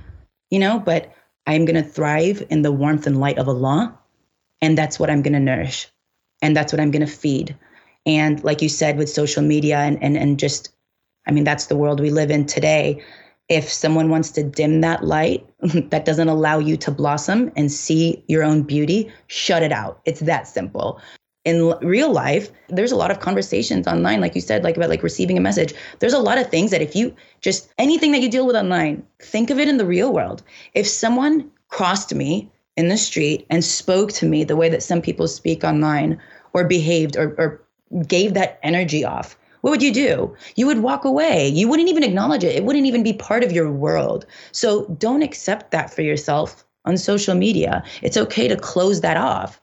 you 0.49 0.59
know, 0.59 0.79
but 0.79 1.13
I'm 1.45 1.65
going 1.65 1.81
to 1.81 1.87
thrive 1.87 2.43
in 2.49 2.63
the 2.63 2.71
warmth 2.71 3.07
and 3.07 3.19
light 3.19 3.37
of 3.37 3.47
Allah. 3.47 3.97
And 4.61 4.77
that's 4.77 4.99
what 4.99 5.09
I'm 5.09 5.21
going 5.21 5.33
to 5.33 5.39
nourish. 5.39 5.87
And 6.41 6.55
that's 6.57 6.73
what 6.73 6.79
I'm 6.79 6.91
going 6.91 7.05
to 7.05 7.11
feed. 7.11 7.55
And 8.05 8.43
like 8.43 8.61
you 8.61 8.69
said, 8.69 8.97
with 8.97 9.09
social 9.09 9.43
media 9.43 9.77
and, 9.77 10.01
and, 10.01 10.17
and 10.17 10.39
just, 10.39 10.73
I 11.27 11.31
mean, 11.31 11.43
that's 11.43 11.67
the 11.67 11.77
world 11.77 11.99
we 11.99 12.09
live 12.09 12.31
in 12.31 12.45
today. 12.45 13.03
If 13.49 13.71
someone 13.71 14.09
wants 14.09 14.29
to 14.31 14.43
dim 14.43 14.81
that 14.81 15.03
light 15.03 15.45
that 15.89 16.05
doesn't 16.05 16.29
allow 16.29 16.59
you 16.59 16.77
to 16.77 16.91
blossom 16.91 17.51
and 17.55 17.71
see 17.71 18.23
your 18.27 18.43
own 18.43 18.61
beauty, 18.63 19.11
shut 19.27 19.63
it 19.63 19.71
out. 19.71 19.99
It's 20.05 20.21
that 20.21 20.47
simple. 20.47 21.01
In 21.45 21.73
real 21.81 22.11
life 22.11 22.51
there's 22.67 22.91
a 22.91 22.95
lot 22.95 23.11
of 23.11 23.21
conversations 23.21 23.87
online 23.87 24.19
like 24.21 24.35
you 24.35 24.41
said 24.41 24.63
like 24.63 24.77
about 24.77 24.89
like 24.89 25.03
receiving 25.03 25.37
a 25.37 25.41
message. 25.41 25.73
There's 25.99 26.13
a 26.13 26.19
lot 26.19 26.37
of 26.37 26.49
things 26.49 26.69
that 26.71 26.81
if 26.81 26.95
you 26.95 27.15
just 27.41 27.73
anything 27.77 28.11
that 28.11 28.21
you 28.21 28.29
deal 28.29 28.45
with 28.45 28.55
online 28.55 29.03
think 29.19 29.49
of 29.49 29.57
it 29.57 29.67
in 29.67 29.77
the 29.77 29.85
real 29.85 30.13
world. 30.13 30.43
If 30.73 30.87
someone 30.87 31.49
crossed 31.69 32.13
me 32.13 32.51
in 32.75 32.89
the 32.89 32.97
street 32.97 33.45
and 33.49 33.63
spoke 33.63 34.11
to 34.13 34.25
me 34.25 34.43
the 34.43 34.55
way 34.55 34.69
that 34.69 34.83
some 34.83 35.01
people 35.01 35.27
speak 35.27 35.63
online 35.63 36.21
or 36.53 36.65
behaved 36.65 37.17
or, 37.17 37.35
or 37.37 37.61
gave 38.07 38.33
that 38.35 38.59
energy 38.63 39.03
off 39.03 39.37
what 39.61 39.71
would 39.71 39.83
you 39.83 39.93
do? 39.93 40.35
You 40.55 40.67
would 40.67 40.79
walk 40.79 41.05
away. 41.05 41.47
You 41.47 41.67
wouldn't 41.67 41.89
even 41.89 42.03
acknowledge 42.03 42.43
it. 42.43 42.55
It 42.55 42.63
wouldn't 42.63 42.85
even 42.85 43.03
be 43.03 43.13
part 43.13 43.43
of 43.43 43.51
your 43.51 43.71
world. 43.71 44.25
So 44.51 44.85
don't 44.97 45.21
accept 45.21 45.71
that 45.71 45.93
for 45.93 46.01
yourself 46.01 46.65
on 46.85 46.97
social 46.97 47.35
media. 47.35 47.83
It's 48.01 48.17
okay 48.17 48.47
to 48.47 48.55
close 48.55 49.01
that 49.01 49.17
off 49.17 49.59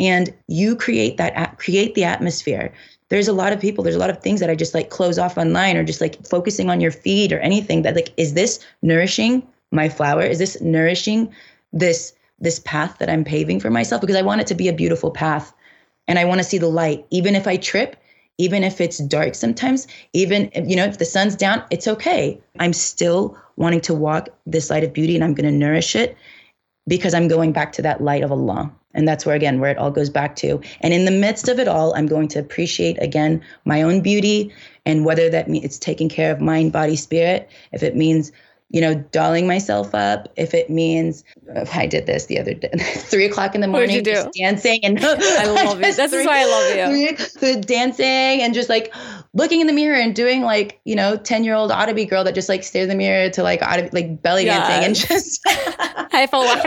and 0.00 0.34
you 0.48 0.74
create 0.74 1.18
that 1.18 1.58
create 1.58 1.94
the 1.94 2.04
atmosphere 2.04 2.72
there's 3.10 3.28
a 3.28 3.32
lot 3.32 3.52
of 3.52 3.60
people 3.60 3.84
there's 3.84 3.96
a 3.96 4.00
lot 4.00 4.10
of 4.10 4.20
things 4.20 4.40
that 4.40 4.50
i 4.50 4.54
just 4.54 4.74
like 4.74 4.90
close 4.90 5.18
off 5.18 5.36
online 5.36 5.76
or 5.76 5.84
just 5.84 6.00
like 6.00 6.26
focusing 6.26 6.70
on 6.70 6.80
your 6.80 6.90
feed 6.90 7.32
or 7.32 7.38
anything 7.40 7.82
that 7.82 7.94
like 7.94 8.12
is 8.16 8.34
this 8.34 8.58
nourishing 8.82 9.46
my 9.70 9.88
flower 9.88 10.22
is 10.22 10.38
this 10.38 10.60
nourishing 10.60 11.32
this 11.72 12.12
this 12.40 12.60
path 12.60 12.96
that 12.98 13.10
i'm 13.10 13.22
paving 13.22 13.60
for 13.60 13.70
myself 13.70 14.00
because 14.00 14.16
i 14.16 14.22
want 14.22 14.40
it 14.40 14.46
to 14.46 14.54
be 14.54 14.68
a 14.68 14.72
beautiful 14.72 15.10
path 15.10 15.52
and 16.08 16.18
i 16.18 16.24
want 16.24 16.38
to 16.38 16.44
see 16.44 16.58
the 16.58 16.66
light 16.66 17.04
even 17.10 17.36
if 17.36 17.46
i 17.46 17.56
trip 17.56 17.96
even 18.38 18.64
if 18.64 18.80
it's 18.80 18.98
dark 18.98 19.34
sometimes 19.34 19.86
even 20.12 20.50
you 20.66 20.76
know 20.76 20.84
if 20.84 20.98
the 20.98 21.04
sun's 21.04 21.36
down 21.36 21.62
it's 21.70 21.88
okay 21.88 22.40
i'm 22.58 22.72
still 22.72 23.36
wanting 23.56 23.80
to 23.80 23.94
walk 23.94 24.28
this 24.46 24.70
light 24.70 24.84
of 24.84 24.92
beauty 24.92 25.14
and 25.14 25.24
i'm 25.24 25.34
going 25.34 25.50
to 25.50 25.58
nourish 25.58 25.94
it 25.94 26.16
because 26.86 27.14
i'm 27.14 27.28
going 27.28 27.52
back 27.52 27.72
to 27.72 27.82
that 27.82 28.02
light 28.02 28.22
of 28.22 28.32
allah 28.32 28.70
and 28.94 29.06
that's 29.06 29.24
where, 29.24 29.36
again, 29.36 29.60
where 29.60 29.70
it 29.70 29.78
all 29.78 29.90
goes 29.90 30.10
back 30.10 30.34
to. 30.36 30.60
And 30.80 30.92
in 30.92 31.04
the 31.04 31.10
midst 31.10 31.48
of 31.48 31.58
it 31.58 31.68
all, 31.68 31.94
I'm 31.94 32.06
going 32.06 32.28
to 32.28 32.40
appreciate, 32.40 33.00
again, 33.00 33.40
my 33.64 33.82
own 33.82 34.00
beauty 34.00 34.52
and 34.84 35.04
whether 35.04 35.30
that 35.30 35.48
means 35.48 35.64
it's 35.64 35.78
taking 35.78 36.08
care 36.08 36.32
of 36.32 36.40
mind, 36.40 36.72
body, 36.72 36.96
spirit, 36.96 37.48
if 37.72 37.82
it 37.82 37.94
means 37.94 38.32
you 38.70 38.80
know, 38.80 38.94
dolling 38.94 39.48
myself 39.48 39.94
up. 39.94 40.28
If 40.36 40.54
it 40.54 40.70
means 40.70 41.24
I 41.74 41.86
did 41.86 42.06
this 42.06 42.26
the 42.26 42.38
other 42.38 42.54
day, 42.54 42.70
three 42.78 43.24
o'clock 43.24 43.54
in 43.54 43.60
the 43.60 43.68
morning, 43.68 44.02
dancing 44.04 44.84
and 44.84 44.98
I 45.02 45.46
love 45.46 45.82
it. 45.82 45.96
That's 45.96 46.12
is 46.12 46.26
why 46.26 46.42
I 46.42 46.44
love 46.44 46.92
you. 46.92 47.16
Three, 47.16 47.60
dancing 47.60 48.06
and 48.06 48.54
just 48.54 48.68
like 48.68 48.94
looking 49.34 49.60
in 49.60 49.66
the 49.66 49.72
mirror 49.72 49.96
and 49.96 50.14
doing 50.14 50.42
like 50.42 50.80
you 50.84 50.94
know 50.94 51.16
ten 51.16 51.42
year 51.42 51.54
old 51.54 51.72
Audibee 51.72 52.08
girl 52.08 52.22
that 52.24 52.34
just 52.34 52.48
like 52.48 52.62
stares 52.62 52.84
in 52.84 52.88
the 52.90 52.94
mirror 52.94 53.28
to 53.30 53.42
like 53.42 53.60
like 53.92 54.22
belly 54.22 54.44
dancing 54.44 54.84
and 54.84 54.94
just 54.94 55.40
I 55.46 56.28
feel 56.30 56.44
like 56.44 56.64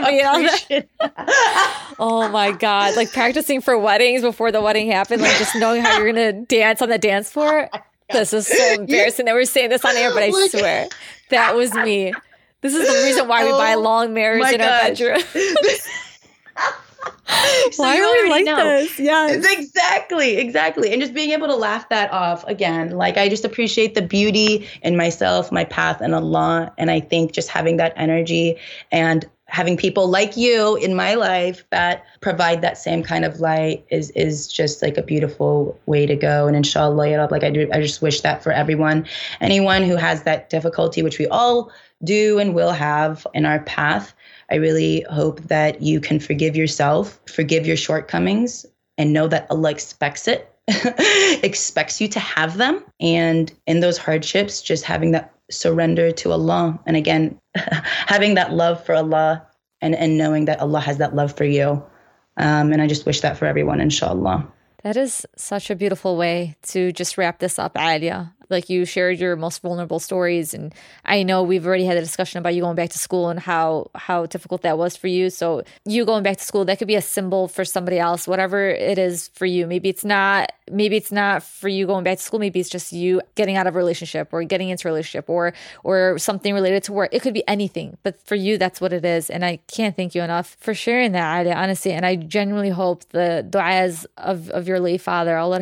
Oh 1.98 2.28
my 2.28 2.50
god! 2.52 2.96
Like 2.96 3.12
practicing 3.12 3.60
for 3.60 3.78
weddings 3.78 4.22
before 4.22 4.52
the 4.52 4.60
wedding 4.60 4.90
happened, 4.90 5.22
like 5.22 5.36
just 5.38 5.54
knowing 5.56 5.82
how 5.82 5.96
you're 5.96 6.12
gonna 6.12 6.32
dance 6.32 6.82
on 6.82 6.88
the 6.88 6.98
dance 6.98 7.30
floor. 7.30 7.70
This 8.10 8.34
is 8.34 8.46
so 8.46 8.74
embarrassing 8.74 9.24
that 9.24 9.34
we're 9.34 9.46
saying 9.46 9.70
this 9.70 9.84
on 9.84 9.96
air, 9.96 10.12
but 10.12 10.22
I 10.22 10.30
swear 10.30 10.88
that 11.30 11.54
was 11.54 11.72
me. 11.74 12.12
This 12.60 12.74
is 12.74 12.88
the 12.88 13.06
reason 13.06 13.28
why 13.28 13.44
we 13.44 13.50
buy 13.50 13.74
oh 13.74 13.80
long 13.80 14.14
mirrors 14.14 14.50
in 14.50 14.58
gosh. 14.58 14.70
our 14.70 14.88
bedroom. 14.88 15.20
so 17.72 17.82
Why 17.82 18.00
are 18.00 18.22
we 18.22 18.30
like 18.30 18.44
know. 18.44 18.56
this? 18.56 18.98
Yeah, 18.98 19.28
Exactly, 19.30 20.36
exactly. 20.36 20.92
And 20.92 21.00
just 21.00 21.14
being 21.14 21.30
able 21.30 21.46
to 21.46 21.56
laugh 21.56 21.88
that 21.88 22.10
off 22.12 22.44
again. 22.44 22.90
Like 22.90 23.16
I 23.16 23.28
just 23.28 23.44
appreciate 23.44 23.94
the 23.94 24.02
beauty 24.02 24.66
in 24.82 24.96
myself, 24.96 25.52
my 25.52 25.64
path, 25.64 26.00
and 26.00 26.14
Allah. 26.14 26.72
And 26.78 26.90
I 26.90 27.00
think 27.00 27.32
just 27.32 27.48
having 27.48 27.76
that 27.76 27.92
energy 27.96 28.56
and 28.90 29.28
having 29.54 29.76
people 29.76 30.08
like 30.08 30.36
you 30.36 30.74
in 30.76 30.96
my 30.96 31.14
life 31.14 31.64
that 31.70 32.04
provide 32.20 32.60
that 32.60 32.76
same 32.76 33.04
kind 33.04 33.24
of 33.24 33.38
light 33.38 33.86
is 33.88 34.10
is 34.10 34.48
just 34.48 34.82
like 34.82 34.98
a 34.98 35.02
beautiful 35.02 35.78
way 35.86 36.06
to 36.06 36.16
go. 36.16 36.48
And 36.48 36.56
inshallah 36.56 37.28
like 37.30 37.44
I 37.44 37.50
do 37.50 37.70
I 37.72 37.80
just 37.80 38.02
wish 38.02 38.20
that 38.22 38.42
for 38.42 38.50
everyone 38.50 39.06
anyone 39.40 39.84
who 39.84 39.94
has 39.94 40.24
that 40.24 40.50
difficulty 40.50 41.02
which 41.02 41.20
we 41.20 41.28
all 41.28 41.70
do 42.02 42.40
and 42.40 42.52
will 42.52 42.72
have 42.72 43.26
in 43.32 43.46
our 43.46 43.60
path 43.60 44.12
I 44.50 44.56
really 44.56 45.06
hope 45.08 45.40
that 45.42 45.80
you 45.80 46.00
can 46.00 46.18
forgive 46.18 46.56
yourself 46.56 47.20
forgive 47.26 47.64
your 47.64 47.76
shortcomings 47.76 48.66
and 48.98 49.12
know 49.12 49.28
that 49.28 49.46
Allah 49.50 49.70
expects 49.70 50.26
it 50.26 50.50
expects 51.42 52.00
you 52.00 52.08
to 52.08 52.20
have 52.20 52.56
them. 52.56 52.82
And 53.00 53.52
in 53.66 53.80
those 53.80 53.98
hardships 53.98 54.62
just 54.62 54.84
having 54.84 55.10
that 55.12 55.33
surrender 55.50 56.10
to 56.12 56.32
Allah. 56.32 56.78
And 56.86 56.96
again, 56.96 57.38
having 57.54 58.34
that 58.34 58.52
love 58.52 58.84
for 58.84 58.94
Allah 58.94 59.46
and, 59.80 59.94
and 59.94 60.18
knowing 60.18 60.46
that 60.46 60.60
Allah 60.60 60.80
has 60.80 60.98
that 60.98 61.14
love 61.14 61.36
for 61.36 61.44
you. 61.44 61.82
Um, 62.36 62.72
and 62.72 62.82
I 62.82 62.86
just 62.86 63.06
wish 63.06 63.20
that 63.20 63.36
for 63.36 63.46
everyone, 63.46 63.80
inshallah. 63.80 64.46
That 64.82 64.96
is 64.96 65.26
such 65.36 65.70
a 65.70 65.76
beautiful 65.76 66.16
way 66.16 66.56
to 66.68 66.92
just 66.92 67.16
wrap 67.16 67.38
this 67.38 67.58
up, 67.58 67.78
Alia 67.78 68.34
like 68.50 68.68
you 68.68 68.84
shared 68.84 69.18
your 69.18 69.36
most 69.36 69.62
vulnerable 69.62 70.00
stories 70.00 70.54
and 70.54 70.74
i 71.04 71.22
know 71.22 71.42
we've 71.42 71.66
already 71.66 71.84
had 71.84 71.96
a 71.96 72.00
discussion 72.00 72.38
about 72.38 72.54
you 72.54 72.62
going 72.62 72.76
back 72.76 72.90
to 72.90 72.98
school 72.98 73.28
and 73.28 73.40
how 73.40 73.90
how 73.94 74.26
difficult 74.26 74.62
that 74.62 74.78
was 74.78 74.96
for 74.96 75.08
you. 75.08 75.30
So 75.30 75.62
you 75.84 76.04
going 76.04 76.22
back 76.22 76.38
to 76.38 76.44
school 76.44 76.64
that 76.66 76.78
could 76.78 76.88
be 76.88 76.94
a 76.94 77.02
symbol 77.02 77.48
for 77.48 77.64
somebody 77.64 77.98
else 77.98 78.26
whatever 78.26 78.68
it 78.68 78.98
is 78.98 79.28
for 79.34 79.46
you. 79.46 79.66
Maybe 79.66 79.88
it's 79.88 80.04
not 80.04 80.52
maybe 80.70 80.96
it's 80.96 81.12
not 81.12 81.42
for 81.42 81.68
you 81.68 81.86
going 81.86 82.04
back 82.04 82.18
to 82.18 82.24
school. 82.24 82.40
Maybe 82.40 82.60
it's 82.60 82.70
just 82.70 82.92
you 82.92 83.20
getting 83.34 83.56
out 83.56 83.66
of 83.66 83.74
a 83.74 83.78
relationship 83.78 84.28
or 84.32 84.42
getting 84.44 84.68
into 84.70 84.88
a 84.88 84.90
relationship 84.90 85.28
or 85.28 85.52
or 85.82 86.18
something 86.18 86.54
related 86.54 86.84
to 86.84 86.92
work. 86.92 87.10
It 87.12 87.22
could 87.22 87.34
be 87.34 87.46
anything 87.46 87.96
but 88.02 88.20
for 88.26 88.34
you 88.34 88.58
that's 88.58 88.80
what 88.80 88.92
it 88.92 89.04
is. 89.04 89.30
And 89.30 89.44
i 89.44 89.56
can't 89.68 89.96
thank 89.96 90.14
you 90.14 90.22
enough 90.22 90.56
for 90.60 90.74
sharing 90.74 91.12
that 91.12 91.46
honestly. 91.46 91.92
And 91.92 92.04
i 92.06 92.16
genuinely 92.16 92.70
hope 92.70 93.08
the 93.10 93.46
du'as 93.48 94.06
of, 94.16 94.50
of 94.50 94.66
your 94.68 94.80
late 94.80 95.00
father 95.00 95.36
allah 95.36 95.60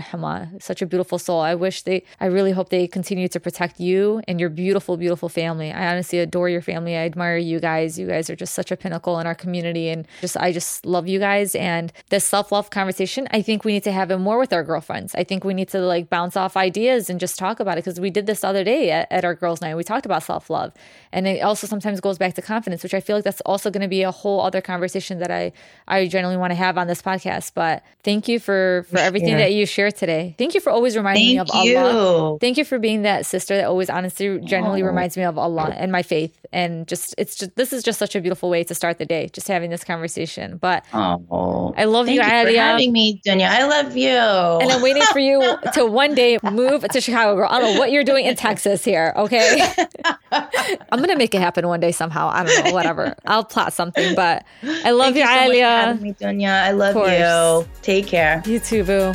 such 0.59 0.83
a 0.83 0.87
beautiful 0.87 1.19
soul. 1.19 1.41
I 1.41 1.55
wish 1.55 1.83
they 1.83 2.05
i 2.21 2.27
really 2.27 2.53
hope 2.53 2.71
they 2.73 2.89
continue 2.89 3.29
to 3.29 3.39
protect 3.39 3.79
you 3.79 4.23
and 4.27 4.41
your 4.41 4.49
beautiful, 4.49 4.97
beautiful 4.97 5.29
family. 5.29 5.71
I 5.71 5.93
honestly 5.93 6.21
adore 6.21 6.49
your 6.49 6.63
family. 6.63 6.97
I 6.97 7.05
admire 7.05 7.37
you 7.37 7.61
guys. 7.61 7.99
You 7.99 8.07
guys 8.07 8.31
are 8.31 8.35
just 8.35 8.55
such 8.55 8.71
a 8.73 8.79
pinnacle 8.79 9.19
in 9.21 9.27
our 9.27 9.35
community. 9.35 9.91
And 9.91 10.07
just, 10.23 10.39
I 10.39 10.53
just 10.53 10.87
love 10.87 11.07
you 11.07 11.19
guys. 11.19 11.55
And 11.55 11.93
this 12.09 12.25
self 12.25 12.51
love 12.51 12.71
conversation, 12.71 13.29
I 13.31 13.43
think 13.43 13.67
we 13.67 13.73
need 13.73 13.85
to 13.85 13.93
have 13.93 14.11
it 14.11 14.17
more 14.17 14.39
with 14.39 14.55
our 14.55 14.65
girlfriends. 14.65 15.15
I 15.15 15.23
think 15.23 15.45
we 15.45 15.53
need 15.53 15.69
to 15.69 15.81
like 15.81 16.09
bounce 16.09 16.35
off 16.35 16.57
ideas 16.57 17.11
and 17.11 17.21
just 17.21 17.39
talk 17.39 17.61
about 17.61 17.77
it 17.77 17.85
because 17.85 18.01
we 18.01 18.09
did 18.09 18.25
this 18.25 18.41
the 18.41 18.49
other 18.49 18.65
day 18.65 18.91
at, 18.91 19.13
at 19.13 19.23
our 19.23 19.35
girls' 19.35 19.61
night. 19.61 19.75
We 19.75 19.85
talked 19.85 20.07
about 20.07 20.23
self 20.23 20.49
love. 20.49 20.73
And 21.13 21.27
it 21.27 21.43
also 21.43 21.67
sometimes 21.67 22.01
goes 22.01 22.17
back 22.17 22.33
to 22.37 22.43
confidence, 22.43 22.83
which 22.83 22.95
I 22.95 23.01
feel 23.01 23.17
like 23.17 23.25
that's 23.25 23.43
also 23.43 23.71
going 23.71 23.83
to 23.83 23.89
be 23.89 24.03
a 24.03 24.11
whole 24.11 24.41
other 24.41 24.63
conversation 24.63 25.19
that 25.19 25.31
I, 25.31 25.53
I 25.87 26.07
generally 26.07 26.39
want 26.39 26.53
to 26.53 26.55
have 26.55 26.79
on 26.79 26.87
this 26.87 27.03
podcast. 27.03 27.53
But 27.55 27.85
thank 28.03 28.29
you 28.29 28.41
for, 28.41 28.87
for 28.89 28.99
everything 28.99 29.37
that 29.37 29.53
you 29.53 29.67
shared 29.67 29.95
today. 29.95 30.35
Thank 30.39 30.55
you 30.55 30.61
for 30.61 30.71
always 30.71 30.97
reminding 30.97 31.37
thank 31.37 31.53
me 31.53 31.61
of 31.61 31.67
you. 31.67 31.79
Allah. 31.79 32.39
Thank 32.39 32.57
you 32.57 32.62
for 32.65 32.79
being 32.79 33.03
that 33.03 33.27
sister 33.27 33.57
that 33.57 33.67
always 33.67 33.91
honestly 33.91 34.41
generally 34.41 34.83
oh. 34.83 34.87
reminds 34.87 35.17
me 35.17 35.25
of 35.25 35.39
Allah 35.39 35.73
and 35.77 35.93
my 35.93 36.03
faith. 36.03 36.39
And 36.53 36.87
just, 36.87 37.15
it's 37.17 37.37
just, 37.37 37.57
this 37.57 37.73
is 37.73 37.83
just 37.83 37.99
such 37.99 38.15
a 38.15 38.21
beautiful 38.21 38.51
way 38.51 38.65
to 38.65 38.75
start 38.75 38.99
the 38.99 39.07
day, 39.07 39.31
just 39.33 39.49
having 39.49 39.71
this 39.71 39.85
conversation. 39.85 40.59
But 40.59 40.85
oh, 40.93 41.75
I 41.77 41.85
love 41.85 42.07
thank 42.07 42.17
you, 42.17 42.23
you 42.23 42.31
Alia. 42.31 42.53
for 42.53 42.61
having 42.61 42.93
me, 42.93 43.21
Dunya. 43.27 43.49
I 43.49 43.67
love 43.67 43.97
you. 43.97 44.11
And 44.11 44.71
I'm 44.71 44.83
waiting 44.83 45.03
for 45.13 45.19
you 45.19 45.57
to 45.75 45.87
one 45.87 46.15
day 46.15 46.39
move 46.43 46.83
to 46.89 47.01
Chicago, 47.01 47.37
girl. 47.37 47.49
I 47.51 47.61
don't 47.61 47.75
know 47.75 47.81
what 47.81 47.91
you're 47.91 48.05
doing 48.05 48.27
in 48.27 48.37
Texas 48.37 48.85
here. 48.85 49.13
Okay. 49.17 49.73
I'm 50.33 50.99
going 50.99 51.09
to 51.09 51.17
make 51.17 51.35
it 51.35 51.41
happen 51.41 51.67
one 51.67 51.81
day 51.81 51.93
somehow. 51.93 52.29
I 52.33 52.45
don't 52.45 52.65
know, 52.65 52.73
whatever. 52.73 53.17
I'll 53.27 53.45
plot 53.45 53.73
something, 53.73 54.15
but 54.15 54.45
I 54.63 54.91
love 54.91 55.15
thank 55.15 55.17
you, 55.17 55.23
you 55.23 55.29
so 55.29 55.41
Alia. 55.41 55.99
me, 56.01 56.13
Dunya. 56.13 56.63
I 56.63 56.71
love 56.73 56.97
you. 56.97 57.69
Take 57.83 58.07
care. 58.07 58.43
You 58.47 58.59
too, 58.59 58.85
boo. 58.85 59.13